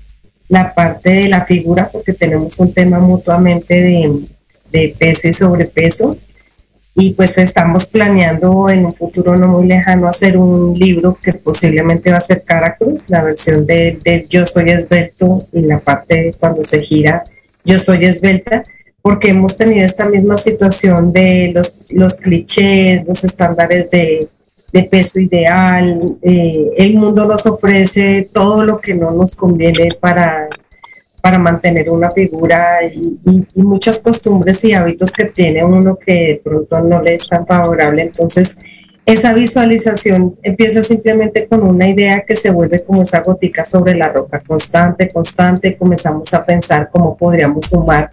la 0.49 0.73
parte 0.73 1.09
de 1.09 1.29
la 1.29 1.45
figura, 1.45 1.89
porque 1.91 2.13
tenemos 2.13 2.57
un 2.59 2.73
tema 2.73 2.99
mutuamente 2.99 3.73
de, 4.71 4.95
peso 4.97 5.27
y 5.27 5.33
sobrepeso. 5.33 6.17
Y 6.95 7.11
pues 7.11 7.37
estamos 7.37 7.87
planeando 7.87 8.69
en 8.69 8.85
un 8.85 8.93
futuro 8.93 9.37
no 9.37 9.47
muy 9.47 9.67
lejano 9.67 10.07
hacer 10.07 10.35
un 10.37 10.73
libro 10.77 11.15
que 11.21 11.33
posiblemente 11.33 12.11
va 12.11 12.17
a 12.17 12.21
ser 12.21 12.43
Cara 12.43 12.75
Cruz, 12.75 13.09
la 13.09 13.23
versión 13.23 13.67
de, 13.67 13.99
de 14.03 14.25
Yo 14.27 14.47
Soy 14.47 14.71
Esbelto 14.71 15.43
y 15.53 15.61
la 15.61 15.79
parte 15.79 16.15
de 16.15 16.33
cuando 16.33 16.63
se 16.63 16.81
gira 16.81 17.23
Yo 17.63 17.77
Soy 17.77 18.03
Esbelta 18.05 18.63
porque 19.07 19.29
hemos 19.29 19.55
tenido 19.55 19.85
esta 19.85 20.09
misma 20.09 20.37
situación 20.37 21.13
de 21.13 21.51
los, 21.53 21.85
los 21.91 22.15
clichés, 22.15 23.05
los 23.07 23.23
estándares 23.23 23.89
de, 23.89 24.27
peso 24.71 25.19
ideal. 25.19 26.17
Eh, 26.21 26.71
el 26.77 26.95
mundo 26.95 27.25
nos 27.25 27.45
ofrece 27.45 28.29
todo 28.33 28.63
lo 28.63 28.79
que 28.79 28.93
no 28.93 29.11
nos 29.11 29.35
conviene 29.35 29.97
para, 29.99 30.49
para 31.21 31.39
mantener 31.39 31.89
una 31.89 32.11
figura 32.11 32.79
y, 32.83 33.17
muchas 33.55 33.99
costumbres 33.99 34.63
y 34.63 34.73
hábitos 34.73 35.11
que 35.11 35.25
tiene 35.25 35.63
uno 35.63 35.97
que 35.97 36.13
de 36.13 36.41
pronto 36.43 36.79
no 36.79 37.01
le 37.01 37.15
es 37.15 37.27
tan 37.27 37.45
favorable. 37.45 38.03
Entonces, 38.03 38.59
esa 39.05 39.33
visualización 39.33 40.37
empieza 40.43 40.83
simplemente 40.83 41.47
con 41.47 41.67
una 41.67 41.87
idea 41.87 42.21
que 42.21 42.35
se 42.35 42.51
vuelve 42.51 42.83
como 42.83 43.01
esa 43.01 43.21
gotica 43.21 43.63
sobre 43.63 43.95
la 43.95 44.09
roca, 44.09 44.41
constante, 44.45 45.07
constante, 45.07 45.77
comenzamos 45.77 46.33
a 46.33 46.45
pensar 46.45 46.89
cómo 46.91 47.15
podríamos 47.15 47.65
sumar 47.65 48.09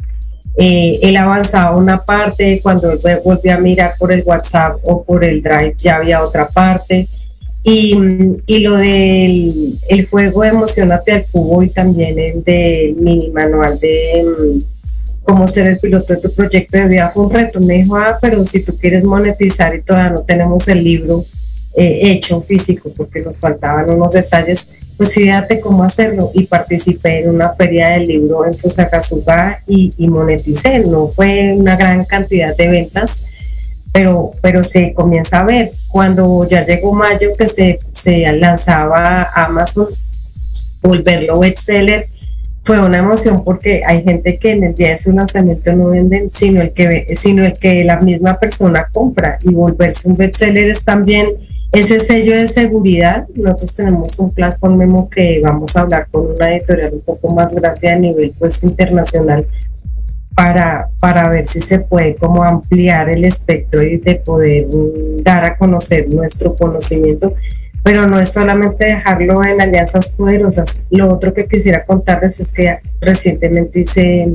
eh, 0.56 1.00
él 1.02 1.16
avanzaba 1.16 1.76
una 1.76 2.04
parte, 2.04 2.60
cuando 2.62 2.96
volvió 3.24 3.54
a 3.54 3.58
mirar 3.58 3.94
por 3.98 4.12
el 4.12 4.22
WhatsApp 4.24 4.76
o 4.84 5.02
por 5.02 5.24
el 5.24 5.42
Drive 5.42 5.74
ya 5.78 5.96
había 5.96 6.22
otra 6.22 6.48
parte. 6.48 7.08
Y, 7.66 7.94
lo 8.60 8.76
del 8.76 9.78
el 9.88 10.06
juego 10.06 10.42
de 10.42 10.48
Emocionate 10.48 11.12
al 11.12 11.26
Cubo 11.26 11.62
y 11.62 11.70
también 11.70 12.18
el 12.18 12.44
del 12.44 12.94
mini 12.96 13.30
manual 13.30 13.78
de 13.80 14.22
mm, 14.22 14.58
cómo 15.22 15.48
ser 15.48 15.68
el 15.68 15.78
piloto 15.78 16.12
de 16.12 16.20
tu 16.20 16.30
proyecto 16.32 16.76
de 16.76 16.88
vida 16.88 17.10
fue 17.12 17.24
un 17.24 17.32
reto. 17.32 17.60
Me 17.60 17.78
dijo, 17.78 17.96
ah, 17.96 18.18
pero 18.20 18.44
si 18.44 18.62
tú 18.62 18.76
quieres 18.76 19.02
monetizar 19.02 19.74
y 19.74 19.80
todavía 19.80 20.10
no 20.10 20.20
tenemos 20.20 20.68
el 20.68 20.84
libro 20.84 21.24
eh, 21.74 22.12
hecho 22.12 22.42
físico 22.42 22.92
porque 22.94 23.22
nos 23.22 23.40
faltaban 23.40 23.90
unos 23.90 24.12
detalles, 24.12 24.74
pues 24.96 25.12
fíjate 25.12 25.60
cómo 25.60 25.82
hacerlo 25.82 26.30
y 26.34 26.46
participé 26.46 27.20
en 27.20 27.30
una 27.30 27.50
feria 27.50 27.90
del 27.90 28.06
libro 28.06 28.46
en 28.46 28.56
Fusagasugá 28.56 29.60
y, 29.66 29.92
y 29.96 30.08
moneticé. 30.08 30.80
No 30.80 31.08
fue 31.08 31.52
una 31.56 31.76
gran 31.76 32.04
cantidad 32.04 32.56
de 32.56 32.68
ventas, 32.68 33.24
pero, 33.92 34.30
pero 34.40 34.62
se 34.62 34.94
comienza 34.94 35.40
a 35.40 35.44
ver. 35.44 35.72
Cuando 35.88 36.46
ya 36.46 36.64
llegó 36.64 36.92
mayo 36.92 37.30
que 37.36 37.48
se, 37.48 37.78
se 37.92 38.30
lanzaba 38.32 39.30
Amazon, 39.34 39.88
volverlo 40.80 41.40
bestseller, 41.40 42.06
fue 42.64 42.80
una 42.80 42.98
emoción 42.98 43.44
porque 43.44 43.82
hay 43.86 44.02
gente 44.02 44.38
que 44.38 44.52
en 44.52 44.64
el 44.64 44.74
día 44.74 44.90
de 44.90 44.98
su 44.98 45.12
lanzamiento 45.12 45.72
no 45.74 45.90
venden, 45.90 46.30
sino 46.30 46.62
el 46.62 46.72
que, 46.72 47.14
sino 47.14 47.44
el 47.44 47.58
que 47.58 47.84
la 47.84 48.00
misma 48.00 48.38
persona 48.38 48.86
compra 48.90 49.38
y 49.42 49.52
volverse 49.52 50.08
un 50.08 50.16
bestseller 50.16 50.70
es 50.70 50.84
también 50.84 51.26
ese 51.74 51.98
sello 51.98 52.36
de 52.36 52.46
seguridad, 52.46 53.26
nosotros 53.34 53.74
tenemos 53.74 54.18
un 54.18 54.32
plan 54.32 54.54
con 54.60 54.76
Memo 54.76 55.10
que 55.10 55.40
vamos 55.42 55.76
a 55.76 55.80
hablar 55.82 56.06
con 56.10 56.32
una 56.32 56.54
editorial 56.54 56.94
un 56.94 57.00
poco 57.00 57.34
más 57.34 57.54
grande 57.54 57.88
a 57.88 57.96
nivel 57.96 58.32
pues 58.38 58.62
internacional 58.62 59.46
para, 60.34 60.88
para 61.00 61.28
ver 61.28 61.48
si 61.48 61.60
se 61.60 61.80
puede 61.80 62.14
como 62.16 62.42
ampliar 62.42 63.08
el 63.08 63.24
espectro 63.24 63.82
y 63.82 63.98
de 63.98 64.16
poder 64.16 64.66
dar 65.22 65.44
a 65.44 65.56
conocer 65.56 66.08
nuestro 66.08 66.54
conocimiento, 66.54 67.34
pero 67.82 68.06
no 68.06 68.20
es 68.20 68.30
solamente 68.30 68.84
dejarlo 68.84 69.44
en 69.44 69.60
alianzas 69.60 70.10
poderosas. 70.16 70.84
Lo 70.90 71.12
otro 71.12 71.34
que 71.34 71.46
quisiera 71.46 71.84
contarles 71.84 72.40
es 72.40 72.52
que 72.52 72.78
recientemente 73.00 73.80
hice 73.80 74.28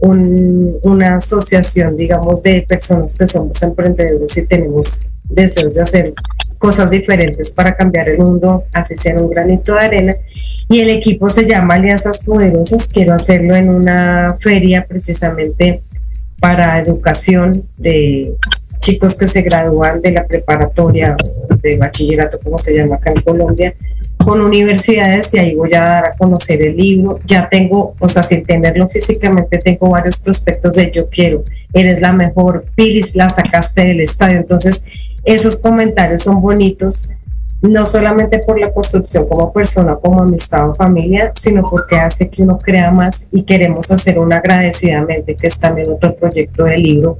una 0.00 1.16
asociación, 1.16 1.96
digamos, 1.96 2.42
de 2.42 2.62
personas 2.68 3.14
que 3.14 3.26
somos 3.26 3.62
emprendedores 3.62 4.36
y 4.36 4.46
tenemos 4.46 5.02
deseos 5.28 5.74
de 5.74 5.82
hacer 5.82 6.14
cosas 6.62 6.92
diferentes 6.92 7.50
para 7.50 7.74
cambiar 7.74 8.08
el 8.08 8.18
mundo, 8.18 8.62
así 8.72 8.94
sea 8.96 9.16
un 9.16 9.28
granito 9.28 9.74
de 9.74 9.80
arena. 9.80 10.14
Y 10.68 10.78
el 10.80 10.90
equipo 10.90 11.28
se 11.28 11.44
llama 11.44 11.74
Alianzas 11.74 12.22
Poderosas. 12.22 12.86
Quiero 12.86 13.14
hacerlo 13.14 13.56
en 13.56 13.68
una 13.68 14.36
feria 14.38 14.86
precisamente 14.88 15.82
para 16.38 16.78
educación 16.78 17.64
de 17.76 18.34
chicos 18.78 19.16
que 19.16 19.26
se 19.26 19.42
gradúan 19.42 20.00
de 20.02 20.12
la 20.12 20.24
preparatoria, 20.24 21.16
de 21.60 21.76
bachillerato, 21.78 22.38
como 22.38 22.58
se 22.58 22.76
llama 22.76 22.94
acá 22.94 23.10
en 23.10 23.22
Colombia, 23.22 23.74
con 24.18 24.40
universidades 24.40 25.34
y 25.34 25.38
ahí 25.40 25.56
voy 25.56 25.74
a 25.74 25.80
dar 25.80 26.06
a 26.06 26.12
conocer 26.12 26.62
el 26.62 26.76
libro. 26.76 27.18
Ya 27.26 27.48
tengo, 27.48 27.96
o 27.98 28.06
sea, 28.06 28.22
sin 28.22 28.44
tenerlo 28.44 28.88
físicamente, 28.88 29.58
tengo 29.58 29.90
varios 29.90 30.18
prospectos 30.18 30.76
de 30.76 30.92
yo 30.92 31.08
quiero, 31.08 31.42
eres 31.72 32.00
la 32.00 32.12
mejor, 32.12 32.66
Pilis, 32.76 33.16
la 33.16 33.28
sacaste 33.30 33.84
del 33.84 34.00
estadio. 34.00 34.38
Entonces, 34.38 34.86
esos 35.24 35.58
comentarios 35.58 36.22
son 36.22 36.40
bonitos, 36.40 37.08
no 37.60 37.86
solamente 37.86 38.40
por 38.40 38.58
la 38.58 38.72
construcción 38.72 39.28
como 39.28 39.52
persona, 39.52 39.96
como 39.96 40.22
amistad 40.22 40.70
o 40.70 40.74
familia, 40.74 41.32
sino 41.40 41.62
porque 41.62 41.96
hace 41.96 42.28
que 42.28 42.42
uno 42.42 42.58
crea 42.58 42.90
más 42.90 43.28
y 43.30 43.44
queremos 43.44 43.90
hacer 43.90 44.18
un 44.18 44.32
agradecidamente, 44.32 45.36
que 45.36 45.46
es 45.46 45.58
también 45.58 45.92
otro 45.92 46.14
proyecto 46.16 46.64
del 46.64 46.82
libro, 46.82 47.18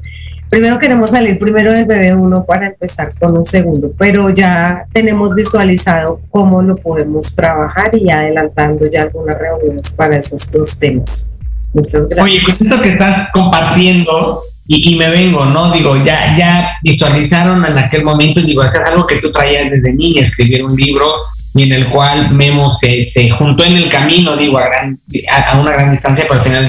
primero 0.52 0.78
queremos 0.78 1.10
salir 1.10 1.38
primero 1.38 1.72
del 1.72 1.86
bebé 1.86 2.14
1 2.14 2.44
para 2.44 2.66
empezar 2.66 3.14
con 3.18 3.38
un 3.38 3.44
segundo, 3.46 3.90
pero 3.96 4.28
ya 4.28 4.84
tenemos 4.92 5.34
visualizado 5.34 6.20
cómo 6.28 6.60
lo 6.60 6.76
podemos 6.76 7.34
trabajar 7.34 7.94
y 7.94 8.10
adelantando 8.10 8.84
ya 8.84 9.02
algunas 9.02 9.38
reuniones 9.38 9.92
para 9.92 10.18
esos 10.18 10.50
dos 10.52 10.78
temas. 10.78 11.30
Muchas 11.72 12.06
gracias. 12.06 12.24
Oye, 12.26 12.42
con 12.44 12.54
esto 12.54 12.82
que 12.82 12.90
estás 12.90 13.30
compartiendo, 13.32 14.42
y, 14.66 14.96
me 14.96 15.10
vengo, 15.10 15.44
¿no? 15.44 15.72
Digo, 15.72 15.96
ya, 16.04 16.36
ya 16.36 16.72
visualizaron 16.82 17.64
en 17.64 17.76
aquel 17.76 18.04
momento, 18.04 18.40
digo, 18.40 18.62
es 18.62 18.74
algo 18.74 19.06
que 19.06 19.16
tú 19.16 19.32
traías 19.32 19.70
desde 19.70 19.92
niña, 19.92 20.26
escribir 20.26 20.64
un 20.64 20.76
libro 20.76 21.14
y 21.54 21.64
en 21.64 21.72
el 21.72 21.88
cual 21.88 22.30
Memo 22.30 22.76
se, 22.80 23.10
se 23.12 23.30
juntó 23.30 23.64
en 23.64 23.76
el 23.76 23.88
camino, 23.88 24.36
digo, 24.36 24.58
a, 24.58 24.66
gran, 24.68 24.96
a, 25.30 25.60
una 25.60 25.72
gran 25.72 25.92
distancia, 25.92 26.24
pero 26.28 26.40
al 26.40 26.46
final 26.46 26.68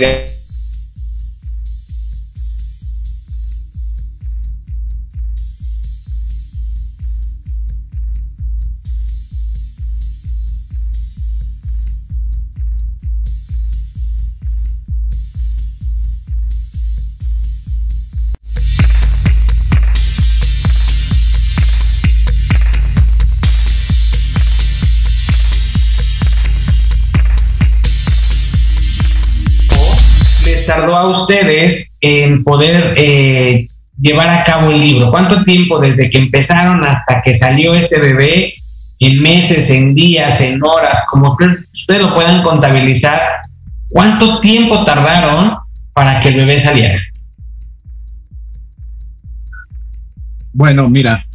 a 31.03 31.21
ustedes 31.21 31.89
en 32.01 32.43
poder 32.43 32.93
eh, 32.97 33.67
llevar 33.99 34.29
a 34.29 34.43
cabo 34.43 34.71
el 34.71 34.81
libro? 34.81 35.09
¿Cuánto 35.09 35.43
tiempo 35.43 35.79
desde 35.79 36.09
que 36.09 36.17
empezaron 36.17 36.83
hasta 36.83 37.21
que 37.21 37.37
salió 37.39 37.73
este 37.73 37.99
bebé? 37.99 38.55
En 38.99 39.21
meses, 39.21 39.69
en 39.69 39.93
días, 39.93 40.39
en 40.39 40.63
horas, 40.63 41.03
como 41.09 41.31
ustedes, 41.31 42.01
lo 42.01 42.13
puedan 42.13 42.41
contabilizar, 42.41 43.19
¿cuánto 43.89 44.39
tiempo 44.39 44.85
tardaron 44.85 45.57
para 45.91 46.21
que 46.21 46.29
el 46.29 46.35
bebé 46.35 46.63
saliera? 46.63 47.01
Bueno, 50.53 50.89
mira, 50.89 51.25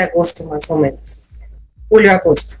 agosto 0.00 0.44
más 0.44 0.70
o 0.70 0.78
menos, 0.78 1.26
julio-agosto. 1.88 2.56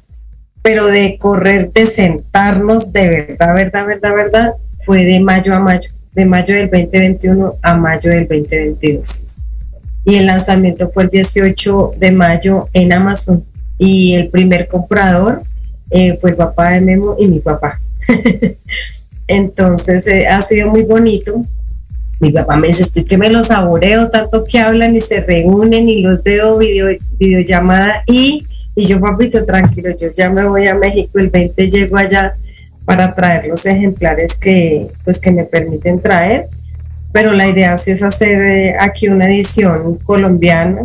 Pero 0.62 0.86
de 0.86 1.16
correr, 1.18 1.72
de 1.72 1.86
sentarnos 1.86 2.92
de 2.92 3.08
verdad, 3.08 3.54
verdad, 3.54 3.86
verdad, 3.86 4.14
verdad, 4.14 4.50
fue 4.84 5.04
de 5.04 5.20
mayo 5.20 5.54
a 5.54 5.58
mayo, 5.58 5.90
de 6.12 6.24
mayo 6.24 6.54
del 6.54 6.70
2021 6.70 7.54
a 7.62 7.74
mayo 7.74 8.10
del 8.10 8.28
2022. 8.28 9.28
Y 10.04 10.16
el 10.16 10.26
lanzamiento 10.26 10.88
fue 10.90 11.04
el 11.04 11.10
18 11.10 11.92
de 11.96 12.10
mayo 12.10 12.68
en 12.72 12.92
Amazon. 12.92 13.44
Y 13.78 14.14
el 14.14 14.28
primer 14.30 14.68
comprador 14.68 15.42
eh, 15.90 16.16
fue 16.20 16.30
el 16.30 16.36
papá 16.36 16.70
de 16.70 16.80
Memo 16.80 17.16
y 17.18 17.26
mi 17.26 17.40
papá. 17.40 17.78
Entonces 19.26 20.06
eh, 20.06 20.26
ha 20.26 20.42
sido 20.42 20.68
muy 20.68 20.82
bonito 20.82 21.44
mi 22.20 22.30
papá 22.30 22.56
me 22.56 22.68
dice, 22.68 22.82
estoy 22.82 23.04
que 23.04 23.16
me 23.16 23.30
los 23.30 23.46
saboreo, 23.46 24.10
tanto 24.10 24.44
que 24.44 24.58
hablan 24.58 24.94
y 24.94 25.00
se 25.00 25.20
reúnen 25.20 25.88
y 25.88 26.02
los 26.02 26.22
veo 26.22 26.58
video, 26.58 26.88
videollamada 27.18 28.02
y, 28.06 28.46
y 28.76 28.84
yo, 28.84 29.00
papito, 29.00 29.44
tranquilo, 29.44 29.90
yo 29.98 30.08
ya 30.14 30.28
me 30.28 30.44
voy 30.46 30.68
a 30.68 30.74
México, 30.74 31.18
el 31.18 31.30
20 31.30 31.70
llego 31.70 31.96
allá 31.96 32.34
para 32.84 33.14
traer 33.14 33.46
los 33.46 33.64
ejemplares 33.64 34.36
que, 34.36 34.86
pues, 35.04 35.18
que 35.18 35.30
me 35.30 35.44
permiten 35.44 36.00
traer, 36.00 36.44
pero 37.12 37.32
la 37.32 37.48
idea 37.48 37.76
sí 37.78 37.90
es 37.92 38.02
hacer 38.02 38.42
eh, 38.42 38.76
aquí 38.78 39.08
una 39.08 39.26
edición 39.26 39.96
colombiana 40.04 40.82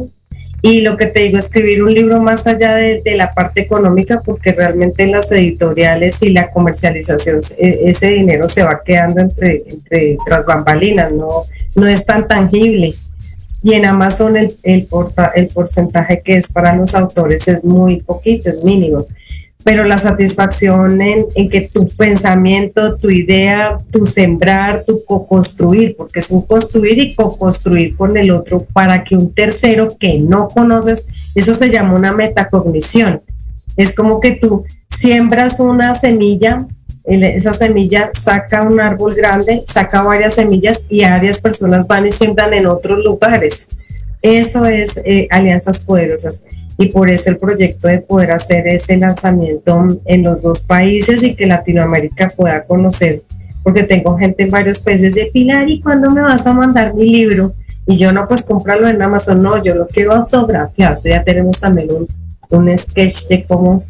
y 0.65 0.81
lo 0.81 0.97
que 0.97 1.05
te 1.05 1.19
digo, 1.19 1.37
escribir 1.37 1.83
un 1.83 1.93
libro 1.93 2.19
más 2.19 2.47
allá 2.47 2.73
de, 2.73 3.15
la 3.15 3.31
parte 3.35 3.61
económica, 3.61 4.23
porque 4.25 4.51
realmente 4.51 5.05
las 5.05 5.31
editoriales 5.31 6.23
y 6.23 6.29
la 6.29 6.49
comercialización, 6.49 7.39
e, 7.59 7.81
ese 7.85 8.09
dinero 8.09 8.49
se 8.49 8.63
va 8.63 8.81
quedando 8.83 9.21
entre, 9.21 9.61
entre 9.67 10.17
tras 10.25 10.47
bambalinas, 10.47 11.13
no, 11.13 11.43
no 11.75 11.85
es 11.85 12.03
tan 12.03 12.27
tangible. 12.27 12.95
Y 13.61 13.73
en 13.73 13.85
Amazon 13.85 14.37
el, 14.37 14.55
el, 14.63 14.87
el 15.35 15.47
porcentaje 15.49 16.21
que 16.25 16.37
es 16.37 16.51
para 16.51 16.75
los 16.75 16.95
autores 16.95 17.47
es 17.47 17.63
muy 17.63 18.01
poquito, 18.01 18.49
es 18.49 18.63
mínimo 18.63 19.05
pero 19.65 19.83
la 19.83 19.97
satisfacción 19.97 21.01
en, 21.01 21.49
que 21.49 21.61
tu 21.61 21.87
pensamiento, 21.87 22.97
tu 22.97 23.09
idea, 23.09 23.79
tu 23.91 24.05
sembrar, 24.05 24.83
tu 24.85 25.03
co-construir, 25.03 25.95
porque 25.97 26.19
es 26.19 26.29
un 26.29 26.43
construir 26.43 26.99
y 26.99 27.15
co-construir 27.15 27.97
con 27.97 28.15
el 28.15 28.29
otro 28.29 28.59
para 28.73 29.03
que 29.03 29.15
un 29.15 29.33
tercero 29.33 29.87
que 29.99 30.19
no 30.19 30.49
conoces, 30.49 31.07
eso 31.33 31.55
se 31.55 31.71
llama 31.71 31.95
una 31.95 32.13
metacognición. 32.13 33.23
Es 33.75 33.95
como 33.95 34.19
que 34.19 34.33
tú 34.33 34.65
siembras 34.87 35.59
una 35.59 35.95
semilla, 35.95 36.67
esa 37.03 37.55
semilla 37.55 38.11
saca 38.13 38.61
un 38.61 38.79
árbol 38.79 39.15
grande, 39.15 39.63
saca 39.65 40.03
varias 40.03 40.35
semillas 40.35 40.85
y 40.89 41.01
varias 41.01 41.39
personas 41.39 41.87
van 41.87 42.05
y 42.05 42.11
siembran 42.11 42.53
en 42.53 42.67
otros 42.67 43.03
lugares. 43.03 43.69
Eso 44.21 44.67
es 44.67 45.01
eh, 45.05 45.27
alianzas 45.31 45.79
poderosas 45.79 46.45
y 46.77 46.87
por 46.87 47.09
eso 47.09 47.29
el 47.29 47.37
proyecto 47.37 47.87
de 47.87 47.99
poder 47.99 48.31
hacer 48.31 48.67
ese 48.67 48.97
lanzamiento 48.97 49.87
en 50.05 50.23
los 50.23 50.41
dos 50.41 50.61
países 50.61 51.23
y 51.23 51.35
que 51.35 51.45
Latinoamérica 51.45 52.29
pueda 52.35 52.63
conocer, 52.65 53.21
porque 53.63 53.83
tengo 53.83 54.17
gente 54.17 54.43
en 54.43 54.49
varios 54.49 54.79
países 54.79 55.15
de 55.15 55.29
Pilar, 55.31 55.69
¿y 55.69 55.81
cuándo 55.81 56.11
me 56.11 56.21
vas 56.21 56.45
a 56.45 56.53
mandar 56.53 56.93
mi 56.93 57.09
libro? 57.09 57.53
Y 57.87 57.95
yo 57.95 58.11
no, 58.11 58.27
pues 58.27 58.43
cómpralo 58.43 58.87
en 58.87 59.01
Amazon, 59.01 59.41
no, 59.41 59.61
yo 59.61 59.75
lo 59.75 59.87
quiero 59.87 60.13
autografiar, 60.13 60.99
ya 61.03 61.23
tenemos 61.23 61.59
también 61.59 61.87
un, 61.91 62.07
un 62.49 62.77
sketch 62.77 63.27
de 63.27 63.43
cómo, 63.43 63.83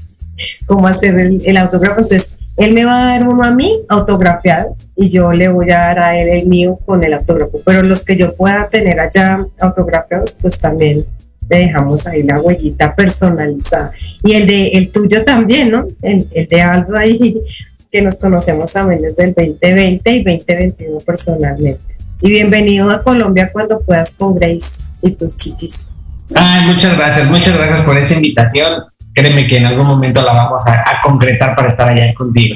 cómo 0.65 0.87
hacer 0.87 1.17
el, 1.17 1.41
el 1.45 1.57
autógrafo, 1.57 2.01
entonces 2.01 2.37
él 2.57 2.73
me 2.73 2.85
va 2.85 3.01
a 3.01 3.05
dar 3.17 3.27
uno 3.27 3.43
a 3.43 3.51
mí 3.51 3.81
autografiado 3.89 4.77
y 4.95 5.09
yo 5.09 5.33
le 5.33 5.49
voy 5.49 5.71
a 5.71 5.79
dar 5.79 5.99
a 5.99 6.17
él 6.17 6.29
el 6.29 6.47
mío 6.47 6.79
con 6.85 7.03
el 7.03 7.13
autógrafo, 7.13 7.59
pero 7.65 7.81
los 7.81 8.05
que 8.05 8.15
yo 8.15 8.33
pueda 8.35 8.67
tener 8.69 8.99
allá 8.99 9.45
autografiados, 9.59 10.37
pues 10.41 10.59
también 10.59 11.05
le 11.49 11.57
dejamos 11.57 12.07
ahí 12.07 12.23
la 12.23 12.39
huellita 12.39 12.95
personalizada. 12.95 13.91
Y 14.23 14.33
el 14.33 14.47
de 14.47 14.67
el 14.69 14.91
tuyo 14.91 15.23
también, 15.23 15.71
¿no? 15.71 15.87
El, 16.01 16.27
de 16.29 16.61
Aldo 16.61 16.97
ahí, 16.97 17.37
que 17.91 18.01
nos 18.01 18.17
conocemos 18.17 18.71
también 18.73 19.01
desde 19.01 19.23
el 19.23 19.33
2020 19.33 20.11
y 20.11 20.23
2021 20.23 20.97
personalmente. 20.99 21.83
Y 22.21 22.29
bienvenido 22.29 22.89
a 22.91 23.03
Colombia 23.03 23.49
cuando 23.51 23.79
puedas 23.81 24.15
con 24.15 24.35
Grace 24.35 24.83
y 25.01 25.11
tus 25.11 25.35
chiquis. 25.37 25.91
Ay, 26.33 26.73
muchas 26.73 26.97
gracias, 26.97 27.29
muchas 27.29 27.53
gracias 27.53 27.85
por 27.85 27.97
esa 27.97 28.13
invitación. 28.13 28.83
Créeme 29.13 29.47
que 29.47 29.57
en 29.57 29.65
algún 29.65 29.87
momento 29.87 30.21
la 30.21 30.33
vamos 30.33 30.63
a, 30.65 30.99
concretar 31.03 31.55
para 31.55 31.69
estar 31.69 31.89
allá 31.89 32.13
contigo. 32.13 32.55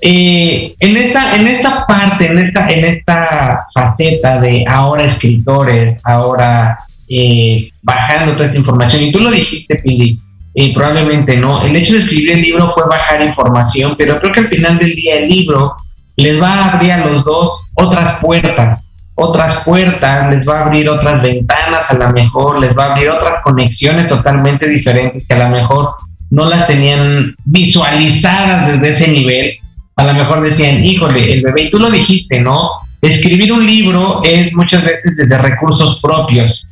Eh, 0.00 0.74
en 0.80 0.96
esta 0.96 1.34
en 1.36 1.46
esta 1.46 1.86
parte 1.86 2.26
en 2.26 2.38
esta 2.38 2.68
en 2.68 2.84
esta 2.84 3.64
faceta 3.72 4.40
de 4.40 4.64
ahora 4.66 5.04
escritores 5.04 5.96
ahora 6.04 6.76
eh, 7.08 7.70
bajando 7.82 8.32
toda 8.32 8.46
esta 8.46 8.58
información. 8.58 9.02
Y 9.02 9.12
tú 9.12 9.20
lo 9.20 9.30
dijiste, 9.30 9.76
Pili, 9.76 10.18
y 10.54 10.72
probablemente 10.72 11.36
no. 11.36 11.62
El 11.62 11.74
hecho 11.76 11.94
de 11.94 12.00
escribir 12.00 12.32
el 12.32 12.42
libro 12.42 12.72
fue 12.72 12.84
bajar 12.88 13.22
información, 13.22 13.94
pero 13.98 14.20
creo 14.20 14.32
que 14.32 14.40
al 14.40 14.48
final 14.48 14.78
del 14.78 14.94
día 14.94 15.16
el 15.16 15.28
libro 15.28 15.74
les 16.16 16.40
va 16.40 16.48
a 16.48 16.68
abrir 16.70 16.92
a 16.92 17.04
los 17.04 17.24
dos 17.24 17.70
otras 17.74 18.20
puertas, 18.20 18.84
otras 19.16 19.64
puertas, 19.64 20.30
les 20.30 20.46
va 20.46 20.60
a 20.60 20.66
abrir 20.66 20.88
otras 20.88 21.22
ventanas 21.22 21.82
a 21.88 21.94
lo 21.94 22.10
mejor, 22.10 22.60
les 22.60 22.76
va 22.76 22.86
a 22.86 22.92
abrir 22.92 23.10
otras 23.10 23.42
conexiones 23.42 24.08
totalmente 24.08 24.68
diferentes 24.68 25.26
que 25.26 25.34
a 25.34 25.48
lo 25.48 25.56
mejor 25.56 25.94
no 26.30 26.48
las 26.48 26.66
tenían 26.68 27.34
visualizadas 27.44 28.72
desde 28.72 28.96
ese 28.96 29.10
nivel. 29.10 29.56
A 29.96 30.04
lo 30.04 30.14
mejor 30.14 30.40
decían, 30.40 30.84
híjole, 30.84 31.32
el 31.32 31.42
bebé, 31.42 31.62
y 31.62 31.70
tú 31.70 31.78
lo 31.78 31.90
dijiste, 31.90 32.40
¿no? 32.40 32.70
Escribir 33.00 33.52
un 33.52 33.64
libro 33.64 34.20
es 34.24 34.52
muchas 34.54 34.82
veces 34.82 35.16
desde 35.16 35.38
recursos 35.38 36.00
propios 36.00 36.64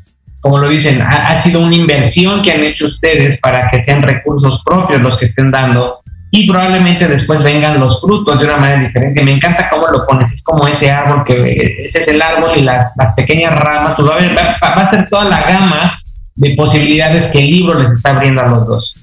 como 0.42 0.58
lo 0.58 0.68
dicen, 0.68 1.00
ha, 1.00 1.40
sido 1.44 1.60
una 1.60 1.76
inversión 1.76 2.42
que 2.42 2.50
han 2.50 2.64
hecho 2.64 2.86
ustedes 2.86 3.38
para 3.38 3.70
que 3.70 3.84
sean 3.84 4.02
recursos 4.02 4.60
propios 4.64 5.00
los 5.00 5.16
que 5.16 5.26
estén 5.26 5.52
dando 5.52 6.00
y 6.32 6.48
probablemente 6.48 7.06
después 7.06 7.40
vengan 7.44 7.78
los 7.78 8.00
frutos 8.00 8.40
de 8.40 8.46
una 8.46 8.56
manera 8.56 8.80
diferente. 8.80 9.22
Me 9.22 9.30
encanta 9.30 9.70
cómo 9.70 9.86
lo 9.86 10.04
pones, 10.04 10.32
es 10.32 10.42
como 10.42 10.66
ese 10.66 10.90
árbol 10.90 11.22
que 11.24 11.84
ese 11.84 12.02
es 12.02 12.08
el 12.08 12.20
árbol 12.20 12.50
y 12.56 12.62
las, 12.62 12.90
pequeñas 13.14 13.54
ramas, 13.54 13.94
pues 13.96 14.08
va, 14.08 14.16
a 14.60 14.90
ser 14.90 15.08
toda 15.08 15.26
la 15.26 15.42
gama 15.42 15.96
de 16.34 16.56
posibilidades 16.56 17.30
que 17.30 17.38
el 17.38 17.50
libro 17.50 17.78
les 17.78 17.92
está 17.92 18.10
abriendo 18.10 18.42
a 18.42 18.48
los 18.48 18.66
dos. 18.66 18.96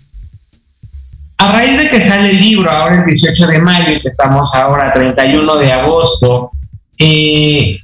A 1.38 1.54
raíz 1.54 1.78
de 1.78 1.90
que 1.90 2.10
sale 2.10 2.32
el 2.32 2.40
libro, 2.40 2.70
ahora 2.70 2.96
el 2.96 3.16
18 3.16 3.48
de 3.48 3.60
mayo 3.60 4.02
que 4.02 4.10
estamos 4.10 4.54
ahora 4.54 4.92
31 4.92 5.56
de 5.56 5.72
agosto, 5.72 6.52
eh, 7.00 7.80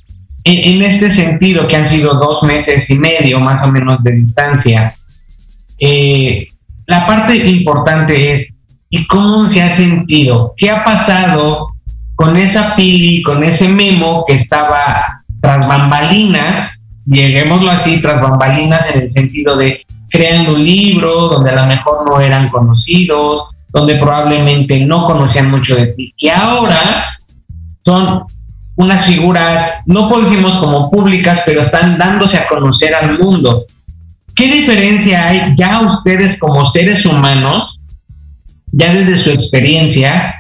en, 0.46 0.82
este 0.84 1.16
sentido, 1.16 1.68
que 1.68 1.76
han 1.76 1.90
sido 1.90 2.14
dos 2.14 2.44
meses 2.44 2.88
y 2.90 2.96
medio 2.96 3.40
más 3.40 3.64
o 3.64 3.72
menos 3.72 4.02
de 4.04 4.12
distancia, 4.12 4.94
eh, 5.80 6.48
la 6.86 7.08
parte 7.08 7.36
importante 7.36 8.34
es, 8.34 8.48
¿y 8.90 9.08
cómo 9.08 9.52
se 9.52 9.62
ha 9.62 9.76
sentido? 9.76 10.54
¿Qué 10.56 10.70
ha 10.70 10.84
pasado 10.84 11.70
con 12.14 12.38
esa 12.38 12.76
pili, 12.76 13.24
con 13.24 13.44
ese 13.44 13.68
memo 13.68 14.24
que 14.28 14.36
estaba 14.36 15.06
tras 15.42 15.68
bambalinas, 15.68 16.74
lleguémoslo 17.06 17.72
así, 17.72 18.00
tras 18.02 18.22
bambalinas 18.22 18.82
en 18.94 19.02
el 19.02 19.14
sentido 19.14 19.58
de 19.58 19.84
creando 20.10 20.54
un 20.54 20.64
libro 20.64 21.28
donde 21.28 21.50
a 21.50 21.56
lo 21.56 21.66
mejor 21.66 22.08
no 22.08 22.22
eran 22.22 22.48
conocidos, 22.50 23.50
donde 23.70 23.96
probablemente 23.96 24.80
no 24.80 25.06
conocían 25.06 25.52
mucho 25.52 25.76
de 25.76 25.88
ti, 25.88 26.14
y 26.18 26.30
ahora 26.30 27.06
son 27.84 28.24
unas 28.76 29.06
figuras, 29.08 29.74
no 29.86 30.10
decimos 30.10 30.54
como 30.60 30.90
públicas, 30.90 31.42
pero 31.46 31.62
están 31.62 31.98
dándose 31.98 32.38
a 32.38 32.48
conocer 32.48 32.94
al 32.94 33.18
mundo. 33.18 33.64
¿Qué 34.36 34.48
diferencia 34.48 35.22
hay 35.26 35.56
ya 35.56 35.80
ustedes 35.82 36.38
como 36.40 36.72
seres 36.72 37.06
humanos, 37.06 37.78
ya 38.72 38.94
desde 38.94 39.24
su 39.24 39.30
experiencia, 39.30 40.36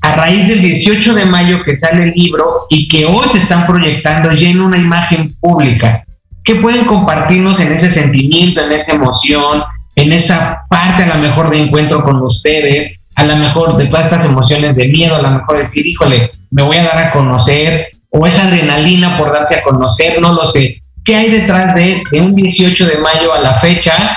a 0.00 0.14
raíz 0.14 0.46
del 0.48 0.60
18 0.60 1.14
de 1.14 1.26
mayo 1.26 1.62
que 1.62 1.78
sale 1.78 2.04
el 2.04 2.10
libro 2.14 2.44
y 2.70 2.88
que 2.88 3.04
hoy 3.04 3.28
se 3.32 3.38
están 3.38 3.66
proyectando 3.66 4.32
ya 4.32 4.48
en 4.48 4.60
una 4.60 4.78
imagen 4.78 5.34
pública? 5.40 6.04
¿Qué 6.42 6.54
pueden 6.54 6.86
compartirnos 6.86 7.60
en 7.60 7.72
ese 7.72 7.92
sentimiento, 7.92 8.62
en 8.62 8.72
esa 8.80 8.92
emoción, 8.92 9.62
en 9.96 10.12
esa 10.12 10.62
parte 10.70 11.02
a 11.02 11.16
lo 11.16 11.16
mejor 11.16 11.50
de 11.50 11.64
encuentro 11.64 12.02
con 12.02 12.22
ustedes? 12.22 12.98
A 13.16 13.24
lo 13.24 13.36
mejor 13.36 13.76
de 13.76 13.86
todas 13.86 14.04
estas 14.04 14.26
emociones 14.26 14.76
de 14.76 14.88
miedo, 14.88 15.16
a 15.16 15.22
lo 15.22 15.30
mejor 15.30 15.58
decir, 15.58 15.86
híjole, 15.86 16.30
me 16.50 16.62
voy 16.62 16.76
a 16.76 16.84
dar 16.84 16.98
a 17.04 17.12
conocer, 17.12 17.88
o 18.10 18.26
esa 18.26 18.44
adrenalina 18.44 19.16
por 19.16 19.32
darse 19.32 19.56
a 19.56 19.62
conocer, 19.62 20.20
no 20.20 20.34
lo 20.34 20.52
sé. 20.52 20.82
¿Qué 21.04 21.16
hay 21.16 21.30
detrás 21.30 21.74
de, 21.74 22.02
de 22.10 22.20
un 22.20 22.34
18 22.34 22.86
de 22.86 22.98
mayo 22.98 23.32
a 23.32 23.40
la 23.40 23.60
fecha 23.60 24.16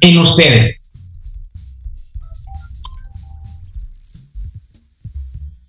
en 0.00 0.18
ustedes? 0.18 0.78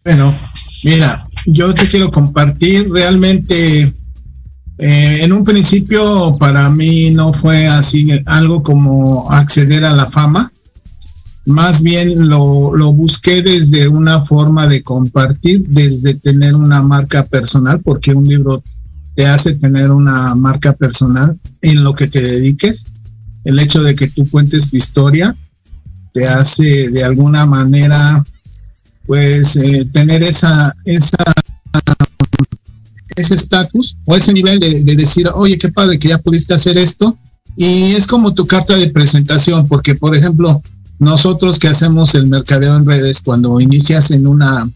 Bueno, 0.03 0.33
mira, 0.83 1.25
yo 1.45 1.73
te 1.73 1.87
quiero 1.87 2.11
compartir 2.11 2.89
realmente. 2.91 3.93
Eh, 4.79 5.23
en 5.23 5.31
un 5.31 5.45
principio 5.45 6.35
para 6.37 6.67
mí 6.69 7.11
no 7.11 7.31
fue 7.31 7.67
así 7.67 8.07
algo 8.25 8.63
como 8.63 9.31
acceder 9.31 9.85
a 9.85 9.93
la 9.93 10.07
fama, 10.07 10.51
más 11.45 11.81
bien 11.81 12.29
lo, 12.29 12.75
lo, 12.75 12.93
busqué 12.93 13.41
desde 13.41 13.87
una 13.87 14.21
forma 14.21 14.67
de 14.67 14.81
compartir, 14.81 15.65
desde 15.67 16.15
tener 16.15 16.55
una 16.55 16.81
marca 16.81 17.25
personal, 17.25 17.81
porque 17.81 18.13
un 18.13 18.23
libro 18.23 18.63
te 19.15 19.27
hace 19.27 19.53
tener 19.55 19.91
una 19.91 20.35
marca 20.35 20.73
personal 20.73 21.37
en 21.61 21.83
lo 21.83 21.93
que 21.93 22.07
te 22.07 22.21
dediques. 22.21 22.85
El 23.43 23.59
hecho 23.59 23.83
de 23.83 23.93
que 23.93 24.07
tú 24.07 24.25
cuentes 24.29 24.69
tu 24.69 24.77
historia 24.77 25.35
te 26.13 26.27
hace 26.27 26.89
de 26.89 27.03
alguna 27.03 27.45
manera, 27.45 28.23
pues, 29.05 29.55
eh, 29.57 29.85
tener 29.91 30.23
esa, 30.23 30.73
esa, 30.85 31.17
ese 33.15 33.35
estatus 33.35 33.97
o 34.05 34.15
ese 34.15 34.31
nivel 34.31 34.59
de, 34.59 34.83
de 34.83 34.95
decir, 34.95 35.29
oye, 35.33 35.57
qué 35.57 35.69
padre 35.69 35.99
que 35.99 36.09
ya 36.09 36.19
pudiste 36.19 36.53
hacer 36.53 36.77
esto. 36.77 37.17
Y 37.55 37.93
es 37.93 38.07
como 38.07 38.33
tu 38.33 38.47
carta 38.47 38.77
de 38.77 38.87
presentación, 38.87 39.67
porque, 39.67 39.95
por 39.95 40.15
ejemplo, 40.15 40.61
nosotros 41.03 41.59
que 41.59 41.67
hacemos 41.67 42.15
el 42.15 42.27
mercadeo 42.27 42.75
en 42.77 42.85
redes, 42.85 43.21
cuando 43.21 43.59
inicias 43.59 44.11
en 44.11 44.27
una, 44.27 44.69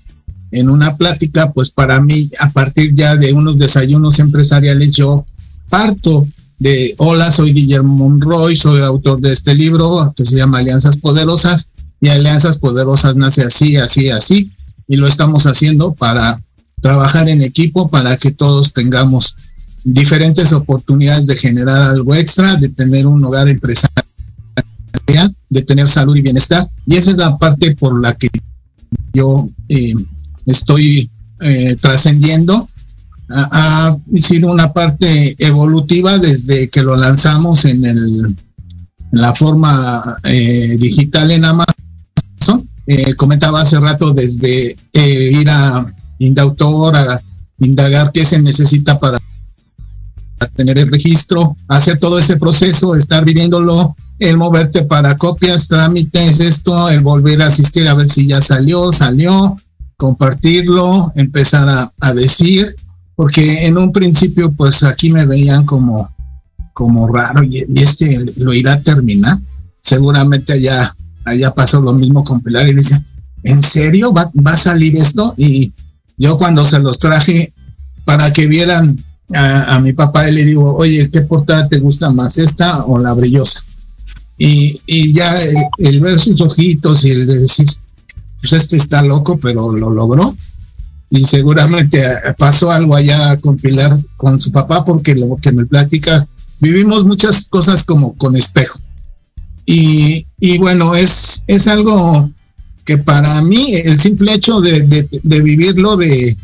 en 0.51 0.69
una 0.69 0.95
plática, 0.95 1.51
pues 1.51 1.69
para 1.69 2.01
mí, 2.01 2.29
a 2.39 2.49
partir 2.49 2.93
ya 2.95 3.15
de 3.15 3.33
unos 3.33 3.57
desayunos 3.57 4.19
empresariales, 4.19 4.91
yo 4.91 5.25
parto 5.69 6.25
de, 6.59 6.95
hola, 6.97 7.31
soy 7.31 7.53
Guillermo 7.53 7.95
Monroy, 7.95 8.55
soy 8.57 8.81
autor 8.81 9.21
de 9.21 9.31
este 9.31 9.55
libro 9.55 10.13
que 10.15 10.25
se 10.25 10.35
llama 10.35 10.59
Alianzas 10.59 10.97
Poderosas, 10.97 11.67
y 11.99 12.09
Alianzas 12.09 12.57
Poderosas 12.57 13.15
nace 13.15 13.43
así, 13.43 13.77
así, 13.77 14.09
así, 14.09 14.51
y 14.87 14.97
lo 14.97 15.07
estamos 15.07 15.45
haciendo 15.45 15.93
para 15.93 16.39
trabajar 16.81 17.27
en 17.29 17.41
equipo, 17.41 17.89
para 17.89 18.17
que 18.17 18.31
todos 18.31 18.73
tengamos 18.73 19.35
diferentes 19.83 20.53
oportunidades 20.53 21.27
de 21.27 21.37
generar 21.37 21.81
algo 21.81 22.13
extra, 22.13 22.55
de 22.55 22.69
tener 22.69 23.07
un 23.07 23.23
hogar 23.23 23.47
empresarial 23.47 24.05
de 25.49 25.61
tener 25.61 25.87
salud 25.87 26.15
y 26.15 26.21
bienestar. 26.21 26.67
Y 26.85 26.95
esa 26.95 27.11
es 27.11 27.17
la 27.17 27.37
parte 27.37 27.75
por 27.75 28.01
la 28.01 28.13
que 28.15 28.29
yo 29.13 29.47
eh, 29.69 29.93
estoy 30.45 31.09
eh, 31.41 31.75
trascendiendo. 31.79 32.67
Ha, 33.29 33.97
sido 34.21 34.49
una 34.49 34.71
parte 34.71 35.35
evolutiva 35.37 36.17
desde 36.17 36.69
que 36.69 36.81
lo 36.81 36.95
lanzamos 36.95 37.65
en, 37.65 37.85
el, 37.85 38.35
la 39.11 39.35
forma 39.35 40.17
eh, 40.23 40.77
digital 40.79 41.31
en 41.31 41.43
Amazon. 41.43 42.65
comentaba 43.17 43.61
hace 43.61 43.79
rato 43.79 44.13
desde 44.13 44.77
ir 44.93 45.49
a 45.49 45.93
Indautor 46.19 46.95
a 46.95 47.21
indagar 47.59 48.11
qué 48.13 48.23
se 48.23 48.41
necesita 48.41 48.97
para 48.97 49.19
tener 50.55 50.77
el 50.77 50.89
registro, 50.89 51.55
hacer 51.67 51.99
todo 51.99 52.17
ese 52.17 52.37
proceso, 52.37 52.95
estar 52.95 53.25
viviéndolo 53.25 53.95
el 54.19 54.37
moverte 54.37 54.83
para 54.83 55.15
copias, 55.15 55.67
trámites, 55.67 56.39
esto, 56.39 56.89
el 56.89 57.01
volver 57.01 57.41
a 57.41 57.47
asistir 57.47 57.87
a 57.87 57.93
ver 57.93 58.09
si 58.09 58.27
ya 58.27 58.41
salió, 58.41 58.91
salió, 58.91 59.55
compartirlo, 59.95 61.11
empezar 61.15 61.91
a, 61.99 62.13
decir, 62.13 62.75
porque 63.15 63.65
en 63.65 63.77
un 63.77 63.91
principio 63.91 64.51
pues 64.51 64.83
aquí 64.83 65.11
me 65.11 65.25
veían 65.25 65.65
como, 65.65 66.09
como 66.73 67.07
raro 67.07 67.43
y, 67.43 67.65
este 67.75 68.33
lo 68.37 68.53
irá 68.53 68.73
a 68.73 68.81
terminar. 68.81 69.37
Seguramente 69.81 70.53
allá, 70.53 70.95
allá 71.23 71.53
pasó 71.53 71.81
lo 71.81 71.93
mismo 71.93 72.23
con 72.23 72.41
Pilar 72.41 72.67
y 72.67 72.73
dice, 72.73 73.01
¿en 73.43 73.61
serio 73.61 74.13
va, 74.13 74.31
va 74.45 74.53
a 74.53 74.57
salir 74.57 74.95
esto? 74.97 75.33
Y 75.37 75.71
yo 76.17 76.37
cuando 76.37 76.65
se 76.65 76.79
los 76.79 76.97
traje 76.97 77.53
para 78.03 78.33
que 78.33 78.47
vieran 78.47 78.97
a, 79.33 79.75
a 79.75 79.79
mi 79.79 79.93
papá, 79.93 80.23
le 80.25 80.43
digo, 80.43 80.75
oye, 80.75 81.09
¿qué 81.11 81.21
portada 81.21 81.67
te 81.67 81.77
gusta 81.77 82.09
más, 82.09 82.37
esta 82.37 82.83
o 82.85 82.97
la 82.97 83.13
brillosa? 83.13 83.61
Y, 84.37 85.13
ya 85.13 85.35
el, 85.79 85.99
ver 85.99 86.19
sus 86.19 86.39
ojitos 86.41 87.03
y 87.05 87.09
el 87.09 87.27
de 87.27 87.39
decir, 87.39 87.67
pues 88.39 88.53
este 88.53 88.77
está 88.77 89.01
loco, 89.01 89.37
pero 89.37 89.71
lo 89.71 89.89
logró. 89.89 90.35
Y 91.09 91.23
seguramente 91.23 92.03
pasó 92.37 92.71
algo 92.71 92.95
allá 92.95 93.37
con 93.37 93.57
Pilar, 93.57 93.97
con 94.17 94.39
su 94.39 94.51
papá, 94.51 94.83
porque 94.85 95.15
lo 95.15 95.35
que 95.37 95.51
me 95.51 95.65
platica, 95.65 96.27
vivimos 96.59 97.05
muchas 97.05 97.47
cosas 97.47 97.83
como 97.83 98.15
con 98.15 98.35
espejo. 98.35 98.79
Y, 99.65 100.25
bueno, 100.59 100.95
es, 100.95 101.43
es 101.47 101.67
algo 101.67 102.29
que 102.85 102.97
para 102.97 103.41
mí, 103.41 103.75
el 103.75 103.99
simple 103.99 104.33
hecho 104.33 104.61
de, 104.61 104.81
de, 105.23 105.41
vivirlo, 105.41 105.97
de, 105.97 106.37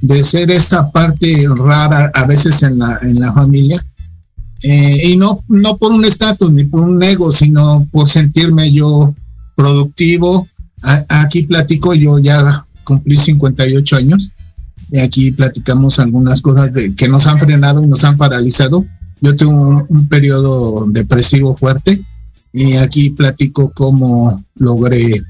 de 0.00 0.24
ser 0.24 0.52
esta 0.52 0.90
parte 0.92 1.44
rara 1.48 2.10
a 2.14 2.24
veces 2.24 2.62
en 2.62 2.78
la, 2.78 3.00
en 3.02 3.18
la 3.18 3.32
familia, 3.32 3.84
eh, 4.62 5.10
y 5.10 5.16
no, 5.16 5.44
no 5.48 5.76
por 5.76 5.92
un 5.92 6.04
estatus 6.04 6.52
ni 6.52 6.64
por 6.64 6.80
un 6.80 7.02
ego, 7.02 7.30
sino 7.32 7.86
por 7.90 8.08
sentirme 8.08 8.72
yo 8.72 9.14
productivo. 9.54 10.46
aquí 11.08 11.42
platico, 11.42 11.94
yo 11.94 12.18
ya 12.18 12.66
cumplí 12.84 13.16
58 13.16 13.96
años 13.96 14.32
y 14.90 15.00
aquí 15.00 15.32
platicamos 15.32 15.98
algunas 15.98 16.40
cosas 16.42 16.70
que 16.96 17.08
nos 17.08 17.26
han 17.26 17.38
frenado 17.38 17.82
y 17.82 17.86
nos 17.86 18.04
han 18.04 18.16
paralizado. 18.16 18.86
Yo 19.20 19.34
tengo 19.34 19.86
un, 19.88 20.08
periodo 20.08 20.84
depresivo 20.88 21.56
fuerte 21.56 22.02
Y 22.52 22.76
aquí 22.76 23.10
platico 23.10 23.72
cómo 23.74 24.44
logré 24.56 25.22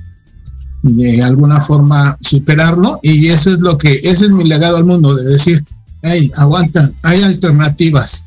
de 0.83 1.23
alguna 1.23 1.61
forma 1.61 2.17
superarlo 2.21 3.01
y 3.03 3.29
eso 3.29 3.51
es 3.51 3.59
lo 3.59 3.77
que, 3.77 4.01
ese 4.05 4.27
es 4.27 4.31
mi 4.31 4.45
legado 4.45 4.77
al 4.77 4.85
mundo, 4.85 5.17
de 5.17 5.25
decir, 5.25 5.65
hey, 6.03 6.31
aguanta, 6.37 6.91
hay 7.03 7.23
alternativas, 7.23 8.25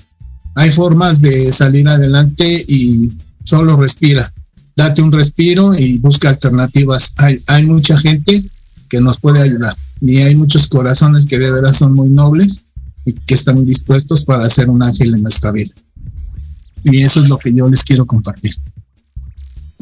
hay 0.55 0.71
formas 0.71 1.21
de 1.21 1.51
salir 1.51 1.87
adelante 1.87 2.65
y 2.67 3.09
solo 3.43 3.75
respira, 3.75 4.31
date 4.75 5.01
un 5.01 5.11
respiro 5.11 5.73
y 5.73 5.97
busca 5.97 6.29
alternativas. 6.29 7.13
Hay, 7.17 7.37
hay 7.47 7.63
mucha 7.65 7.97
gente 7.97 8.43
que 8.89 8.99
nos 8.99 9.19
puede 9.19 9.41
ayudar 9.41 9.75
y 10.01 10.17
hay 10.17 10.35
muchos 10.35 10.67
corazones 10.67 11.25
que 11.25 11.37
de 11.37 11.51
verdad 11.51 11.73
son 11.73 11.93
muy 11.93 12.09
nobles 12.09 12.63
y 13.05 13.13
que 13.13 13.35
están 13.35 13.65
dispuestos 13.65 14.25
para 14.25 14.49
ser 14.49 14.69
un 14.69 14.81
ángel 14.83 15.13
en 15.15 15.23
nuestra 15.23 15.51
vida. 15.51 15.71
Y 16.83 17.03
eso 17.03 17.21
es 17.21 17.29
lo 17.29 17.37
que 17.37 17.53
yo 17.53 17.67
les 17.67 17.83
quiero 17.83 18.05
compartir. 18.05 18.53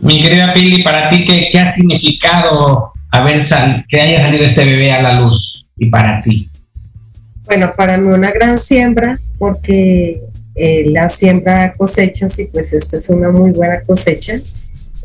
Mi 0.02 0.22
querida 0.22 0.54
Pili, 0.54 0.84
para 0.84 1.10
ti, 1.10 1.24
¿qué, 1.24 1.50
qué 1.52 1.60
ha 1.60 1.76
significado 1.76 2.92
haber 3.12 3.48
que 3.88 4.02
haya 4.02 4.26
salido 4.26 4.46
este 4.46 4.66
bebé 4.66 4.92
a 4.92 5.02
la 5.02 5.22
luz? 5.22 5.66
Y 5.78 5.88
para 5.88 6.22
ti. 6.22 6.50
Bueno, 7.46 7.72
para 7.76 7.98
mí 7.98 8.10
una 8.10 8.32
gran 8.32 8.60
siembra, 8.60 9.18
porque 9.38 10.22
eh, 10.58 10.86
la 10.90 11.10
siembra 11.10 11.74
cosechas 11.74 12.38
y 12.40 12.46
pues 12.46 12.74
esta 12.74 12.98
es 12.98 13.10
una 13.10 13.30
muy 13.30 13.52
buena 13.52 13.82
cosecha. 13.82 14.40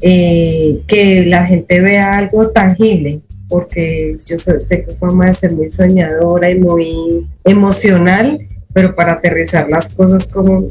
Eh, 0.05 0.81
que 0.89 1.25
la 1.27 1.47
gente 1.47 1.79
vea 1.81 2.17
algo 2.17 2.49
tangible, 2.51 3.21
porque 3.49 4.19
yo 4.27 4.37
soy, 4.37 4.65
tengo 4.69 4.91
fama 4.99 5.27
de 5.27 5.35
ser 5.35 5.53
muy 5.53 5.71
soñadora 5.71 6.51
y 6.51 6.59
muy 6.59 7.29
emocional, 7.45 8.39
pero 8.73 8.97
para 8.97 9.13
aterrizar 9.13 9.71
las 9.71 9.95
cosas 9.95 10.27
como 10.27 10.67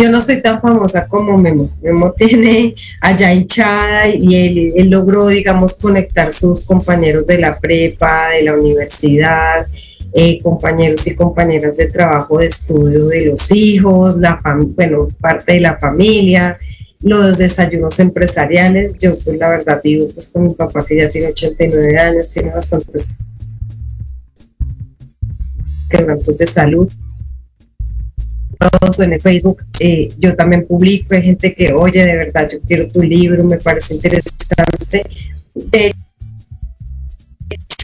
yo 0.00 0.10
no 0.10 0.22
soy 0.22 0.40
tan 0.40 0.58
famosa 0.58 1.06
como 1.06 1.36
Memo. 1.36 1.70
Memo 1.82 2.12
tiene 2.16 2.74
allá 3.02 3.32
hinchada 3.34 4.08
y 4.08 4.34
él, 4.34 4.72
él, 4.74 4.90
logró, 4.90 5.26
digamos, 5.28 5.76
conectar 5.76 6.32
sus 6.32 6.64
compañeros 6.64 7.26
de 7.26 7.38
la 7.38 7.60
prepa, 7.60 8.30
de 8.30 8.42
la 8.44 8.54
universidad, 8.54 9.66
eh, 10.12 10.40
compañeros 10.42 11.06
y 11.06 11.14
compañeras 11.14 11.76
de 11.76 11.86
trabajo, 11.86 12.38
de 12.38 12.46
estudio 12.46 13.06
de 13.06 13.26
los 13.26 13.50
hijos, 13.52 14.16
la 14.16 14.40
bueno, 14.74 15.08
parte 15.20 15.52
de 15.52 15.60
la 15.60 15.78
familia, 15.78 16.58
los 17.02 17.38
desayunos 17.38 17.98
empresariales. 18.00 18.98
Yo, 18.98 19.18
pues, 19.18 19.38
la 19.38 19.48
verdad, 19.48 19.80
vivo 19.82 20.08
pues, 20.12 20.28
con 20.30 20.44
mi 20.44 20.54
papá 20.54 20.84
que 20.84 20.96
ya 20.96 21.10
tiene 21.10 21.28
89 21.28 21.98
años, 21.98 22.30
tiene 22.30 22.50
bastantes 22.50 23.08
quebrantos 25.88 26.38
de 26.38 26.46
salud 26.46 26.92
en 28.98 29.12
el 29.12 29.20
Facebook, 29.20 29.64
eh, 29.78 30.08
yo 30.18 30.36
también 30.36 30.66
publico, 30.66 31.14
hay 31.14 31.22
gente 31.22 31.54
que, 31.54 31.72
oye, 31.72 32.04
de 32.04 32.16
verdad, 32.16 32.48
yo 32.50 32.58
quiero 32.60 32.86
tu 32.88 33.02
libro, 33.02 33.42
me 33.44 33.56
parece 33.56 33.94
interesante. 33.94 35.02
De 35.54 35.94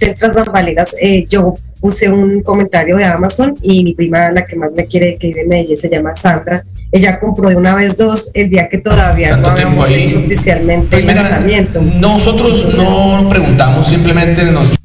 hecho, 0.00 0.32
bambalinas, 0.32 0.94
eh, 1.00 1.24
yo 1.28 1.54
puse 1.80 2.08
un 2.10 2.42
comentario 2.42 2.96
de 2.96 3.04
Amazon 3.04 3.54
y 3.62 3.84
mi 3.84 3.94
prima, 3.94 4.30
la 4.30 4.44
que 4.44 4.56
más 4.56 4.72
me 4.72 4.86
quiere, 4.86 5.16
que 5.16 5.28
vive 5.28 5.42
en 5.42 5.48
Medellín, 5.48 5.76
se 5.76 5.88
llama 5.88 6.16
Sandra. 6.16 6.62
Ella 6.90 7.18
compró 7.18 7.48
de 7.48 7.56
una 7.56 7.74
vez 7.74 7.96
dos 7.96 8.30
el 8.34 8.50
día 8.50 8.68
que 8.68 8.78
todavía 8.78 9.36
no 9.36 9.48
habíamos 9.48 9.90
hecho 9.90 10.18
oficialmente 10.18 10.88
pues 10.90 11.04
el 11.04 11.14
lanzamiento. 11.14 11.82
Nosotros 11.82 12.76
no 12.76 13.28
preguntamos, 13.28 13.86
simplemente 13.86 14.44
nos... 14.50 14.76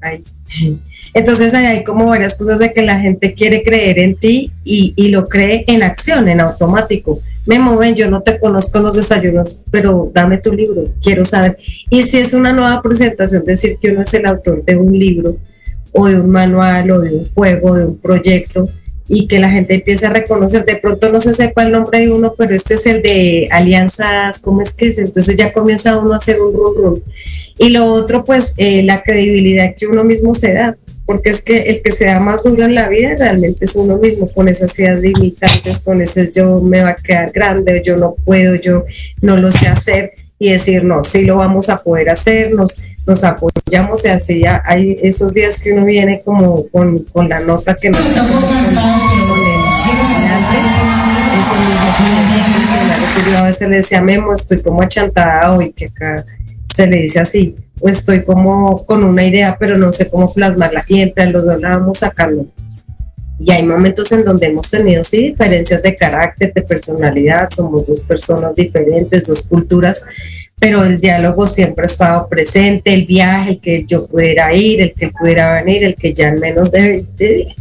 Ay. 0.00 0.24
Entonces 1.16 1.54
ahí 1.54 1.64
hay 1.64 1.84
como 1.84 2.04
varias 2.04 2.36
cosas 2.36 2.58
de 2.58 2.74
que 2.74 2.82
la 2.82 3.00
gente 3.00 3.32
quiere 3.32 3.62
creer 3.62 3.98
en 3.98 4.16
ti 4.16 4.52
y, 4.64 5.08
lo 5.08 5.26
cree 5.26 5.64
en 5.66 5.82
acción, 5.82 6.28
en 6.28 6.40
automático. 6.40 7.20
Me 7.46 7.58
mueven, 7.58 7.94
yo 7.94 8.10
no 8.10 8.22
te 8.22 8.38
conozco 8.38 8.76
en 8.76 8.84
los 8.84 8.96
desayunos, 8.96 9.62
pero 9.70 10.10
dame 10.12 10.36
tu 10.36 10.52
libro, 10.52 10.84
quiero 11.02 11.24
saber. 11.24 11.56
Y 11.88 12.02
si 12.02 12.18
es 12.18 12.34
una 12.34 12.52
nueva 12.52 12.82
presentación, 12.82 13.46
decir 13.46 13.78
que 13.80 13.92
uno 13.92 14.02
es 14.02 14.12
el 14.12 14.26
autor 14.26 14.62
de 14.62 14.76
un 14.76 14.92
libro 14.92 15.38
o 15.92 16.06
de 16.06 16.20
un 16.20 16.30
manual 16.30 16.90
o 16.90 17.00
de 17.00 17.12
un 17.14 17.28
juego, 17.34 17.74
de 17.74 17.86
un 17.86 17.98
proyecto, 17.98 18.68
y 19.08 19.28
que 19.28 19.38
la 19.38 19.50
gente 19.50 19.74
empiece 19.74 20.06
a 20.06 20.10
reconocer. 20.10 20.64
De 20.64 20.76
pronto 20.76 21.10
no 21.10 21.20
se 21.20 21.32
sepa 21.32 21.62
el 21.62 21.72
nombre 21.72 22.00
de 22.00 22.10
uno, 22.10 22.34
pero 22.36 22.54
este 22.54 22.74
es 22.74 22.86
el 22.86 23.02
de 23.02 23.48
alianzas, 23.50 24.40
¿cómo 24.40 24.62
es 24.62 24.74
que 24.74 24.88
es? 24.88 24.98
Entonces 24.98 25.36
ya 25.36 25.52
comienza 25.52 25.96
uno 25.98 26.12
a 26.12 26.16
hacer 26.16 26.40
un 26.40 26.54
run 26.54 26.74
run. 26.76 27.02
Y 27.58 27.70
lo 27.70 27.86
otro, 27.86 28.24
pues 28.24 28.54
eh, 28.58 28.82
la 28.82 29.02
credibilidad 29.02 29.74
que 29.74 29.86
uno 29.86 30.04
mismo 30.04 30.34
se 30.34 30.52
da 30.52 30.76
porque 31.06 31.30
es 31.30 31.42
que 31.42 31.62
el 31.62 31.82
que 31.82 31.92
sea 31.92 32.18
más 32.18 32.42
duro 32.42 32.64
en 32.64 32.74
la 32.74 32.88
vida 32.88 33.14
realmente 33.16 33.64
es 33.64 33.76
uno 33.76 33.96
mismo, 33.96 34.26
con 34.26 34.48
esas 34.48 34.76
ideas 34.78 35.00
limitantes, 35.00 35.78
con 35.78 36.02
ese 36.02 36.30
yo 36.32 36.60
me 36.60 36.82
va 36.82 36.90
a 36.90 36.96
quedar 36.96 37.30
grande, 37.30 37.80
yo 37.84 37.96
no 37.96 38.16
puedo, 38.24 38.56
yo 38.56 38.84
no 39.22 39.36
lo 39.36 39.52
sé 39.52 39.68
hacer, 39.68 40.14
y 40.38 40.50
decir, 40.50 40.84
no, 40.84 41.04
sí 41.04 41.22
lo 41.22 41.36
vamos 41.36 41.68
a 41.68 41.78
poder 41.78 42.10
hacer, 42.10 42.52
nos, 43.06 43.24
apoyamos 43.24 44.04
y 44.04 44.08
así 44.08 44.40
ya 44.40 44.62
hay 44.64 44.96
esos 45.02 45.32
días 45.32 45.60
que 45.60 45.72
uno 45.72 45.84
viene 45.84 46.22
como 46.24 46.66
con, 46.68 46.98
con 47.04 47.28
la 47.28 47.40
nota 47.40 47.74
que 47.74 47.90
nos 47.90 48.06
está 48.06 48.22
con, 48.22 48.42
a 53.36 53.42
veces 53.42 53.68
le 53.68 53.76
decía 53.76 54.02
Memo, 54.02 54.32
estoy 54.32 54.60
como 54.60 54.82
achantada 54.82 55.52
hoy, 55.52 55.72
que 55.72 55.86
acá 55.86 56.24
se 56.74 56.86
le 56.86 57.02
dice 57.02 57.20
así, 57.20 57.54
o 57.80 57.88
estoy 57.88 58.22
como 58.22 58.84
con 58.86 59.04
una 59.04 59.24
idea, 59.24 59.56
pero 59.58 59.78
no 59.78 59.92
sé 59.92 60.08
cómo 60.08 60.32
plasmarla, 60.32 60.84
y 60.88 61.00
entre 61.00 61.30
los 61.30 61.44
dos 61.44 61.60
la 61.60 61.78
vamos 61.78 61.98
sacando. 61.98 62.46
Y 63.38 63.50
hay 63.50 63.64
momentos 63.64 64.10
en 64.12 64.24
donde 64.24 64.46
hemos 64.46 64.70
tenido, 64.70 65.04
sí, 65.04 65.30
diferencias 65.30 65.82
de 65.82 65.94
carácter, 65.94 66.52
de 66.54 66.62
personalidad, 66.62 67.48
somos 67.54 67.86
dos 67.86 68.00
personas 68.00 68.54
diferentes, 68.54 69.26
dos 69.26 69.42
culturas, 69.46 70.06
pero 70.58 70.82
el 70.84 70.98
diálogo 70.98 71.46
siempre 71.46 71.84
ha 71.84 71.86
estado 71.86 72.28
presente, 72.28 72.94
el 72.94 73.04
viaje, 73.04 73.50
el 73.50 73.60
que 73.60 73.84
yo 73.84 74.06
pudiera 74.06 74.54
ir, 74.54 74.80
el 74.80 74.94
que 74.94 75.10
pudiera 75.10 75.52
venir, 75.52 75.84
el 75.84 75.94
que 75.94 76.14
ya 76.14 76.28
en 76.28 76.40
menos 76.40 76.72
de 76.72 76.80
20 76.80 77.34
días 77.34 77.56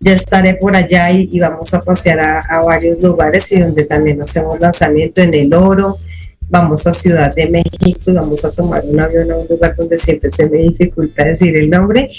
ya 0.00 0.12
estaré 0.14 0.54
por 0.54 0.74
allá 0.74 1.10
y, 1.12 1.38
vamos 1.38 1.72
a 1.74 1.82
pasear 1.82 2.20
a, 2.20 2.40
a, 2.40 2.64
varios 2.64 3.00
lugares 3.02 3.52
y 3.52 3.60
donde 3.60 3.84
también 3.84 4.22
hacemos 4.22 4.58
lanzamiento 4.58 5.20
en 5.20 5.34
el 5.34 5.52
oro, 5.52 5.96
vamos 6.50 6.86
a 6.86 6.92
Ciudad 6.92 7.34
de 7.34 7.48
México 7.48 8.10
y 8.10 8.12
vamos 8.12 8.44
a 8.44 8.50
tomar 8.50 8.82
un 8.84 8.98
avión 8.98 9.30
a 9.30 9.36
un 9.36 9.46
lugar 9.48 9.74
donde 9.76 9.96
siempre 9.96 10.30
se 10.32 10.50
me 10.50 10.58
dificulta 10.58 11.24
decir 11.24 11.56
el 11.56 11.70
nombre, 11.70 12.10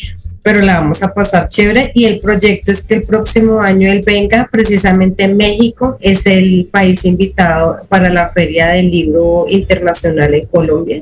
pero 0.41 0.61
la 0.61 0.79
vamos 0.79 1.03
a 1.03 1.13
pasar 1.13 1.49
chévere 1.49 1.91
y 1.93 2.05
el 2.05 2.19
proyecto 2.19 2.71
es 2.71 2.83
que 2.83 2.95
el 2.95 3.03
próximo 3.03 3.59
año 3.59 3.91
él 3.91 4.01
venga, 4.05 4.47
precisamente 4.49 5.27
México 5.27 5.97
es 5.99 6.25
el 6.25 6.69
país 6.71 7.03
invitado 7.05 7.77
para 7.89 8.09
la 8.09 8.29
Feria 8.29 8.69
del 8.69 8.89
Libro 8.89 9.45
Internacional 9.49 10.33
en 10.33 10.45
Colombia. 10.47 11.01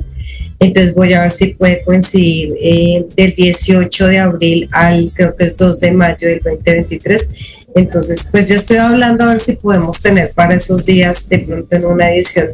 Entonces 0.59 0.93
voy 0.93 1.13
a 1.13 1.21
ver 1.21 1.31
si 1.31 1.53
puede 1.53 1.81
coincidir 1.83 2.53
eh, 2.59 3.05
del 3.15 3.33
18 3.33 4.07
de 4.07 4.17
abril 4.17 4.69
al 4.73 5.11
creo 5.13 5.33
que 5.35 5.45
es 5.45 5.57
2 5.57 5.79
de 5.79 5.91
mayo 5.91 6.27
del 6.27 6.41
2023. 6.43 7.31
Entonces, 7.75 8.27
pues 8.31 8.49
yo 8.49 8.55
estoy 8.55 8.77
hablando 8.77 9.23
a 9.23 9.27
ver 9.27 9.39
si 9.39 9.53
podemos 9.53 10.01
tener 10.01 10.31
para 10.33 10.55
esos 10.55 10.85
días 10.85 11.29
de 11.29 11.39
pronto 11.39 11.75
en 11.75 11.85
una 11.85 12.11
edición 12.11 12.49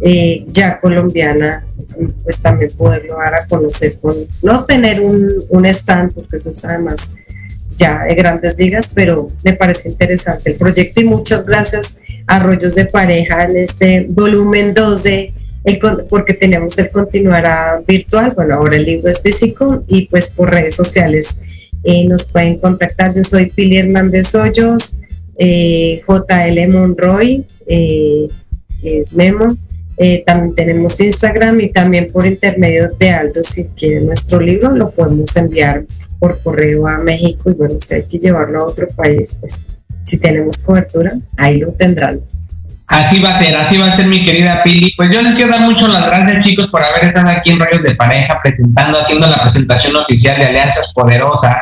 eh, 0.00 0.44
ya 0.48 0.78
colombiana, 0.78 1.66
pues 2.22 2.40
también 2.40 2.70
poderlo 2.76 3.18
dar 3.18 3.34
a 3.34 3.46
conocer 3.46 3.98
con, 3.98 4.14
no 4.42 4.64
tener 4.64 5.00
un, 5.00 5.66
stand, 5.66 6.14
porque 6.14 6.36
eso 6.36 6.50
es 6.50 6.64
además 6.64 7.16
ya 7.76 8.04
de 8.04 8.14
grandes 8.14 8.58
ligas, 8.58 8.92
pero 8.94 9.28
me 9.44 9.54
parece 9.54 9.88
interesante 9.88 10.50
el 10.50 10.56
proyecto 10.56 11.00
y 11.00 11.04
muchas 11.04 11.44
gracias 11.44 12.00
a 12.26 12.38
Rollos 12.40 12.74
de 12.74 12.84
Pareja 12.86 13.44
en 13.44 13.56
este 13.56 14.06
volumen 14.08 14.74
2 14.74 15.02
de 15.02 15.32
el, 15.64 15.78
porque 16.08 16.34
tenemos 16.34 16.78
el 16.78 16.90
continuará 16.90 17.82
virtual, 17.86 18.32
bueno, 18.34 18.54
ahora 18.54 18.76
el 18.76 18.84
libro 18.84 19.10
es 19.10 19.22
físico 19.22 19.84
y 19.86 20.06
pues 20.06 20.30
por 20.30 20.50
redes 20.50 20.74
sociales 20.74 21.40
eh, 21.84 22.06
nos 22.06 22.30
pueden 22.30 22.58
contactar. 22.58 23.14
Yo 23.14 23.22
soy 23.22 23.50
Pili 23.50 23.78
Hernández 23.78 24.34
Hoyos, 24.34 25.00
eh, 25.36 26.02
JL 26.06 26.68
Monroy, 26.68 27.44
eh, 27.66 28.28
es 28.82 29.12
Memo, 29.14 29.56
eh, 29.98 30.22
también 30.24 30.54
tenemos 30.54 31.00
Instagram 31.00 31.60
y 31.60 31.70
también 31.70 32.08
por 32.12 32.24
intermedio 32.24 32.88
de 32.98 33.10
Aldo, 33.10 33.42
si 33.42 33.64
quieren 33.68 34.06
nuestro 34.06 34.38
libro, 34.38 34.70
lo 34.70 34.90
podemos 34.90 35.36
enviar 35.36 35.84
por 36.20 36.40
correo 36.40 36.86
a 36.86 36.98
México 36.98 37.50
y 37.50 37.54
bueno, 37.54 37.74
si 37.80 37.94
hay 37.94 38.04
que 38.04 38.18
llevarlo 38.18 38.60
a 38.60 38.66
otro 38.66 38.86
país, 38.88 39.36
pues 39.40 39.78
si 40.04 40.18
tenemos 40.18 40.64
cobertura, 40.64 41.12
ahí 41.36 41.58
lo 41.58 41.72
tendrán. 41.72 42.20
Así 42.86 43.20
va 43.20 43.36
a 43.36 43.42
ser, 43.42 43.56
así 43.56 43.76
va 43.76 43.86
a 43.86 43.96
ser 43.96 44.06
mi 44.06 44.24
querida 44.24 44.62
Pili. 44.62 44.94
Pues 44.96 45.12
yo 45.12 45.20
les 45.20 45.34
quiero 45.34 45.50
dar 45.50 45.60
mucho 45.62 45.88
las 45.88 46.06
gracias 46.06 46.44
chicos 46.44 46.68
por 46.68 46.82
haber 46.82 47.04
estado 47.04 47.28
aquí 47.28 47.50
en 47.50 47.60
Rayos 47.60 47.82
de 47.82 47.94
Pareja 47.94 48.40
presentando, 48.42 49.00
haciendo 49.00 49.26
la 49.26 49.42
presentación 49.42 49.96
oficial 49.96 50.38
de 50.38 50.46
Alianzas 50.46 50.92
Poderosas, 50.94 51.56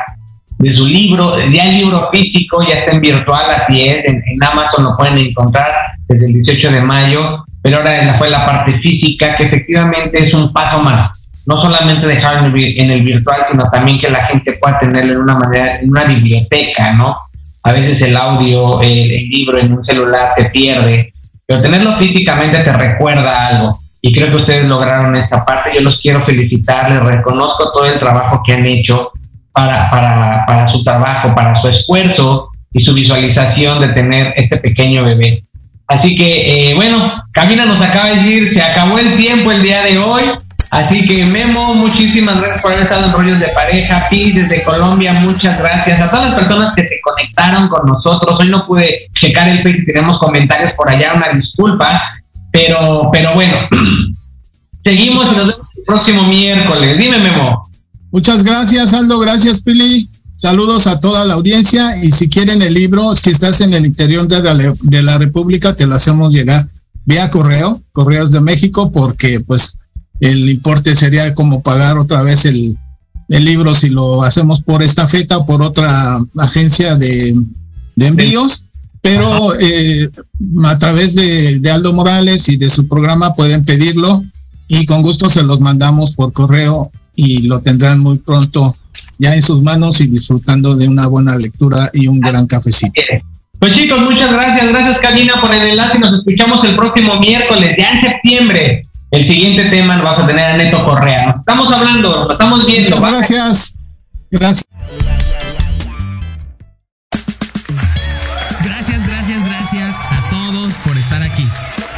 de 0.58 0.76
su 0.76 0.86
libro, 0.86 1.38
ya 1.48 1.64
el 1.64 1.74
libro 1.74 2.08
físico, 2.10 2.62
ya 2.62 2.80
está 2.80 2.92
en 2.92 3.00
virtual, 3.00 3.44
así 3.50 3.88
es, 3.88 4.04
en, 4.04 4.22
en 4.26 4.44
Amazon 4.44 4.84
lo 4.84 4.96
pueden 4.96 5.18
encontrar 5.18 5.68
desde 6.06 6.26
el 6.26 6.34
18 6.34 6.70
de 6.70 6.80
mayo 6.80 7.44
pero 7.66 7.78
ahora 7.78 8.14
fue 8.16 8.30
la 8.30 8.46
parte 8.46 8.74
física, 8.74 9.36
que 9.36 9.46
efectivamente 9.46 10.28
es 10.28 10.32
un 10.32 10.52
paso 10.52 10.78
más. 10.84 11.28
No 11.46 11.60
solamente 11.60 12.06
dejarlo 12.06 12.56
en 12.56 12.90
el 12.92 13.00
virtual, 13.02 13.40
sino 13.50 13.68
también 13.68 13.98
que 13.98 14.08
la 14.08 14.24
gente 14.26 14.52
pueda 14.60 14.78
tenerlo 14.78 15.14
en 15.14 15.20
una 15.22 15.34
manera, 15.34 15.80
en 15.80 15.90
una 15.90 16.04
biblioteca, 16.04 16.92
¿no? 16.92 17.16
A 17.64 17.72
veces 17.72 18.00
el 18.02 18.16
audio, 18.16 18.80
el, 18.82 19.08
libro 19.30 19.58
en 19.58 19.72
un 19.72 19.84
celular 19.84 20.30
se 20.36 20.44
pierde 20.44 21.12
pero 21.44 21.60
tenerlo 21.60 21.98
físicamente 21.98 22.58
te 22.58 22.72
recuerda 22.72 23.48
algo. 23.48 23.76
Y 24.00 24.14
creo 24.14 24.30
que 24.30 24.36
ustedes 24.36 24.68
lograron 24.68 25.16
esta 25.16 25.44
parte. 25.44 25.72
Yo 25.74 25.80
los 25.80 26.00
quiero 26.00 26.24
felicitar, 26.24 26.90
les 26.92 27.02
reconozco 27.02 27.72
todo 27.72 27.86
el 27.86 27.98
trabajo 27.98 28.42
que 28.46 28.52
han 28.52 28.64
hecho 28.64 29.10
para, 29.50 29.90
para, 29.90 30.46
para 30.46 30.68
su 30.70 30.84
trabajo, 30.84 31.34
para 31.34 31.60
su 31.60 31.66
esfuerzo 31.66 32.48
y 32.72 32.84
su 32.84 32.94
visualización 32.94 33.80
de 33.80 33.88
tener 33.88 34.32
este 34.36 34.56
pequeño 34.56 35.02
bebé. 35.02 35.42
Así 35.86 36.16
que, 36.16 36.70
eh, 36.70 36.74
bueno, 36.74 37.22
Camila 37.32 37.64
nos 37.64 37.84
acaba 37.84 38.10
de 38.10 38.16
decir, 38.16 38.54
se 38.54 38.62
acabó 38.62 38.98
el 38.98 39.16
tiempo 39.16 39.52
el 39.52 39.62
día 39.62 39.82
de 39.82 39.98
hoy. 39.98 40.24
Así 40.70 41.06
que 41.06 41.24
Memo, 41.24 41.74
muchísimas 41.74 42.38
gracias 42.38 42.60
por 42.60 42.72
haber 42.72 42.84
estado 42.84 43.06
en 43.06 43.12
Rollos 43.12 43.38
de 43.38 43.46
Pareja. 43.54 44.06
Pi 44.10 44.32
desde 44.32 44.64
Colombia, 44.64 45.12
muchas 45.12 45.60
gracias. 45.60 46.00
A 46.00 46.10
todas 46.10 46.30
las 46.30 46.38
personas 46.40 46.74
que 46.74 46.82
se 46.82 47.00
conectaron 47.02 47.68
con 47.68 47.86
nosotros. 47.86 48.38
Hoy 48.38 48.48
no 48.48 48.66
pude 48.66 49.08
checar 49.18 49.48
el 49.48 49.62
Facebook, 49.62 49.86
tenemos 49.86 50.18
comentarios 50.18 50.72
por 50.72 50.88
allá, 50.88 51.14
una 51.14 51.28
disculpa. 51.28 52.12
Pero, 52.50 53.10
pero 53.12 53.34
bueno, 53.34 53.56
seguimos 54.84 55.24
y 55.24 55.36
nos 55.36 55.46
vemos 55.46 55.68
el 55.76 55.84
próximo 55.84 56.26
miércoles. 56.26 56.98
Dime, 56.98 57.18
Memo. 57.18 57.62
Muchas 58.10 58.42
gracias, 58.42 58.92
Aldo. 58.92 59.18
Gracias, 59.20 59.60
Pili. 59.60 60.08
Saludos 60.36 60.86
a 60.86 61.00
toda 61.00 61.24
la 61.24 61.34
audiencia 61.34 62.04
y 62.04 62.10
si 62.10 62.28
quieren 62.28 62.60
el 62.60 62.74
libro, 62.74 63.14
si 63.14 63.30
estás 63.30 63.62
en 63.62 63.72
el 63.72 63.86
interior 63.86 64.28
de 64.28 64.42
la, 64.42 64.74
de 64.82 65.02
la 65.02 65.16
República, 65.16 65.74
te 65.74 65.86
lo 65.86 65.94
hacemos 65.94 66.32
llegar 66.32 66.68
vía 67.06 67.30
correo, 67.30 67.80
Correos 67.92 68.30
de 68.30 68.42
México, 68.42 68.92
porque 68.92 69.40
pues 69.40 69.78
el 70.20 70.50
importe 70.50 70.94
sería 70.94 71.34
como 71.34 71.62
pagar 71.62 71.96
otra 71.96 72.22
vez 72.22 72.44
el, 72.44 72.76
el 73.30 73.44
libro 73.44 73.74
si 73.74 73.88
lo 73.88 74.22
hacemos 74.24 74.60
por 74.60 74.82
esta 74.82 75.08
feta 75.08 75.38
o 75.38 75.46
por 75.46 75.62
otra 75.62 76.18
agencia 76.38 76.96
de, 76.96 77.34
de 77.94 78.06
envíos, 78.06 78.64
pero 79.00 79.58
eh, 79.58 80.10
a 80.64 80.78
través 80.78 81.14
de, 81.14 81.60
de 81.60 81.70
Aldo 81.70 81.94
Morales 81.94 82.48
y 82.50 82.56
de 82.56 82.68
su 82.68 82.86
programa 82.86 83.32
pueden 83.32 83.64
pedirlo 83.64 84.22
y 84.68 84.84
con 84.84 85.00
gusto 85.00 85.30
se 85.30 85.42
los 85.42 85.60
mandamos 85.60 86.12
por 86.14 86.32
correo 86.32 86.90
y 87.14 87.42
lo 87.42 87.60
tendrán 87.60 88.00
muy 88.00 88.18
pronto 88.18 88.74
ya 89.18 89.34
en 89.34 89.42
sus 89.42 89.62
manos 89.62 90.00
y 90.00 90.06
disfrutando 90.06 90.74
de 90.74 90.88
una 90.88 91.06
buena 91.06 91.36
lectura 91.36 91.90
y 91.92 92.06
un 92.08 92.20
gran 92.20 92.46
cafecito. 92.46 93.00
Pues 93.58 93.72
chicos, 93.72 93.98
muchas 94.00 94.30
gracias, 94.30 94.68
gracias 94.68 94.98
Karina 95.00 95.40
por 95.40 95.54
el 95.54 95.62
enlace 95.62 95.96
y 95.96 96.00
nos 96.00 96.18
escuchamos 96.18 96.64
el 96.64 96.74
próximo 96.74 97.18
miércoles, 97.18 97.74
ya 97.78 97.90
en 97.92 98.02
septiembre. 98.02 98.82
El 99.10 99.26
siguiente 99.26 99.64
tema 99.66 99.96
lo 99.96 100.04
vamos 100.04 100.24
a 100.24 100.26
tener 100.26 100.44
a 100.44 100.56
Neto 100.56 100.84
Correa. 100.84 101.26
Nos 101.26 101.36
estamos 101.36 101.72
hablando, 101.72 102.24
nos 102.24 102.32
estamos 102.32 102.66
viendo. 102.66 102.96
Muchas 102.96 103.10
gracias. 103.10 103.78
Gracias. 104.30 104.64
Gracias, 108.62 109.06
gracias, 109.06 109.46
gracias 109.46 109.96
a 109.96 110.30
todos 110.30 110.74
por 110.84 110.96
estar 110.96 111.22
aquí. 111.22 111.46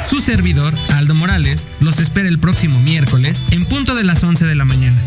Su 0.08 0.20
servidor, 0.20 0.74
Aldo 0.94 1.14
Morales, 1.14 1.66
los 1.80 1.98
espera 1.98 2.28
el 2.28 2.38
próximo 2.38 2.78
miércoles 2.80 3.42
en 3.50 3.64
punto 3.64 3.94
de 3.94 4.04
las 4.04 4.22
11 4.22 4.46
de 4.46 4.54
la 4.54 4.64
mañana 4.64 4.98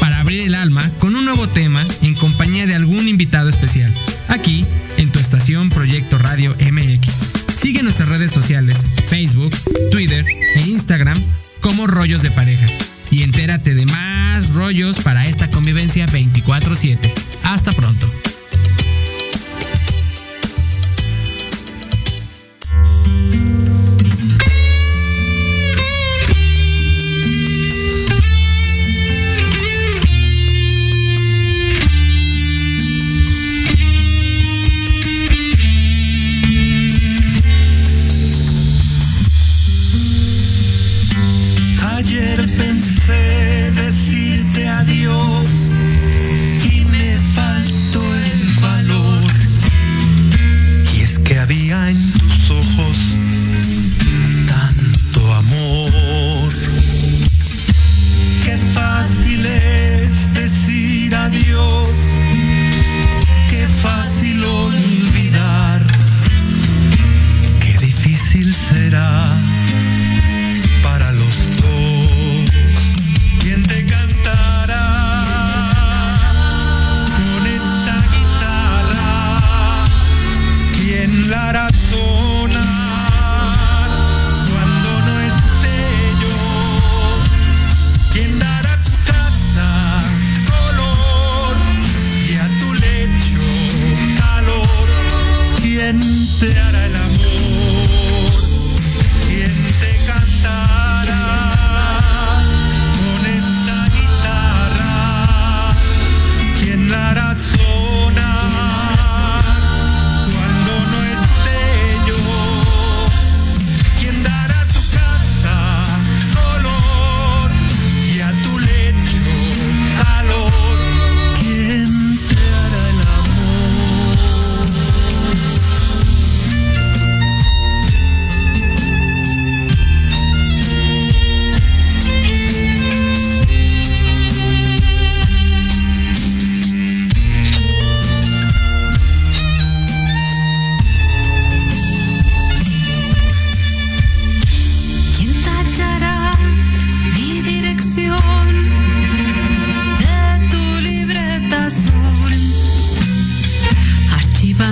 para 0.00 0.20
abrir 0.20 0.40
el 0.42 0.54
alma 0.54 0.82
con 0.98 1.16
un 1.16 1.24
nuevo 1.24 1.48
tema 1.48 1.86
en 2.02 2.14
compañía 2.14 2.66
de 2.66 2.74
algún 2.74 3.08
invitado 3.08 3.48
especial, 3.48 3.92
aquí 4.28 4.64
en 4.96 5.10
tu 5.10 5.18
estación 5.18 5.70
Proyecto 5.70 6.18
Radio 6.18 6.54
MX. 6.60 7.54
Sigue 7.56 7.82
nuestras 7.82 8.08
redes 8.08 8.30
sociales, 8.30 8.84
Facebook, 9.06 9.54
Twitter 9.90 10.24
e 10.56 10.60
Instagram 10.60 11.22
como 11.60 11.86
Rollos 11.86 12.22
de 12.22 12.30
Pareja 12.30 12.66
y 13.10 13.22
entérate 13.22 13.74
de 13.74 13.86
más 13.86 14.50
rollos 14.54 14.98
para 14.98 15.26
esta 15.26 15.50
convivencia 15.50 16.06
24/7. 16.06 17.12
Hasta 17.42 17.72
pronto. 17.72 18.10